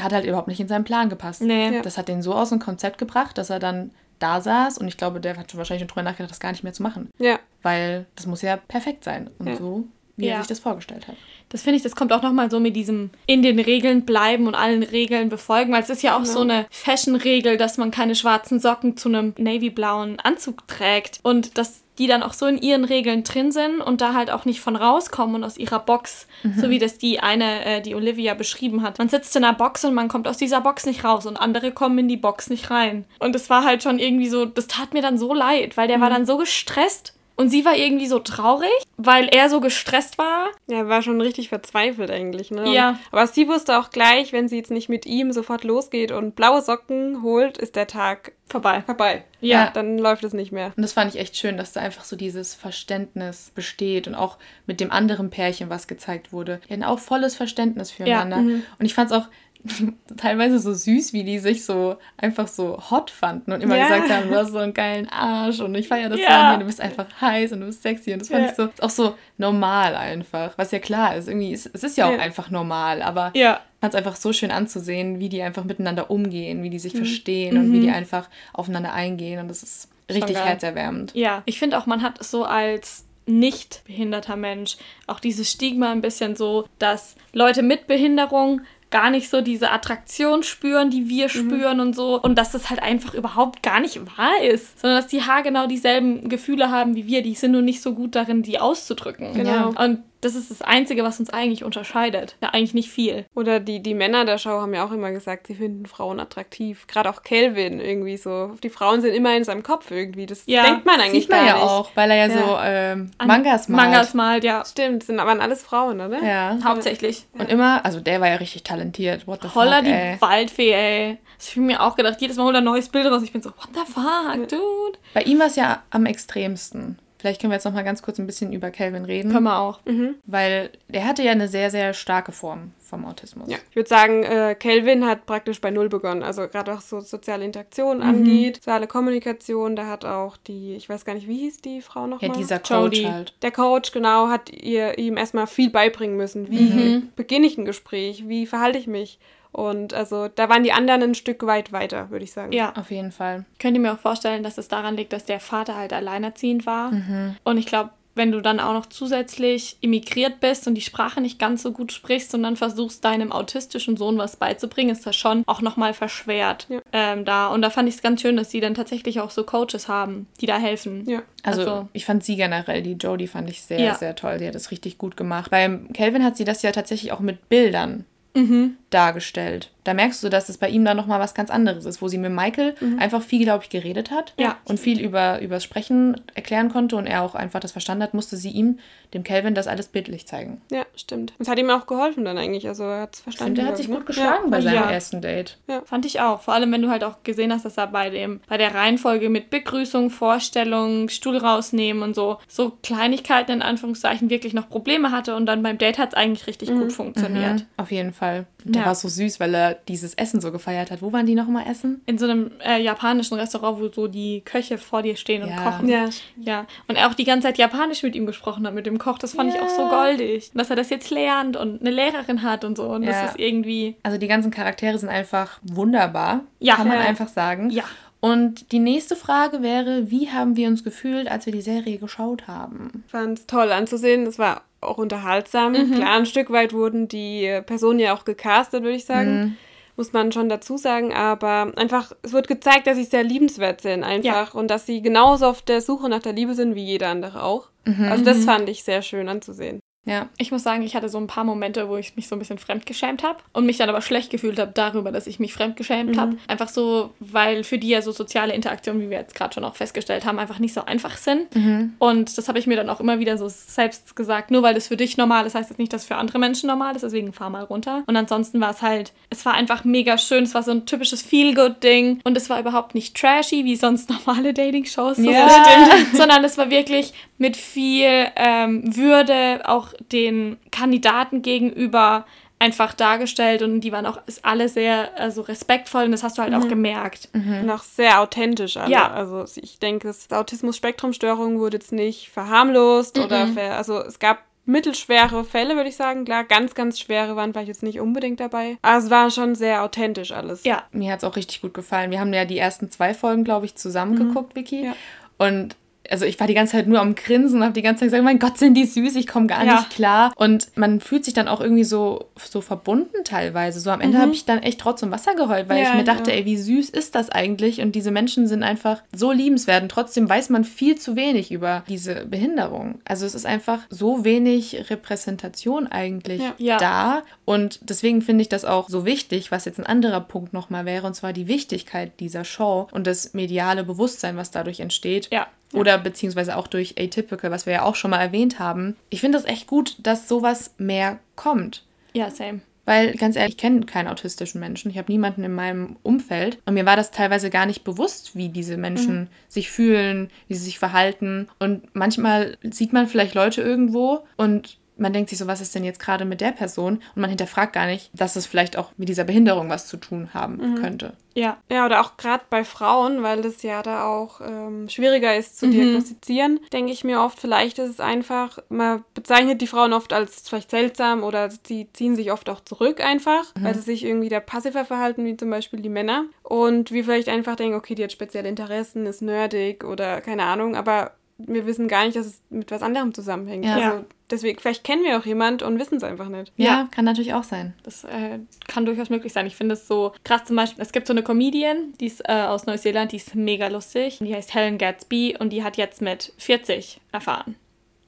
hat 0.00 0.12
halt 0.12 0.24
überhaupt 0.24 0.48
nicht 0.48 0.60
in 0.60 0.68
seinen 0.68 0.84
Plan 0.84 1.08
gepasst. 1.08 1.42
Nee. 1.42 1.80
Das 1.82 1.98
hat 1.98 2.08
den 2.08 2.22
so 2.22 2.34
aus 2.34 2.50
dem 2.50 2.58
Konzept 2.58 2.98
gebracht, 2.98 3.36
dass 3.38 3.50
er 3.50 3.58
dann 3.58 3.90
da 4.18 4.40
saß 4.40 4.78
und 4.78 4.88
ich 4.88 4.96
glaube, 4.96 5.20
der 5.20 5.36
hat 5.36 5.50
schon 5.50 5.58
wahrscheinlich 5.58 5.82
schon 5.82 5.88
drüber 5.88 6.02
nachgedacht, 6.02 6.30
das 6.30 6.40
gar 6.40 6.50
nicht 6.50 6.64
mehr 6.64 6.72
zu 6.72 6.82
machen. 6.82 7.10
Ja. 7.18 7.38
Weil 7.62 8.06
das 8.14 8.26
muss 8.26 8.42
ja 8.42 8.56
perfekt 8.56 9.04
sein. 9.04 9.30
Und 9.38 9.48
ja. 9.48 9.56
so, 9.56 9.84
wie 10.16 10.26
ja. 10.26 10.34
er 10.34 10.38
sich 10.38 10.48
das 10.48 10.58
vorgestellt 10.60 11.08
hat. 11.08 11.16
Das 11.48 11.62
finde 11.62 11.76
ich, 11.76 11.82
das 11.82 11.94
kommt 11.94 12.12
auch 12.12 12.22
nochmal 12.22 12.50
so 12.50 12.58
mit 12.58 12.74
diesem 12.74 13.10
in 13.26 13.42
den 13.42 13.58
Regeln 13.58 14.04
bleiben 14.04 14.46
und 14.46 14.54
allen 14.54 14.82
Regeln 14.82 15.28
befolgen, 15.28 15.72
weil 15.72 15.82
es 15.82 15.90
ist 15.90 16.02
ja 16.02 16.16
auch 16.16 16.22
genau. 16.22 16.32
so 16.32 16.40
eine 16.40 16.66
Fashion-Regel, 16.70 17.56
dass 17.56 17.78
man 17.78 17.90
keine 17.90 18.14
schwarzen 18.14 18.58
Socken 18.58 18.96
zu 18.96 19.08
einem 19.08 19.34
navy-blauen 19.38 20.18
Anzug 20.20 20.66
trägt 20.66 21.20
und 21.22 21.56
dass 21.56 21.82
die 21.98 22.06
dann 22.06 22.22
auch 22.22 22.34
so 22.34 22.46
in 22.46 22.58
ihren 22.58 22.84
Regeln 22.84 23.22
drin 23.24 23.52
sind 23.52 23.80
und 23.80 24.00
da 24.00 24.12
halt 24.12 24.30
auch 24.30 24.44
nicht 24.44 24.60
von 24.60 24.76
rauskommen 24.76 25.36
und 25.36 25.44
aus 25.44 25.56
ihrer 25.56 25.78
Box, 25.78 26.26
mhm. 26.42 26.60
so 26.60 26.68
wie 26.68 26.78
das 26.78 26.98
die 26.98 27.20
eine, 27.20 27.64
äh, 27.64 27.80
die 27.80 27.94
Olivia 27.94 28.34
beschrieben 28.34 28.82
hat. 28.82 28.98
Man 28.98 29.08
sitzt 29.08 29.34
in 29.36 29.44
einer 29.44 29.56
Box 29.56 29.84
und 29.84 29.94
man 29.94 30.08
kommt 30.08 30.28
aus 30.28 30.36
dieser 30.36 30.60
Box 30.60 30.84
nicht 30.84 31.04
raus 31.04 31.26
und 31.26 31.36
andere 31.36 31.72
kommen 31.72 31.98
in 31.98 32.08
die 32.08 32.16
Box 32.16 32.50
nicht 32.50 32.70
rein. 32.70 33.06
Und 33.18 33.34
es 33.34 33.48
war 33.48 33.64
halt 33.64 33.82
schon 33.82 33.98
irgendwie 33.98 34.28
so, 34.28 34.44
das 34.44 34.66
tat 34.66 34.92
mir 34.92 35.02
dann 35.02 35.16
so 35.16 35.32
leid, 35.32 35.76
weil 35.76 35.88
der 35.88 35.98
mhm. 35.98 36.02
war 36.02 36.10
dann 36.10 36.26
so 36.26 36.36
gestresst 36.36 37.15
und 37.36 37.50
sie 37.50 37.64
war 37.64 37.76
irgendwie 37.76 38.06
so 38.06 38.18
traurig, 38.18 38.70
weil 38.96 39.28
er 39.28 39.50
so 39.50 39.60
gestresst 39.60 40.16
war. 40.16 40.48
Ja, 40.66 40.78
er 40.78 40.88
war 40.88 41.02
schon 41.02 41.20
richtig 41.20 41.50
verzweifelt 41.50 42.10
eigentlich, 42.10 42.50
ne? 42.50 42.72
Ja. 42.72 42.98
Aber 43.12 43.26
sie 43.26 43.46
wusste 43.46 43.78
auch 43.78 43.90
gleich, 43.90 44.32
wenn 44.32 44.48
sie 44.48 44.56
jetzt 44.56 44.70
nicht 44.70 44.88
mit 44.88 45.04
ihm 45.04 45.32
sofort 45.32 45.62
losgeht 45.62 46.12
und 46.12 46.34
blaue 46.34 46.62
Socken 46.62 47.22
holt, 47.22 47.58
ist 47.58 47.76
der 47.76 47.86
Tag 47.86 48.32
vorbei. 48.48 48.82
Vorbei. 48.86 49.24
Ja. 49.40 49.64
ja. 49.64 49.70
Dann 49.70 49.98
läuft 49.98 50.24
es 50.24 50.32
nicht 50.32 50.50
mehr. 50.50 50.72
Und 50.76 50.82
das 50.82 50.94
fand 50.94 51.14
ich 51.14 51.20
echt 51.20 51.36
schön, 51.36 51.58
dass 51.58 51.72
da 51.72 51.80
einfach 51.80 52.04
so 52.04 52.16
dieses 52.16 52.54
Verständnis 52.54 53.52
besteht 53.54 54.08
und 54.08 54.14
auch 54.14 54.38
mit 54.66 54.80
dem 54.80 54.90
anderen 54.90 55.28
Pärchen, 55.28 55.68
was 55.68 55.88
gezeigt 55.88 56.32
wurde. 56.32 56.60
Die 56.68 56.72
hatten 56.72 56.84
auch 56.84 56.98
volles 56.98 57.36
Verständnis 57.36 57.90
füreinander. 57.90 58.36
Ja. 58.36 58.42
Mhm. 58.42 58.62
Und 58.78 58.86
ich 58.86 58.94
fand 58.94 59.10
es 59.10 59.16
auch 59.16 59.28
teilweise 60.16 60.58
so 60.58 60.72
süß, 60.72 61.12
wie 61.12 61.24
die 61.24 61.38
sich 61.38 61.64
so 61.64 61.96
einfach 62.16 62.48
so 62.48 62.78
hot 62.90 63.10
fanden 63.10 63.52
und 63.52 63.62
immer 63.62 63.76
ja. 63.76 63.86
gesagt 63.86 64.10
haben, 64.10 64.28
du 64.28 64.36
hast 64.36 64.52
so 64.52 64.58
einen 64.58 64.74
geilen 64.74 65.08
Arsch 65.08 65.60
und 65.60 65.74
ich 65.74 65.88
feiere 65.88 66.08
das 66.08 66.20
ja. 66.20 66.28
an 66.28 66.54
dir, 66.54 66.60
du 66.60 66.66
bist 66.66 66.80
einfach 66.80 67.06
heiß 67.20 67.52
und 67.52 67.60
du 67.60 67.66
bist 67.66 67.82
sexy 67.82 68.12
und 68.12 68.20
das 68.20 68.28
fand 68.28 68.44
ja. 68.44 68.50
ich 68.50 68.56
so, 68.56 68.68
auch 68.80 68.90
so 68.90 69.14
normal 69.38 69.94
einfach, 69.94 70.56
was 70.56 70.70
ja 70.70 70.78
klar 70.78 71.16
ist, 71.16 71.28
irgendwie, 71.28 71.52
ist, 71.52 71.70
es 71.72 71.84
ist 71.84 71.96
ja 71.96 72.06
auch 72.08 72.12
ja. 72.12 72.18
einfach 72.18 72.50
normal, 72.50 73.02
aber 73.02 73.32
ja. 73.34 73.60
fand 73.80 73.94
es 73.94 73.98
einfach 73.98 74.16
so 74.16 74.32
schön 74.32 74.50
anzusehen, 74.50 75.18
wie 75.20 75.28
die 75.28 75.42
einfach 75.42 75.64
miteinander 75.64 76.10
umgehen, 76.10 76.62
wie 76.62 76.70
die 76.70 76.78
sich 76.78 76.94
mhm. 76.94 76.98
verstehen 76.98 77.54
mhm. 77.54 77.60
und 77.60 77.72
wie 77.72 77.80
die 77.80 77.88
mhm. 77.88 77.94
einfach 77.94 78.28
aufeinander 78.52 78.92
eingehen 78.92 79.40
und 79.40 79.48
das 79.48 79.62
ist 79.62 79.88
richtig 80.10 80.36
herzerwärmend. 80.36 81.12
Ja, 81.14 81.42
ich 81.46 81.58
finde 81.58 81.78
auch, 81.78 81.86
man 81.86 82.02
hat 82.02 82.20
es 82.20 82.30
so 82.30 82.44
als 82.44 83.06
nicht 83.26 83.82
behinderter 83.86 84.36
Mensch 84.36 84.76
auch 85.06 85.20
dieses 85.20 85.50
Stigma 85.50 85.90
ein 85.90 86.00
bisschen 86.00 86.36
so, 86.36 86.66
dass 86.78 87.16
Leute 87.32 87.62
mit 87.62 87.86
Behinderung 87.86 88.62
gar 88.90 89.10
nicht 89.10 89.28
so 89.28 89.40
diese 89.40 89.70
Attraktion 89.70 90.42
spüren, 90.42 90.90
die 90.90 91.08
wir 91.08 91.26
mhm. 91.26 91.30
spüren 91.30 91.80
und 91.80 91.94
so. 91.94 92.20
Und 92.20 92.36
dass 92.36 92.52
das 92.52 92.70
halt 92.70 92.82
einfach 92.82 93.14
überhaupt 93.14 93.62
gar 93.62 93.80
nicht 93.80 94.00
wahr 94.16 94.42
ist, 94.42 94.80
sondern 94.80 95.00
dass 95.00 95.08
die 95.08 95.22
haargenau 95.22 95.66
dieselben 95.66 96.28
Gefühle 96.28 96.70
haben 96.70 96.94
wie 96.94 97.06
wir. 97.06 97.22
Die 97.22 97.34
sind 97.34 97.52
nur 97.52 97.62
nicht 97.62 97.82
so 97.82 97.94
gut 97.94 98.14
darin, 98.14 98.42
die 98.42 98.58
auszudrücken. 98.58 99.34
Genau. 99.34 99.68
Und 99.70 100.02
das 100.20 100.34
ist 100.34 100.50
das 100.50 100.62
Einzige, 100.62 101.04
was 101.04 101.20
uns 101.20 101.30
eigentlich 101.30 101.64
unterscheidet. 101.64 102.36
Ja, 102.42 102.50
eigentlich 102.50 102.74
nicht 102.74 102.90
viel. 102.90 103.26
Oder 103.34 103.60
die, 103.60 103.82
die 103.82 103.94
Männer 103.94 104.24
der 104.24 104.38
Show 104.38 104.50
haben 104.50 104.74
ja 104.74 104.84
auch 104.84 104.92
immer 104.92 105.10
gesagt, 105.12 105.46
sie 105.46 105.54
finden 105.54 105.86
Frauen 105.86 106.20
attraktiv. 106.20 106.86
Gerade 106.86 107.10
auch 107.10 107.22
Kelvin 107.22 107.80
irgendwie 107.80 108.16
so. 108.16 108.54
Die 108.62 108.70
Frauen 108.70 109.02
sind 109.02 109.14
immer 109.14 109.36
in 109.36 109.44
seinem 109.44 109.62
Kopf 109.62 109.90
irgendwie. 109.90 110.26
Das 110.26 110.42
ja, 110.46 110.64
denkt 110.64 110.86
man 110.86 111.00
eigentlich 111.00 111.24
sieht 111.24 111.30
man 111.30 111.40
gar 111.40 111.48
ja 111.48 111.54
nicht. 111.54 111.64
auch, 111.64 111.90
weil 111.94 112.10
er 112.10 112.28
ja, 112.28 112.34
ja. 112.34 112.46
so 112.46 112.58
ähm, 112.62 113.10
Mangas 113.24 113.68
malt. 113.68 113.90
Mangas 113.90 114.14
malt, 114.14 114.44
ja. 114.44 114.64
Stimmt, 114.64 115.04
sind 115.04 115.20
aber 115.20 115.38
alles 115.40 115.62
Frauen, 115.62 116.00
oder? 116.00 116.22
Ja. 116.22 116.58
Hauptsächlich. 116.64 117.26
Und 117.32 117.48
immer, 117.48 117.84
also 117.84 118.00
der 118.00 118.20
war 118.20 118.28
ja 118.28 118.36
richtig 118.36 118.64
talentiert. 118.64 119.26
What 119.26 119.42
the 119.42 119.48
Holla 119.54 119.76
fuck, 119.76 119.84
die 119.84 119.90
ey. 119.90 120.16
Waldfee, 120.20 120.72
ey. 120.72 121.18
Das 121.36 121.50
habe 121.50 121.60
ich 121.60 121.66
mir 121.66 121.82
auch 121.82 121.96
gedacht. 121.96 122.20
Jedes 122.20 122.36
Mal 122.36 122.44
holt 122.44 122.54
er 122.54 122.62
ein 122.62 122.64
neues 122.64 122.88
Bild 122.88 123.06
raus. 123.06 123.22
Ich 123.22 123.32
bin 123.32 123.42
so, 123.42 123.50
what 123.50 123.68
the 123.74 123.92
fuck, 123.92 124.48
dude? 124.48 124.98
Bei 125.12 125.22
ihm 125.22 125.38
war 125.38 125.46
es 125.46 125.56
ja 125.56 125.82
am 125.90 126.06
extremsten. 126.06 126.98
Vielleicht 127.18 127.40
können 127.40 127.50
wir 127.50 127.56
jetzt 127.56 127.64
noch 127.64 127.72
mal 127.72 127.84
ganz 127.84 128.02
kurz 128.02 128.18
ein 128.18 128.26
bisschen 128.26 128.52
über 128.52 128.70
Calvin 128.70 129.04
reden. 129.04 129.32
Können 129.32 129.44
wir 129.44 129.58
auch. 129.58 129.80
Mhm. 129.86 130.16
Weil 130.26 130.70
der 130.88 131.06
hatte 131.06 131.22
ja 131.22 131.32
eine 131.32 131.48
sehr, 131.48 131.70
sehr 131.70 131.94
starke 131.94 132.32
Form 132.32 132.72
vom 132.78 133.04
Autismus. 133.04 133.48
Ja. 133.50 133.56
Ich 133.70 133.76
würde 133.76 133.88
sagen, 133.88 134.22
äh, 134.22 134.54
Calvin 134.58 135.04
hat 135.04 135.26
praktisch 135.26 135.60
bei 135.60 135.70
Null 135.70 135.88
begonnen. 135.88 136.22
Also 136.22 136.46
gerade 136.46 136.72
was 136.72 136.88
so 136.88 137.00
soziale 137.00 137.44
Interaktion 137.44 137.98
mhm. 137.98 138.02
angeht, 138.02 138.56
soziale 138.56 138.86
Kommunikation, 138.86 139.76
da 139.76 139.86
hat 139.86 140.04
auch 140.04 140.36
die, 140.36 140.74
ich 140.74 140.88
weiß 140.88 141.04
gar 141.04 141.14
nicht, 141.14 141.26
wie 141.26 141.38
hieß 141.38 141.62
die 141.62 141.80
Frau 141.80 142.06
nochmal? 142.06 142.30
Ja, 142.30 142.36
dieser 142.36 142.58
Coach 142.58 142.98
Jody. 142.98 143.04
halt. 143.04 143.34
Der 143.42 143.50
Coach, 143.50 143.92
genau, 143.92 144.28
hat 144.28 144.50
ihr 144.50 144.98
ihm 144.98 145.16
erstmal 145.16 145.46
viel 145.46 145.70
beibringen 145.70 146.16
müssen. 146.16 146.50
Wie 146.50 146.60
mhm. 146.60 147.08
beginne 147.16 147.46
ich 147.46 147.58
ein 147.58 147.64
Gespräch? 147.64 148.28
Wie 148.28 148.46
verhalte 148.46 148.78
ich 148.78 148.86
mich? 148.86 149.18
Und 149.56 149.94
also 149.94 150.28
da 150.28 150.50
waren 150.50 150.64
die 150.64 150.72
anderen 150.72 151.02
ein 151.02 151.14
Stück 151.14 151.46
weit 151.46 151.72
weiter, 151.72 152.10
würde 152.10 152.26
ich 152.26 152.32
sagen. 152.32 152.52
Ja, 152.52 152.74
auf 152.76 152.90
jeden 152.90 153.10
Fall. 153.10 153.46
Könnt 153.58 153.74
ihr 153.74 153.80
mir 153.80 153.94
auch 153.94 153.98
vorstellen, 153.98 154.42
dass 154.42 154.58
es 154.58 154.68
daran 154.68 154.98
liegt, 154.98 155.14
dass 155.14 155.24
der 155.24 155.40
Vater 155.40 155.76
halt 155.76 155.94
alleinerziehend 155.94 156.66
war. 156.66 156.90
Mhm. 156.90 157.36
Und 157.42 157.56
ich 157.56 157.64
glaube, 157.64 157.88
wenn 158.14 158.32
du 158.32 158.42
dann 158.42 158.60
auch 158.60 158.74
noch 158.74 158.84
zusätzlich 158.84 159.78
immigriert 159.80 160.40
bist 160.40 160.66
und 160.66 160.74
die 160.74 160.82
Sprache 160.82 161.22
nicht 161.22 161.38
ganz 161.38 161.62
so 161.62 161.72
gut 161.72 161.90
sprichst 161.90 162.34
und 162.34 162.42
dann 162.42 162.56
versuchst, 162.56 163.02
deinem 163.02 163.32
autistischen 163.32 163.96
Sohn 163.96 164.18
was 164.18 164.36
beizubringen, 164.36 164.90
ist 164.90 165.06
das 165.06 165.16
schon 165.16 165.42
auch 165.46 165.62
nochmal 165.62 165.94
verschwert 165.94 166.66
ja. 166.68 166.80
ähm, 166.92 167.24
da. 167.24 167.48
Und 167.48 167.62
da 167.62 167.70
fand 167.70 167.88
ich 167.88 167.94
es 167.94 168.02
ganz 168.02 168.20
schön, 168.20 168.36
dass 168.36 168.50
sie 168.50 168.60
dann 168.60 168.74
tatsächlich 168.74 169.20
auch 169.20 169.30
so 169.30 169.42
Coaches 169.42 169.88
haben, 169.88 170.26
die 170.42 170.46
da 170.46 170.58
helfen. 170.58 171.08
Ja. 171.08 171.22
Also, 171.42 171.60
also 171.62 171.88
ich 171.94 172.04
fand 172.04 172.24
sie 172.24 172.36
generell, 172.36 172.82
die 172.82 172.92
Jodie 172.92 173.26
fand 173.26 173.48
ich 173.48 173.62
sehr, 173.62 173.80
ja. 173.80 173.94
sehr 173.94 174.14
toll. 174.16 174.38
Sie 174.38 174.46
hat 174.46 174.54
das 174.54 174.70
richtig 174.70 174.98
gut 174.98 175.16
gemacht. 175.16 175.50
Beim 175.50 175.90
Kelvin 175.94 176.22
hat 176.22 176.36
sie 176.36 176.44
das 176.44 176.60
ja 176.60 176.72
tatsächlich 176.72 177.12
auch 177.12 177.20
mit 177.20 177.48
Bildern 177.48 178.04
mhm. 178.36 178.76
dargestellt. 178.90 179.70
Da 179.86 179.94
merkst 179.94 180.20
du, 180.24 180.28
dass 180.28 180.48
es 180.48 180.58
bei 180.58 180.68
ihm 180.68 180.84
dann 180.84 180.96
nochmal 180.96 181.20
was 181.20 181.32
ganz 181.32 181.48
anderes 181.48 181.84
ist, 181.84 182.02
wo 182.02 182.08
sie 182.08 182.18
mit 182.18 182.32
Michael 182.32 182.74
mhm. 182.80 182.98
einfach 182.98 183.22
viel, 183.22 183.44
glaube 183.44 183.62
ich, 183.62 183.70
geredet 183.70 184.10
hat 184.10 184.34
ja. 184.36 184.56
und 184.64 184.80
viel 184.80 185.00
über 185.00 185.40
übers 185.40 185.62
Sprechen 185.62 186.20
erklären 186.34 186.70
konnte 186.72 186.96
und 186.96 187.06
er 187.06 187.22
auch 187.22 187.36
einfach 187.36 187.60
das 187.60 187.70
verstanden 187.70 188.02
hat, 188.02 188.12
musste 188.12 188.36
sie 188.36 188.50
ihm, 188.50 188.80
dem 189.14 189.22
Kelvin, 189.22 189.54
das 189.54 189.68
alles 189.68 189.86
bildlich 189.86 190.26
zeigen. 190.26 190.60
Ja, 190.72 190.84
stimmt. 190.96 191.34
Es 191.38 191.48
hat 191.48 191.60
ihm 191.60 191.70
auch 191.70 191.86
geholfen 191.86 192.24
dann 192.24 192.36
eigentlich, 192.36 192.66
also 192.66 192.82
er 192.82 193.02
hat 193.02 193.14
es 193.14 193.20
verstanden. 193.20 193.54
Finde, 193.54 193.60
er 193.62 193.68
hat 193.68 193.76
sich 193.76 193.86
gut 193.86 194.06
geschlagen 194.06 194.46
ja. 194.46 194.50
bei 194.50 194.60
seinem 194.60 194.74
ja. 194.74 194.90
ersten 194.90 195.20
Date. 195.20 195.56
Ja. 195.68 195.82
Fand 195.84 196.04
ich 196.04 196.20
auch, 196.20 196.40
vor 196.40 196.54
allem 196.54 196.72
wenn 196.72 196.82
du 196.82 196.88
halt 196.88 197.04
auch 197.04 197.22
gesehen 197.22 197.52
hast, 197.52 197.64
dass 197.64 197.78
er 197.78 197.86
bei 197.86 198.10
dem 198.10 198.40
bei 198.48 198.58
der 198.58 198.74
Reihenfolge 198.74 199.30
mit 199.30 199.50
Begrüßung, 199.50 200.10
Vorstellung, 200.10 201.08
Stuhl 201.10 201.36
rausnehmen 201.36 202.02
und 202.02 202.16
so 202.16 202.38
so 202.48 202.72
Kleinigkeiten 202.82 203.52
in 203.52 203.62
Anführungszeichen 203.62 204.30
wirklich 204.30 204.52
noch 204.52 204.68
Probleme 204.68 205.12
hatte 205.12 205.36
und 205.36 205.46
dann 205.46 205.62
beim 205.62 205.78
Date 205.78 205.98
hat 205.98 206.08
es 206.08 206.14
eigentlich 206.14 206.48
richtig 206.48 206.70
mhm. 206.70 206.80
gut 206.80 206.92
funktioniert. 206.92 207.60
Mhm. 207.60 207.66
Auf 207.76 207.92
jeden 207.92 208.12
Fall. 208.12 208.46
Der 208.64 208.84
war 208.84 208.94
so 208.96 209.08
süß, 209.08 209.38
weil 209.38 209.54
er 209.54 209.75
dieses 209.88 210.14
Essen 210.14 210.40
so 210.40 210.52
gefeiert 210.52 210.90
hat. 210.90 211.02
Wo 211.02 211.12
waren 211.12 211.26
die 211.26 211.34
nochmal 211.34 211.66
essen? 211.68 212.02
In 212.06 212.18
so 212.18 212.26
einem 212.26 212.52
äh, 212.64 212.82
japanischen 212.82 213.34
Restaurant, 213.34 213.80
wo 213.80 213.88
so 213.88 214.08
die 214.08 214.42
Köche 214.44 214.78
vor 214.78 215.02
dir 215.02 215.16
stehen 215.16 215.42
und 215.42 215.50
ja. 215.50 215.62
kochen. 215.62 215.88
Ja. 215.88 216.08
ja. 216.40 216.66
Und 216.88 216.96
er 216.96 217.08
auch 217.08 217.14
die 217.14 217.24
ganze 217.24 217.48
Zeit 217.48 217.58
Japanisch 217.58 218.02
mit 218.02 218.14
ihm 218.14 218.26
gesprochen 218.26 218.66
hat, 218.66 218.74
mit 218.74 218.86
dem 218.86 218.98
Koch. 218.98 219.18
Das 219.18 219.34
fand 219.34 219.50
ja. 219.50 219.56
ich 219.56 219.62
auch 219.62 219.68
so 219.68 219.88
goldig. 219.88 220.50
Dass 220.54 220.70
er 220.70 220.76
das 220.76 220.90
jetzt 220.90 221.10
lernt 221.10 221.56
und 221.56 221.80
eine 221.80 221.90
Lehrerin 221.90 222.42
hat 222.42 222.64
und 222.64 222.76
so. 222.76 222.84
Und 222.88 223.02
ja. 223.02 223.10
das 223.10 223.30
ist 223.30 223.38
irgendwie. 223.38 223.96
Also 224.02 224.18
die 224.18 224.28
ganzen 224.28 224.50
Charaktere 224.50 224.98
sind 224.98 225.08
einfach 225.08 225.58
wunderbar. 225.62 226.42
Ja. 226.58 226.76
Kann 226.76 226.88
man 226.88 226.98
einfach 226.98 227.28
sagen. 227.28 227.70
Ja. 227.70 227.84
Und 228.20 228.72
die 228.72 228.78
nächste 228.78 229.14
Frage 229.14 229.62
wäre, 229.62 230.10
wie 230.10 230.30
haben 230.30 230.56
wir 230.56 230.68
uns 230.68 230.82
gefühlt, 230.82 231.28
als 231.28 231.46
wir 231.46 231.52
die 231.52 231.62
Serie 231.62 231.98
geschaut 231.98 232.48
haben? 232.48 233.04
Ich 233.06 233.12
fand 233.12 233.38
es 233.38 233.46
toll 233.46 233.70
anzusehen. 233.70 234.26
Es 234.26 234.38
war 234.38 234.62
auch 234.86 234.98
unterhaltsam. 234.98 235.72
Mhm. 235.72 235.94
Klar, 235.94 236.16
ein 236.16 236.26
Stück 236.26 236.50
weit 236.50 236.72
wurden 236.72 237.08
die 237.08 237.60
Personen 237.66 237.98
ja 237.98 238.14
auch 238.14 238.24
gecastet, 238.24 238.82
würde 238.82 238.96
ich 238.96 239.04
sagen. 239.04 239.40
Mhm 239.40 239.56
muss 239.96 240.12
man 240.12 240.30
schon 240.30 240.48
dazu 240.48 240.76
sagen, 240.76 241.12
aber 241.12 241.72
einfach, 241.76 242.12
es 242.22 242.32
wird 242.32 242.48
gezeigt, 242.48 242.86
dass 242.86 242.96
sie 242.96 243.04
sehr 243.04 243.24
liebenswert 243.24 243.80
sind 243.80 244.04
einfach 244.04 244.52
ja. 244.52 244.60
und 244.60 244.68
dass 244.68 244.86
sie 244.86 245.00
genauso 245.00 245.46
auf 245.46 245.62
der 245.62 245.80
Suche 245.80 246.08
nach 246.08 246.20
der 246.20 246.34
Liebe 246.34 246.54
sind 246.54 246.74
wie 246.74 246.84
jeder 246.84 247.08
andere 247.08 247.42
auch. 247.42 247.70
Mhm. 247.86 248.04
Also 248.04 248.24
das 248.24 248.44
fand 248.44 248.68
ich 248.68 248.84
sehr 248.84 249.02
schön 249.02 249.28
anzusehen. 249.28 249.80
Ja. 250.06 250.28
Ich 250.38 250.52
muss 250.52 250.62
sagen, 250.62 250.82
ich 250.82 250.94
hatte 250.94 251.08
so 251.08 251.18
ein 251.18 251.26
paar 251.26 251.44
Momente, 251.44 251.88
wo 251.88 251.96
ich 251.96 252.16
mich 252.16 252.28
so 252.28 252.36
ein 252.36 252.38
bisschen 252.38 252.58
fremdgeschämt 252.58 253.22
habe 253.22 253.40
und 253.52 253.66
mich 253.66 253.76
dann 253.76 253.88
aber 253.88 254.00
schlecht 254.00 254.30
gefühlt 254.30 254.58
habe 254.58 254.70
darüber, 254.72 255.12
dass 255.12 255.26
ich 255.26 255.40
mich 255.40 255.52
fremdgeschämt 255.52 256.14
mhm. 256.14 256.20
habe. 256.20 256.36
Einfach 256.46 256.68
so, 256.68 257.10
weil 257.18 257.64
für 257.64 257.78
die 257.78 257.88
ja 257.88 258.00
so 258.02 258.12
soziale 258.12 258.54
Interaktionen, 258.54 259.02
wie 259.02 259.10
wir 259.10 259.18
jetzt 259.18 259.34
gerade 259.34 259.52
schon 259.52 259.64
auch 259.64 259.74
festgestellt 259.74 260.24
haben, 260.24 260.38
einfach 260.38 260.60
nicht 260.60 260.74
so 260.74 260.84
einfach 260.84 261.16
sind. 261.16 261.54
Mhm. 261.54 261.94
Und 261.98 262.38
das 262.38 262.48
habe 262.48 262.58
ich 262.58 262.66
mir 262.66 262.76
dann 262.76 262.88
auch 262.88 263.00
immer 263.00 263.18
wieder 263.18 263.36
so 263.36 263.48
selbst 263.48 264.14
gesagt, 264.14 264.50
nur 264.50 264.62
weil 264.62 264.74
das 264.74 264.88
für 264.88 264.96
dich 264.96 265.16
normal 265.16 265.44
ist, 265.44 265.56
heißt 265.56 265.70
das 265.70 265.78
nicht, 265.78 265.92
dass 265.92 266.02
es 266.02 266.08
für 266.08 266.16
andere 266.16 266.38
Menschen 266.38 266.68
normal 266.68 266.94
ist, 266.94 267.02
deswegen 267.02 267.32
fahr 267.32 267.50
mal 267.50 267.64
runter. 267.64 268.04
Und 268.06 268.16
ansonsten 268.16 268.60
war 268.60 268.70
es 268.70 268.82
halt, 268.82 269.12
es 269.30 269.44
war 269.44 269.54
einfach 269.54 269.84
mega 269.84 270.18
schön, 270.18 270.44
es 270.44 270.54
war 270.54 270.62
so 270.62 270.70
ein 270.70 270.86
typisches 270.86 271.22
Feel-Good-Ding 271.22 272.20
und 272.22 272.36
es 272.36 272.48
war 272.48 272.60
überhaupt 272.60 272.94
nicht 272.94 273.16
trashy, 273.16 273.64
wie 273.64 273.74
sonst 273.74 274.08
normale 274.26 274.54
Dating-Shows 274.54 275.18
ja. 275.18 275.48
sind, 275.48 276.16
sondern 276.16 276.44
es 276.44 276.56
war 276.56 276.70
wirklich 276.70 277.12
mit 277.38 277.56
viel 277.56 278.28
ähm, 278.36 278.96
Würde 278.96 279.68
auch 279.68 279.92
den 280.12 280.56
Kandidaten 280.70 281.42
gegenüber 281.42 282.24
einfach 282.58 282.94
dargestellt 282.94 283.60
und 283.60 283.80
die 283.82 283.92
waren 283.92 284.06
auch 284.06 284.18
alle 284.42 284.68
sehr 284.68 285.10
also 285.18 285.42
respektvoll 285.42 286.04
und 286.04 286.12
das 286.12 286.22
hast 286.22 286.38
du 286.38 286.42
halt 286.42 286.52
mhm. 286.52 286.62
auch 286.62 286.68
gemerkt. 286.68 287.28
Mhm. 287.34 287.60
Und 287.64 287.70
auch 287.70 287.82
sehr 287.82 288.20
authentisch 288.20 288.78
alle. 288.78 288.90
Ja. 288.90 289.10
Also 289.10 289.44
ich 289.56 289.78
denke, 289.78 290.08
das 290.08 290.30
Autismus-Spektrum-Störung 290.32 291.58
wurde 291.58 291.76
jetzt 291.76 291.92
nicht 291.92 292.30
verharmlost 292.30 293.18
mhm. 293.18 293.24
oder 293.24 293.46
ver 293.48 293.76
also 293.76 294.00
es 294.00 294.18
gab 294.18 294.38
mittelschwere 294.64 295.44
Fälle, 295.44 295.76
würde 295.76 295.88
ich 295.88 295.96
sagen. 295.96 296.24
Klar, 296.24 296.44
ganz, 296.44 296.74
ganz 296.74 296.98
schwere 296.98 297.36
waren 297.36 297.52
vielleicht 297.52 297.68
jetzt 297.68 297.82
nicht 297.82 298.00
unbedingt 298.00 298.40
dabei. 298.40 298.78
Aber 298.82 298.98
es 298.98 299.10
war 299.10 299.30
schon 299.30 299.54
sehr 299.54 299.84
authentisch 299.84 300.32
alles. 300.32 300.64
Ja. 300.64 300.82
Mir 300.92 301.12
hat 301.12 301.20
es 301.20 301.24
auch 301.24 301.36
richtig 301.36 301.62
gut 301.62 301.72
gefallen. 301.72 302.10
Wir 302.10 302.20
haben 302.20 302.32
ja 302.32 302.44
die 302.44 302.58
ersten 302.58 302.90
zwei 302.90 303.14
Folgen, 303.14 303.44
glaube 303.44 303.66
ich, 303.66 303.76
zusammen 303.76 304.18
mhm. 304.18 304.46
Vicky. 304.54 304.86
Ja. 304.86 304.96
Und 305.38 305.76
also 306.10 306.24
ich 306.24 306.38
war 306.38 306.46
die 306.46 306.54
ganze 306.54 306.72
Zeit 306.72 306.86
nur 306.86 307.00
am 307.00 307.14
Grinsen 307.14 307.58
und 307.58 307.64
habe 307.64 307.74
die 307.74 307.82
ganze 307.82 308.00
Zeit 308.00 308.08
gesagt, 308.08 308.24
mein 308.24 308.38
Gott, 308.38 308.58
sind 308.58 308.74
die 308.74 308.84
süß, 308.84 309.16
ich 309.16 309.26
komme 309.26 309.46
gar 309.46 309.64
ja. 309.64 309.76
nicht 309.76 309.90
klar. 309.90 310.32
Und 310.36 310.68
man 310.76 311.00
fühlt 311.00 311.24
sich 311.24 311.34
dann 311.34 311.48
auch 311.48 311.60
irgendwie 311.60 311.84
so, 311.84 312.26
so 312.36 312.60
verbunden 312.60 313.24
teilweise. 313.24 313.80
So 313.80 313.90
am 313.90 314.00
Ende 314.00 314.18
mhm. 314.18 314.22
habe 314.22 314.32
ich 314.32 314.44
dann 314.44 314.62
echt 314.62 314.80
trotzdem 314.80 315.10
Wasser 315.10 315.34
geheult, 315.34 315.68
weil 315.68 315.82
ja, 315.82 315.90
ich 315.90 315.94
mir 315.94 316.04
dachte, 316.04 316.30
ja. 316.30 316.38
ey, 316.38 316.44
wie 316.44 316.56
süß 316.56 316.90
ist 316.90 317.14
das 317.14 317.30
eigentlich? 317.30 317.80
Und 317.80 317.94
diese 317.94 318.10
Menschen 318.10 318.46
sind 318.46 318.62
einfach 318.62 319.02
so 319.14 319.32
liebenswert. 319.32 319.82
Und 319.82 319.90
trotzdem 319.90 320.28
weiß 320.28 320.50
man 320.50 320.64
viel 320.64 320.96
zu 320.96 321.16
wenig 321.16 321.52
über 321.52 321.84
diese 321.88 322.26
Behinderung. 322.26 323.00
Also 323.04 323.26
es 323.26 323.34
ist 323.34 323.46
einfach 323.46 323.80
so 323.90 324.24
wenig 324.24 324.90
Repräsentation 324.90 325.86
eigentlich 325.86 326.42
da. 326.58 327.22
Und 327.44 327.80
deswegen 327.82 328.22
finde 328.22 328.42
ich 328.42 328.48
das 328.48 328.64
auch 328.64 328.88
so 328.88 329.04
wichtig, 329.04 329.50
was 329.50 329.64
jetzt 329.64 329.78
ein 329.78 329.86
anderer 329.86 330.20
Punkt 330.20 330.52
nochmal 330.52 330.84
wäre, 330.84 331.06
und 331.06 331.14
zwar 331.14 331.32
die 331.32 331.48
Wichtigkeit 331.48 332.18
dieser 332.20 332.44
Show 332.44 332.88
und 332.92 333.06
das 333.06 333.34
mediale 333.34 333.84
Bewusstsein, 333.84 334.36
was 334.36 334.50
dadurch 334.50 334.80
entsteht. 334.80 335.28
Ja. 335.32 335.46
Oder 335.72 335.98
beziehungsweise 335.98 336.56
auch 336.56 336.68
durch 336.68 336.94
Atypical, 336.98 337.50
was 337.50 337.66
wir 337.66 337.72
ja 337.72 337.82
auch 337.82 337.96
schon 337.96 338.10
mal 338.10 338.20
erwähnt 338.20 338.58
haben. 338.58 338.96
Ich 339.10 339.20
finde 339.20 339.38
es 339.38 339.44
echt 339.44 339.66
gut, 339.66 339.96
dass 339.98 340.28
sowas 340.28 340.74
mehr 340.78 341.18
kommt. 341.34 341.84
Ja, 342.12 342.30
same. 342.30 342.60
Weil, 342.86 343.14
ganz 343.14 343.34
ehrlich, 343.34 343.54
ich 343.54 343.58
kenne 343.58 343.84
keinen 343.84 344.06
autistischen 344.06 344.60
Menschen. 344.60 344.92
Ich 344.92 344.96
habe 344.96 345.10
niemanden 345.10 345.42
in 345.42 345.52
meinem 345.52 345.96
Umfeld. 346.04 346.58
Und 346.66 346.74
mir 346.74 346.86
war 346.86 346.94
das 346.94 347.10
teilweise 347.10 347.50
gar 347.50 347.66
nicht 347.66 347.82
bewusst, 347.82 348.36
wie 348.36 348.48
diese 348.48 348.76
Menschen 348.76 349.22
mhm. 349.22 349.28
sich 349.48 349.70
fühlen, 349.70 350.30
wie 350.46 350.54
sie 350.54 350.64
sich 350.64 350.78
verhalten. 350.78 351.48
Und 351.58 351.94
manchmal 351.94 352.56
sieht 352.62 352.92
man 352.92 353.08
vielleicht 353.08 353.34
Leute 353.34 353.60
irgendwo 353.60 354.20
und 354.36 354.78
man 354.96 355.12
denkt 355.12 355.30
sich 355.30 355.38
so, 355.38 355.46
was 355.46 355.60
ist 355.60 355.74
denn 355.74 355.84
jetzt 355.84 356.00
gerade 356.00 356.24
mit 356.24 356.40
der 356.40 356.52
Person? 356.52 356.94
Und 357.14 357.20
man 357.20 357.30
hinterfragt 357.30 357.72
gar 357.72 357.86
nicht, 357.86 358.10
dass 358.12 358.36
es 358.36 358.46
vielleicht 358.46 358.76
auch 358.76 358.92
mit 358.96 359.08
dieser 359.08 359.24
Behinderung 359.24 359.68
was 359.68 359.86
zu 359.86 359.96
tun 359.96 360.30
haben 360.32 360.56
mhm. 360.56 360.74
könnte. 360.76 361.12
Ja, 361.34 361.58
ja, 361.70 361.84
oder 361.84 362.00
auch 362.00 362.16
gerade 362.16 362.44
bei 362.48 362.64
Frauen, 362.64 363.22
weil 363.22 363.42
das 363.42 363.62
ja 363.62 363.82
da 363.82 364.06
auch 364.06 364.40
ähm, 364.40 364.88
schwieriger 364.88 365.36
ist 365.36 365.58
zu 365.58 365.66
mhm. 365.66 365.72
diagnostizieren, 365.72 366.60
denke 366.72 366.92
ich 366.92 367.04
mir 367.04 367.20
oft, 367.20 367.38
vielleicht 367.38 367.78
ist 367.78 367.90
es 367.90 368.00
einfach, 368.00 368.58
man 368.70 369.04
bezeichnet 369.12 369.60
die 369.60 369.66
Frauen 369.66 369.92
oft 369.92 370.14
als 370.14 370.48
vielleicht 370.48 370.70
seltsam 370.70 371.22
oder 371.22 371.50
sie 371.50 371.88
ziehen 371.92 372.16
sich 372.16 372.32
oft 372.32 372.48
auch 372.48 372.60
zurück 372.60 373.04
einfach, 373.04 373.54
mhm. 373.54 373.64
weil 373.64 373.74
sie 373.74 373.82
sich 373.82 374.04
irgendwie 374.04 374.30
da 374.30 374.40
passiver 374.40 374.86
verhalten, 374.86 375.26
wie 375.26 375.36
zum 375.36 375.50
Beispiel 375.50 375.82
die 375.82 375.90
Männer. 375.90 376.24
Und 376.42 376.90
wir 376.90 377.04
vielleicht 377.04 377.28
einfach 377.28 377.56
denken, 377.56 377.76
okay, 377.76 377.94
die 377.94 378.04
hat 378.04 378.12
spezielle 378.12 378.48
Interessen, 378.48 379.04
ist 379.04 379.20
nerdig 379.20 379.84
oder 379.84 380.22
keine 380.22 380.44
Ahnung, 380.44 380.74
aber 380.74 381.12
wir 381.38 381.66
wissen 381.66 381.86
gar 381.86 382.04
nicht, 382.04 382.16
dass 382.16 382.26
es 382.26 382.40
mit 382.48 382.70
was 382.70 382.82
anderem 382.82 383.12
zusammenhängt. 383.12 383.66
Ja. 383.66 383.74
Also 383.74 384.06
deswegen, 384.30 384.58
vielleicht 384.58 384.84
kennen 384.84 385.04
wir 385.04 385.18
auch 385.18 385.26
jemand 385.26 385.62
und 385.62 385.78
wissen 385.78 385.96
es 385.96 386.02
einfach 386.02 386.28
nicht. 386.28 386.52
Ja, 386.56 386.66
ja, 386.66 386.88
kann 386.90 387.04
natürlich 387.04 387.34
auch 387.34 387.44
sein. 387.44 387.74
Das 387.82 388.04
äh, 388.04 388.38
kann 388.66 388.86
durchaus 388.86 389.10
möglich 389.10 389.32
sein. 389.32 389.46
Ich 389.46 389.56
finde 389.56 389.74
es 389.74 389.86
so 389.86 390.12
krass 390.24 390.44
zum 390.44 390.56
Beispiel, 390.56 390.82
es 390.82 390.92
gibt 390.92 391.06
so 391.06 391.12
eine 391.12 391.22
Comedian, 391.22 391.94
die 392.00 392.06
ist 392.06 392.22
äh, 392.28 392.32
aus 392.32 392.66
Neuseeland, 392.66 393.12
die 393.12 393.16
ist 393.16 393.34
mega 393.34 393.68
lustig. 393.68 394.18
Die 394.20 394.34
heißt 394.34 394.54
Helen 394.54 394.78
Gatsby 394.78 395.36
und 395.38 395.50
die 395.50 395.62
hat 395.62 395.76
jetzt 395.76 396.02
mit 396.02 396.32
40 396.38 397.00
erfahren, 397.12 397.56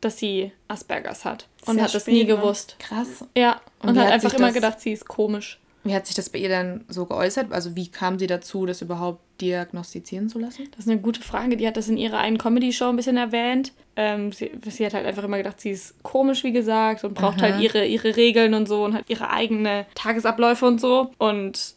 dass 0.01 0.19
sie 0.19 0.53
Aspergers 0.69 1.25
hat. 1.25 1.49
Und 1.67 1.75
Sehr 1.75 1.85
hat 1.85 1.95
das 1.95 2.07
nie 2.07 2.25
ne? 2.25 2.27
gewusst. 2.27 2.77
Krass. 2.79 3.25
Ja, 3.37 3.61
und, 3.81 3.91
und 3.91 3.99
hat 3.99 4.13
einfach 4.13 4.35
immer 4.35 4.53
gedacht, 4.53 4.81
sie 4.81 4.93
ist 4.93 5.07
komisch. 5.07 5.59
Wie 5.85 5.95
hat 5.95 6.07
sich 6.07 6.17
das 6.17 6.29
bei 6.29 6.39
ihr 6.39 6.49
dann 6.49 6.85
so 6.89 7.07
geäußert? 7.07 7.53
Also 7.53 7.75
wie 7.77 7.89
kam 7.89 8.19
sie 8.19 8.27
dazu, 8.27 8.67
das 8.67 8.83
überhaupt 8.83 9.21
diagnostizieren 9.41 10.29
zu 10.29 10.39
lassen? 10.39 10.69
Das 10.73 10.81
ist 10.81 10.91
eine 10.91 11.01
gute 11.01 11.23
Frage. 11.23 11.57
Die 11.57 11.67
hat 11.67 11.77
das 11.77 11.89
in 11.89 11.97
ihrer 11.97 12.19
einen 12.19 12.37
Comedy-Show 12.37 12.89
ein 12.89 12.97
bisschen 12.97 13.17
erwähnt. 13.17 13.73
Ähm, 14.01 14.31
sie, 14.31 14.53
sie, 14.65 14.87
hat 14.87 14.95
halt 14.95 15.07
einfach 15.07 15.25
immer 15.25 15.39
gedacht, 15.39 15.61
sie 15.61 15.71
ist 15.71 16.01
komisch, 16.05 16.45
wie 16.45 16.53
gesagt, 16.53 17.03
und 17.03 17.15
braucht 17.15 17.43
Aha. 17.43 17.49
halt 17.49 17.61
ihre, 17.61 17.85
ihre 17.85 18.15
Regeln 18.15 18.55
und 18.55 18.69
so 18.69 18.85
und 18.85 18.95
hat 18.95 19.11
ihre 19.11 19.31
eigene 19.31 19.87
Tagesabläufe 19.97 20.67
und 20.67 20.81
so. 20.81 21.11
Und 21.19 21.75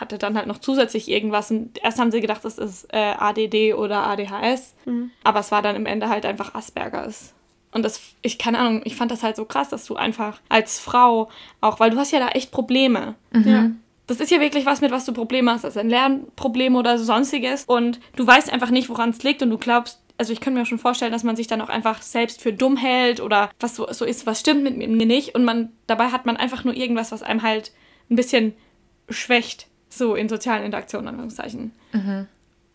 hatte 0.00 0.18
dann 0.18 0.36
halt 0.36 0.48
noch 0.48 0.58
zusätzlich 0.58 1.08
irgendwas. 1.08 1.52
Und 1.52 1.78
erst 1.80 2.00
haben 2.00 2.10
sie 2.10 2.20
gedacht, 2.20 2.44
das 2.44 2.58
ist 2.58 2.92
äh, 2.92 3.14
ADD 3.16 3.74
oder 3.74 4.04
ADHS. 4.04 4.74
Mhm. 4.84 5.12
Aber 5.22 5.38
es 5.38 5.52
war 5.52 5.62
dann 5.62 5.76
im 5.76 5.86
Ende 5.86 6.08
halt 6.08 6.26
einfach 6.26 6.56
Aspergers. 6.56 7.34
Und 7.70 7.84
das, 7.84 8.00
ich 8.22 8.38
keine 8.38 8.58
Ahnung, 8.58 8.82
ich 8.84 8.96
fand 8.96 9.12
das 9.12 9.22
halt 9.22 9.36
so 9.36 9.44
krass, 9.44 9.68
dass 9.68 9.84
du 9.84 9.94
einfach 9.94 10.40
als 10.48 10.80
Frau 10.80 11.28
auch, 11.60 11.78
weil 11.78 11.90
du 11.90 11.98
hast 11.98 12.10
ja 12.10 12.18
da 12.18 12.30
echt 12.30 12.50
Probleme. 12.50 13.14
Mhm. 13.30 13.48
Ja. 13.48 13.70
Das 14.08 14.18
ist 14.18 14.32
ja 14.32 14.40
wirklich 14.40 14.66
was, 14.66 14.80
mit 14.80 14.90
was 14.90 15.04
du 15.04 15.12
Probleme 15.12 15.52
hast. 15.52 15.62
Das 15.62 15.76
ist 15.76 15.80
ein 15.80 15.88
Lernproblem 15.88 16.74
oder 16.74 16.98
sonstiges. 16.98 17.64
Und 17.64 18.00
du 18.16 18.26
weißt 18.26 18.52
einfach 18.52 18.70
nicht, 18.70 18.88
woran 18.88 19.10
es 19.10 19.22
liegt. 19.22 19.40
Und 19.40 19.50
du 19.50 19.58
glaubst, 19.58 20.00
also 20.16 20.32
ich 20.32 20.40
könnte 20.40 20.58
mir 20.58 20.66
schon 20.66 20.78
vorstellen, 20.78 21.12
dass 21.12 21.24
man 21.24 21.36
sich 21.36 21.46
dann 21.46 21.60
auch 21.60 21.68
einfach 21.68 22.02
selbst 22.02 22.40
für 22.40 22.52
dumm 22.52 22.76
hält 22.76 23.20
oder 23.20 23.50
was 23.60 23.76
so, 23.76 23.86
so 23.92 24.04
ist, 24.04 24.26
was 24.26 24.40
stimmt 24.40 24.62
mit 24.62 24.76
mir 24.76 25.06
nicht. 25.06 25.34
Und 25.34 25.44
man, 25.44 25.72
dabei 25.86 26.08
hat 26.08 26.26
man 26.26 26.36
einfach 26.36 26.64
nur 26.64 26.74
irgendwas, 26.74 27.12
was 27.12 27.22
einem 27.22 27.42
halt 27.42 27.72
ein 28.10 28.16
bisschen 28.16 28.54
schwächt, 29.08 29.66
so 29.88 30.14
in 30.14 30.28
sozialen 30.28 30.64
Interaktionen, 30.64 31.08
Anführungszeichen. 31.08 31.72
Mhm 31.92 32.28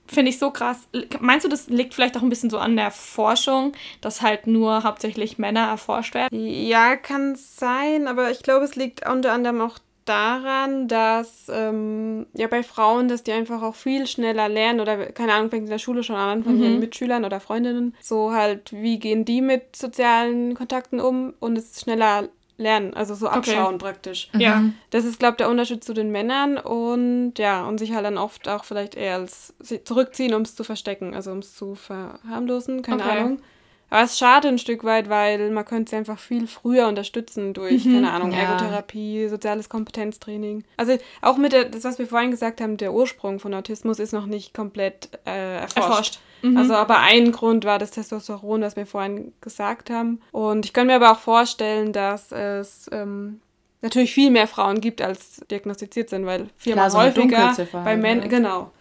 finde 0.10 0.30
ich 0.30 0.40
so 0.40 0.52
krass. 0.52 0.88
Meinst 1.20 1.46
du, 1.46 1.50
das 1.50 1.68
liegt 1.68 1.94
vielleicht 1.94 2.18
auch 2.18 2.22
ein 2.22 2.30
bisschen 2.30 2.50
so 2.50 2.58
an 2.58 2.76
der 2.76 2.92
Forschung, 2.92 3.74
dass 4.02 4.22
halt 4.22 4.48
nur 4.48 4.84
hauptsächlich 4.84 5.38
Männer 5.38 5.68
erforscht 5.68 6.16
werden? 6.16 6.38
Ja, 6.40 6.96
kann 6.96 7.36
sein, 7.36 8.08
aber 8.08 8.32
ich 8.32 8.42
glaube, 8.42 8.66
es 8.66 8.76
liegt 8.76 9.08
unter 9.08 9.32
anderem 9.32 9.62
auch 9.62 9.78
daran, 10.10 10.88
dass 10.88 11.50
ähm, 11.54 12.26
ja 12.34 12.48
bei 12.48 12.64
Frauen, 12.64 13.08
dass 13.08 13.24
die 13.24 13.32
einfach 13.32 13.62
auch 13.62 13.76
viel 13.76 14.08
schneller 14.08 14.50
lernen 14.50 14.80
oder 14.80 15.06
keine 15.08 15.34
Ahnung, 15.34 15.50
fängt 15.50 15.66
in 15.66 15.70
der 15.70 15.80
Schule 15.80 16.04
schon 16.04 16.16
an 16.16 16.44
von 16.44 16.58
mhm. 16.58 16.64
ihren 16.64 16.80
Mitschülern 16.80 17.26
oder 17.26 17.40
Freundinnen. 17.40 17.96
So 18.02 18.34
halt, 18.34 18.74
wie 18.74 19.00
gehen 19.00 19.24
die 19.24 19.42
mit 19.42 19.76
sozialen 19.76 20.56
Kontakten 20.56 21.00
um 21.00 21.34
und 21.40 21.58
es 21.58 21.80
schneller 21.80 22.30
lernen, 22.60 22.94
also 22.94 23.16
so 23.16 23.28
abschauen 23.28 23.76
okay. 23.76 23.78
praktisch. 23.78 24.30
Ja. 24.38 24.58
Mhm. 24.58 24.74
Das 24.90 25.06
ist, 25.06 25.20
glaube 25.20 25.34
ich, 25.34 25.38
der 25.38 25.50
Unterschied 25.50 25.84
zu 25.84 25.94
den 25.94 26.12
Männern 26.12 26.58
und 26.58 27.34
ja, 27.38 27.66
und 27.66 27.78
sich 27.78 27.94
halt 27.94 28.06
dann 28.06 28.18
oft 28.18 28.50
auch 28.50 28.66
vielleicht 28.66 28.96
eher 28.96 29.16
als 29.16 29.54
zurückziehen, 29.86 30.34
um 30.34 30.42
es 30.42 30.56
zu 30.56 30.64
verstecken, 30.64 31.16
also 31.16 31.32
um 31.32 31.40
es 31.40 31.56
zu 31.56 31.76
verharmlosen, 31.76 32.82
keine 32.82 33.04
okay. 33.04 33.18
Ahnung. 33.20 33.42
Aber 33.90 34.04
es 34.04 34.12
ist 34.12 34.20
schade 34.20 34.48
ein 34.48 34.60
Stück 34.60 34.84
weit, 34.84 35.10
weil 35.10 35.50
man 35.52 35.66
könnte 35.66 35.90
sie 35.90 35.96
einfach 35.96 36.20
viel 36.20 36.48
früher 36.48 36.88
unterstützen 36.88 37.54
durch, 37.54 37.86
mhm. 37.86 37.94
keine 37.94 38.12
Ahnung, 38.12 38.32
ja. 38.32 38.40
Ergotherapie, 38.40 39.28
soziales 39.28 39.70
Kompetenztraining. 39.70 40.64
Also 40.78 40.98
auch 41.22 41.38
mit 41.38 41.54
der, 41.54 41.66
das, 41.66 41.84
was 41.84 42.00
wir 42.00 42.08
vorhin 42.08 42.32
gesagt 42.32 42.62
haben, 42.62 42.78
der 42.78 42.94
Ursprung 42.94 43.40
von 43.40 43.54
Autismus 43.54 44.00
ist 44.00 44.14
noch 44.14 44.26
nicht 44.26 44.54
komplett 44.54 45.10
äh, 45.26 45.58
erforscht. 45.62 45.78
erforscht. 45.78 46.20
Mhm. 46.42 46.58
Also 46.58 46.74
aber 46.76 47.00
ein 47.00 47.32
Grund 47.32 47.66
war 47.66 47.80
das 47.80 47.92
Testosteron, 47.92 48.62
das 48.62 48.76
wir 48.76 48.86
vorhin 48.86 49.34
gesagt 49.42 49.90
haben. 49.90 50.22
Und 50.32 50.66
ich 50.66 50.74
kann 50.74 50.88
mir 50.88 50.96
aber 50.96 51.12
auch 51.12 51.20
vorstellen, 51.20 51.92
dass 51.92 52.32
es 52.32 52.90
ähm, 52.92 53.42
natürlich 53.82 54.14
viel 54.14 54.32
mehr 54.32 54.48
Frauen 54.48 54.82
gibt, 54.82 55.02
als 55.02 55.42
diagnostiziert 55.50 56.10
sind, 56.10 56.26
weil 56.26 56.48
viermal 56.58 56.90
Klar, 56.90 57.12
so 57.12 57.20
häufiger 57.20 57.56
bei 57.72 57.98
Männern, 57.98 58.24
ja. 58.24 58.38
genau. 58.38 58.72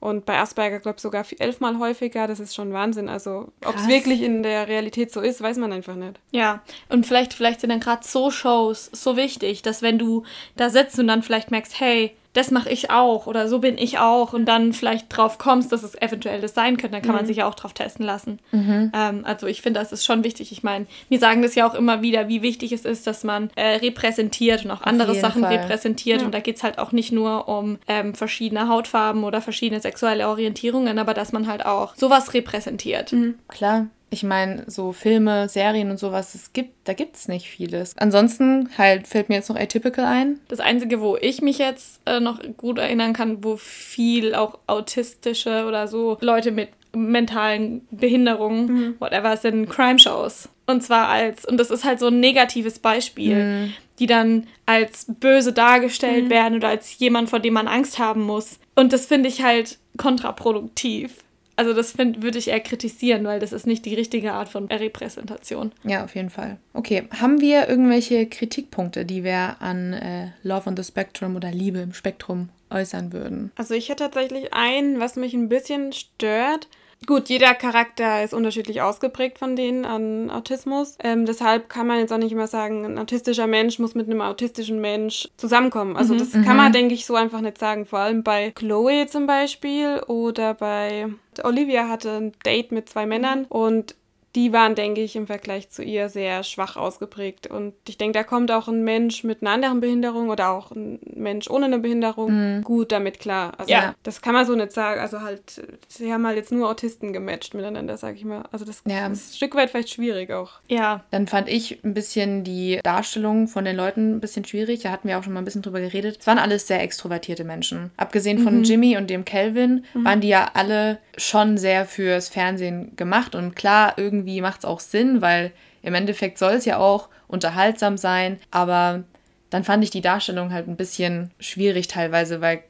Und 0.00 0.26
bei 0.26 0.38
Asperger, 0.38 0.78
glaube 0.78 0.96
ich, 0.96 1.02
sogar 1.02 1.24
elfmal 1.38 1.78
häufiger. 1.78 2.26
Das 2.28 2.38
ist 2.38 2.54
schon 2.54 2.72
Wahnsinn. 2.72 3.08
Also, 3.08 3.48
ob 3.64 3.76
es 3.76 3.88
wirklich 3.88 4.22
in 4.22 4.42
der 4.42 4.68
Realität 4.68 5.12
so 5.12 5.20
ist, 5.20 5.42
weiß 5.42 5.56
man 5.56 5.72
einfach 5.72 5.96
nicht. 5.96 6.20
Ja, 6.30 6.62
und 6.88 7.06
vielleicht, 7.06 7.34
vielleicht 7.34 7.60
sind 7.60 7.70
dann 7.70 7.80
gerade 7.80 8.06
so 8.06 8.30
Shows 8.30 8.90
so 8.92 9.16
wichtig, 9.16 9.62
dass 9.62 9.82
wenn 9.82 9.98
du 9.98 10.24
da 10.56 10.70
sitzt 10.70 10.98
und 10.98 11.08
dann 11.08 11.22
vielleicht 11.22 11.50
merkst, 11.50 11.80
hey, 11.80 12.16
das 12.34 12.50
mache 12.50 12.70
ich 12.70 12.90
auch 12.90 13.26
oder 13.26 13.48
so 13.48 13.58
bin 13.58 13.78
ich 13.78 13.98
auch 13.98 14.32
und 14.32 14.44
dann 14.44 14.72
vielleicht 14.72 15.06
drauf 15.14 15.38
kommst, 15.38 15.72
dass 15.72 15.82
es 15.82 16.00
eventuell 16.00 16.40
das 16.40 16.54
sein 16.54 16.76
könnte, 16.76 16.92
dann 16.92 17.02
kann 17.02 17.12
mhm. 17.12 17.16
man 17.16 17.26
sich 17.26 17.38
ja 17.38 17.48
auch 17.48 17.54
drauf 17.54 17.72
testen 17.72 18.04
lassen. 18.04 18.38
Mhm. 18.52 18.92
Ähm, 18.94 19.24
also 19.24 19.46
ich 19.46 19.62
finde, 19.62 19.80
das 19.80 19.92
ist 19.92 20.04
schon 20.04 20.24
wichtig. 20.24 20.52
Ich 20.52 20.62
meine, 20.62 20.86
wir 21.08 21.18
sagen 21.18 21.42
das 21.42 21.54
ja 21.54 21.68
auch 21.68 21.74
immer 21.74 22.02
wieder, 22.02 22.28
wie 22.28 22.42
wichtig 22.42 22.72
es 22.72 22.84
ist, 22.84 23.06
dass 23.06 23.24
man 23.24 23.50
äh, 23.56 23.76
repräsentiert 23.76 24.64
und 24.64 24.70
auch 24.70 24.80
Auf 24.80 24.86
andere 24.86 25.14
Sachen 25.14 25.42
Fall. 25.42 25.56
repräsentiert. 25.56 26.20
Ja. 26.20 26.26
Und 26.26 26.32
da 26.32 26.40
geht 26.40 26.56
es 26.56 26.62
halt 26.62 26.78
auch 26.78 26.92
nicht 26.92 27.12
nur 27.12 27.48
um 27.48 27.78
ähm, 27.88 28.14
verschiedene 28.14 28.68
Hautfarben 28.68 29.24
oder 29.24 29.40
verschiedene 29.40 29.80
sexuelle 29.80 30.28
Orientierungen, 30.28 30.98
aber 30.98 31.14
dass 31.14 31.32
man 31.32 31.46
halt 31.46 31.64
auch 31.64 31.94
sowas 31.96 32.34
repräsentiert. 32.34 33.12
Mhm. 33.12 33.36
Klar. 33.48 33.86
Ich 34.10 34.22
meine, 34.22 34.64
so 34.66 34.92
Filme, 34.92 35.48
Serien 35.48 35.90
und 35.90 35.98
sowas, 35.98 36.34
es 36.34 36.52
gibt, 36.52 36.72
da 36.84 36.94
gibt 36.94 37.16
es 37.16 37.28
nicht 37.28 37.46
vieles. 37.46 37.96
Ansonsten 37.98 38.70
halt 38.78 39.06
fällt 39.06 39.28
mir 39.28 39.36
jetzt 39.36 39.50
noch 39.50 39.58
Atypical 39.58 40.06
ein. 40.06 40.40
Das 40.48 40.60
Einzige, 40.60 41.00
wo 41.00 41.16
ich 41.16 41.42
mich 41.42 41.58
jetzt 41.58 42.00
äh, 42.06 42.20
noch 42.20 42.40
gut 42.56 42.78
erinnern 42.78 43.12
kann, 43.12 43.44
wo 43.44 43.56
viel 43.56 44.34
auch 44.34 44.58
autistische 44.66 45.66
oder 45.66 45.88
so 45.88 46.16
Leute 46.20 46.52
mit 46.52 46.70
mentalen 46.94 47.86
Behinderungen, 47.90 48.66
mhm. 48.66 48.94
whatever, 48.98 49.36
sind 49.36 49.68
Crime-Shows. 49.68 50.48
Und 50.66 50.82
zwar 50.82 51.08
als, 51.08 51.44
und 51.44 51.58
das 51.58 51.70
ist 51.70 51.84
halt 51.84 52.00
so 52.00 52.08
ein 52.08 52.20
negatives 52.20 52.78
Beispiel, 52.78 53.36
mhm. 53.36 53.72
die 53.98 54.06
dann 54.06 54.46
als 54.66 55.06
böse 55.08 55.52
dargestellt 55.52 56.26
mhm. 56.26 56.30
werden 56.30 56.54
oder 56.56 56.68
als 56.68 56.98
jemand, 56.98 57.30
vor 57.30 57.40
dem 57.40 57.54
man 57.54 57.68
Angst 57.68 57.98
haben 57.98 58.22
muss. 58.22 58.58
Und 58.74 58.92
das 58.92 59.06
finde 59.06 59.28
ich 59.28 59.42
halt 59.42 59.78
kontraproduktiv. 59.96 61.12
Also 61.58 61.72
das 61.72 61.90
find, 61.90 62.22
würde 62.22 62.38
ich 62.38 62.46
eher 62.46 62.60
kritisieren, 62.60 63.24
weil 63.24 63.40
das 63.40 63.52
ist 63.52 63.66
nicht 63.66 63.84
die 63.84 63.96
richtige 63.96 64.32
Art 64.32 64.48
von 64.48 64.66
Repräsentation. 64.66 65.72
Ja, 65.82 66.04
auf 66.04 66.14
jeden 66.14 66.30
Fall. 66.30 66.56
Okay, 66.72 67.08
haben 67.18 67.40
wir 67.40 67.68
irgendwelche 67.68 68.26
Kritikpunkte, 68.26 69.04
die 69.04 69.24
wir 69.24 69.56
an 69.58 69.92
äh, 69.92 70.28
Love 70.44 70.68
on 70.68 70.76
the 70.76 70.84
Spectrum 70.84 71.34
oder 71.34 71.50
Liebe 71.50 71.80
im 71.80 71.94
Spektrum 71.94 72.50
äußern 72.70 73.12
würden? 73.12 73.50
Also 73.56 73.74
ich 73.74 73.88
hätte 73.88 74.04
tatsächlich 74.04 74.54
einen, 74.54 75.00
was 75.00 75.16
mich 75.16 75.34
ein 75.34 75.48
bisschen 75.48 75.92
stört. 75.92 76.68
Gut, 77.06 77.28
jeder 77.28 77.54
Charakter 77.54 78.24
ist 78.24 78.34
unterschiedlich 78.34 78.82
ausgeprägt 78.82 79.38
von 79.38 79.56
denen 79.56 79.84
an 79.84 80.30
Autismus. 80.30 80.96
Ähm, 81.02 81.26
deshalb 81.26 81.68
kann 81.68 81.86
man 81.86 82.00
jetzt 82.00 82.12
auch 82.12 82.18
nicht 82.18 82.32
immer 82.32 82.48
sagen, 82.48 82.84
ein 82.84 82.98
autistischer 82.98 83.46
Mensch 83.46 83.78
muss 83.78 83.94
mit 83.94 84.08
einem 84.08 84.20
autistischen 84.20 84.80
Mensch 84.80 85.28
zusammenkommen. 85.36 85.96
Also 85.96 86.14
mhm, 86.14 86.18
das 86.18 86.32
kann 86.32 86.56
man, 86.56 86.68
mhm. 86.68 86.72
denke 86.72 86.94
ich, 86.94 87.06
so 87.06 87.14
einfach 87.14 87.40
nicht 87.40 87.58
sagen. 87.58 87.86
Vor 87.86 88.00
allem 88.00 88.22
bei 88.24 88.50
Chloe 88.50 89.06
zum 89.06 89.26
Beispiel 89.26 90.00
oder 90.06 90.54
bei 90.54 91.06
Olivia 91.44 91.88
hatte 91.88 92.10
ein 92.10 92.32
Date 92.44 92.72
mit 92.72 92.88
zwei 92.88 93.06
Männern 93.06 93.44
und 93.44 93.94
die 94.38 94.52
waren, 94.52 94.76
denke 94.76 95.00
ich, 95.00 95.16
im 95.16 95.26
Vergleich 95.26 95.68
zu 95.68 95.82
ihr 95.82 96.08
sehr 96.08 96.44
schwach 96.44 96.76
ausgeprägt. 96.76 97.48
Und 97.48 97.74
ich 97.88 97.98
denke, 97.98 98.16
da 98.16 98.22
kommt 98.22 98.52
auch 98.52 98.68
ein 98.68 98.84
Mensch 98.84 99.24
mit 99.24 99.42
einer 99.42 99.50
anderen 99.50 99.80
Behinderung 99.80 100.28
oder 100.28 100.50
auch 100.50 100.70
ein 100.70 101.00
Mensch 101.12 101.50
ohne 101.50 101.64
eine 101.64 101.80
Behinderung 101.80 102.58
mhm. 102.58 102.62
gut 102.62 102.92
damit 102.92 103.18
klar. 103.18 103.54
Also 103.58 103.72
ja. 103.72 103.96
das 104.04 104.22
kann 104.22 104.34
man 104.34 104.46
so 104.46 104.54
nicht 104.54 104.70
sagen. 104.70 105.00
Also 105.00 105.22
halt, 105.22 105.60
sie 105.88 106.12
haben 106.12 106.24
halt 106.24 106.36
jetzt 106.36 106.52
nur 106.52 106.70
Autisten 106.70 107.12
gematcht 107.12 107.54
miteinander, 107.54 107.96
sag 107.96 108.14
ich 108.14 108.24
mal. 108.24 108.44
Also 108.52 108.64
das 108.64 108.84
ja. 108.86 109.08
ist 109.08 109.32
ein 109.32 109.36
Stück 109.36 109.56
weit 109.56 109.70
vielleicht 109.70 109.90
schwierig 109.90 110.30
auch. 110.30 110.60
Ja. 110.68 111.02
Dann 111.10 111.26
fand 111.26 111.48
ich 111.48 111.82
ein 111.82 111.92
bisschen 111.92 112.44
die 112.44 112.78
Darstellung 112.84 113.48
von 113.48 113.64
den 113.64 113.74
Leuten 113.74 114.18
ein 114.18 114.20
bisschen 114.20 114.44
schwierig. 114.44 114.82
Da 114.82 114.92
hatten 114.92 115.08
wir 115.08 115.18
auch 115.18 115.24
schon 115.24 115.32
mal 115.32 115.40
ein 115.40 115.46
bisschen 115.46 115.62
drüber 115.62 115.80
geredet. 115.80 116.18
Es 116.20 116.28
waren 116.28 116.38
alles 116.38 116.68
sehr 116.68 116.80
extrovertierte 116.80 117.42
Menschen. 117.42 117.90
Abgesehen 117.96 118.38
von 118.38 118.58
mhm. 118.58 118.62
Jimmy 118.62 118.96
und 118.96 119.10
dem 119.10 119.24
Calvin 119.24 119.84
mhm. 119.94 120.04
waren 120.04 120.20
die 120.20 120.28
ja 120.28 120.52
alle 120.54 120.98
schon 121.16 121.58
sehr 121.58 121.86
fürs 121.86 122.28
Fernsehen 122.28 122.94
gemacht. 122.94 123.34
Und 123.34 123.56
klar, 123.56 123.94
irgendwie 123.96 124.27
irgendwie 124.28 124.40
macht 124.42 124.60
es 124.60 124.64
auch 124.64 124.80
Sinn, 124.80 125.22
weil 125.22 125.52
im 125.82 125.94
Endeffekt 125.94 126.38
soll 126.38 126.52
es 126.52 126.64
ja 126.64 126.78
auch 126.78 127.08
unterhaltsam 127.26 127.96
sein, 127.96 128.38
aber 128.50 129.04
dann 129.50 129.64
fand 129.64 129.82
ich 129.82 129.90
die 129.90 130.00
Darstellung 130.00 130.52
halt 130.52 130.68
ein 130.68 130.76
bisschen 130.76 131.30
schwierig 131.40 131.88
teilweise, 131.88 132.40
weil 132.40 132.62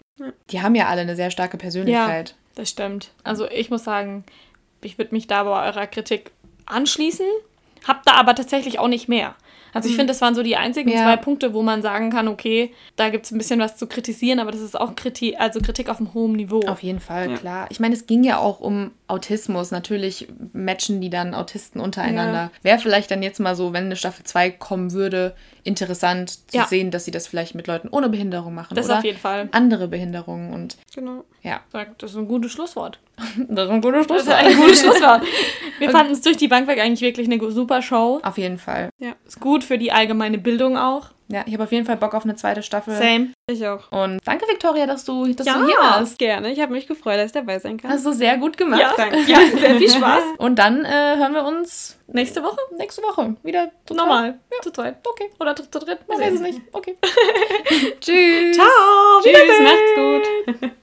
die 0.51 0.63
haben 0.63 0.75
ja 0.75 0.87
alle 0.87 1.03
eine 1.03 1.17
sehr 1.17 1.31
starke 1.31 1.57
Persönlichkeit. 1.57 2.31
Ja, 2.31 2.35
das 2.55 2.71
stimmt. 2.71 3.11
Also 3.25 3.49
ich 3.51 3.71
muss 3.71 3.85
sagen, 3.85 4.25
ich 4.83 4.99
würde 4.99 5.15
mich 5.15 5.27
da 5.27 5.45
bei 5.45 5.67
eurer 5.67 5.87
Kritik 5.87 6.31
anschließen, 6.67 7.27
hab 7.87 8.05
da 8.05 8.13
aber 8.15 8.35
tatsächlich 8.35 8.79
auch 8.79 8.89
nicht 8.89 9.09
mehr. 9.09 9.35
Also 9.75 9.89
ich 9.89 9.95
mhm. 9.95 9.99
finde, 9.99 10.13
das 10.13 10.21
waren 10.21 10.35
so 10.35 10.43
die 10.43 10.57
einzigen 10.57 10.89
ja. 10.89 11.03
zwei 11.03 11.17
Punkte, 11.17 11.53
wo 11.53 11.63
man 11.63 11.83
sagen 11.83 12.11
kann, 12.11 12.27
okay, 12.27 12.73
da 12.97 13.11
gibt 13.11 13.27
es 13.27 13.33
ein 13.33 13.39
bisschen 13.39 13.61
was 13.61 13.77
zu 13.77 13.87
kritisieren, 13.87 14.41
aber 14.41 14.51
das 14.51 14.61
ist 14.61 14.79
auch 14.79 14.97
Kritik, 14.97 15.35
also 15.39 15.61
Kritik 15.61 15.89
auf 15.89 15.99
einem 15.99 16.15
hohen 16.15 16.33
Niveau. 16.33 16.61
Auf 16.67 16.83
jeden 16.83 17.01
Fall, 17.01 17.31
ja. 17.31 17.37
klar. 17.37 17.67
Ich 17.71 17.79
meine, 17.79 17.95
es 17.95 18.07
ging 18.07 18.25
ja 18.25 18.39
auch 18.39 18.61
um 18.61 18.93
Autismus. 19.09 19.71
Natürlich 19.71 20.29
matchen 20.53 21.01
die 21.01 21.11
dann 21.11 21.35
Autisten 21.35 21.81
untereinander. 21.81 22.45
Ja. 22.45 22.51
Wäre 22.63 22.79
vielleicht 22.79 23.11
dann 23.11 23.23
jetzt 23.23 23.41
mal 23.41 23.57
so, 23.57 23.73
wenn 23.73 23.85
eine 23.85 23.97
Staffel 23.97 24.25
2 24.25 24.51
kommen 24.51 24.93
würde, 24.93 25.35
interessant 25.65 26.31
zu 26.51 26.57
ja. 26.57 26.67
sehen, 26.67 26.91
dass 26.91 27.05
sie 27.05 27.11
das 27.11 27.27
vielleicht 27.27 27.55
mit 27.55 27.67
Leuten 27.67 27.89
ohne 27.89 28.09
Behinderung 28.09 28.55
machen. 28.55 28.75
Das 28.75 28.87
oder 28.87 28.99
auf 28.99 29.05
jeden 29.05 29.19
Fall. 29.19 29.49
Andere 29.53 29.89
Behinderungen 29.89 30.53
und. 30.53 30.77
Genau. 30.95 31.25
Ja. 31.43 31.61
Das 31.99 32.11
ist 32.11 32.17
ein 32.17 32.29
gutes 32.29 32.53
Schlusswort. 32.53 33.01
Das 33.49 33.65
ist 33.67 33.71
ein 33.71 33.81
gutes 33.81 34.07
Schlusswort. 34.07 34.29
Das 34.29 34.43
ist 34.43 34.57
ein 34.57 34.57
gutes 34.57 34.81
Schlusswort. 34.81 35.23
Wir 35.79 35.91
fanden 35.91 36.13
es 36.13 36.21
durch 36.21 36.37
die 36.37 36.49
Bank 36.49 36.69
weg 36.69 36.81
eigentlich 36.81 37.01
wirklich 37.01 37.31
eine 37.31 37.51
super 37.51 37.83
Show. 37.83 38.21
Auf 38.23 38.39
jeden 38.39 38.59
Fall. 38.59 38.91
Ja. 38.99 39.15
Ist 39.27 39.41
gut 39.41 39.65
für 39.65 39.79
die 39.79 39.91
allgemeine 39.91 40.39
Bildung 40.39 40.77
auch. 40.77 41.11
Ja, 41.31 41.45
ich 41.47 41.53
habe 41.53 41.65
auf 41.65 41.73
jeden 41.73 41.85
Fall 41.85 41.97
Bock 41.97 42.15
auf 42.15 42.25
eine 42.25 42.37
zweite 42.37 42.63
Staffel. 42.63 42.95
Same. 42.95 43.33
Ich 43.51 43.67
auch. 43.67 43.93
Und 43.93 44.21
danke, 44.25 44.47
Victoria, 44.49 44.87
dass 44.87 45.05
du, 45.05 45.33
dass 45.35 45.47
ja, 45.47 45.59
du 45.59 45.67
hier 45.67 45.77
warst. 45.77 46.19
gerne. 46.19 46.51
Ich 46.51 46.61
habe 46.61 46.73
mich 46.73 46.87
gefreut, 46.87 47.17
dass 47.17 47.27
ich 47.27 47.33
dabei 47.33 47.59
sein 47.59 47.77
kann. 47.77 47.91
Hast 47.91 48.07
du 48.07 48.13
sehr 48.13 48.39
gut 48.39 48.57
gemacht. 48.57 48.81
Ja, 48.81 48.95
danke. 48.97 49.19
Ja, 49.31 49.39
sehr 49.59 49.77
viel 49.77 49.91
Spaß. 49.91 50.23
Und 50.39 50.59
dann 50.59 50.85
äh, 50.85 51.17
hören 51.17 51.35
wir 51.35 51.45
uns 51.45 51.99
nächste 52.07 52.43
Woche? 52.43 52.59
Nächste 52.79 53.03
Woche. 53.03 53.37
Wieder 53.43 53.71
zu 53.85 53.95
Normal. 53.95 54.39
Ja. 54.51 54.63
Zu 54.63 54.71
zweit. 54.73 54.97
Okay. 55.07 55.31
Oder 55.39 55.55
zu, 55.55 55.71
zu 55.71 55.79
dritt. 55.79 56.01
Man 56.09 56.19
weiß 56.19 56.35
es 56.35 56.41
nicht. 56.41 56.61
Okay. 56.73 56.97
Tschüss. 58.01 58.57
Ciao. 58.57 59.21
Tschüss. 59.23 59.61
Macht's 59.61 60.61
gut. 60.61 60.71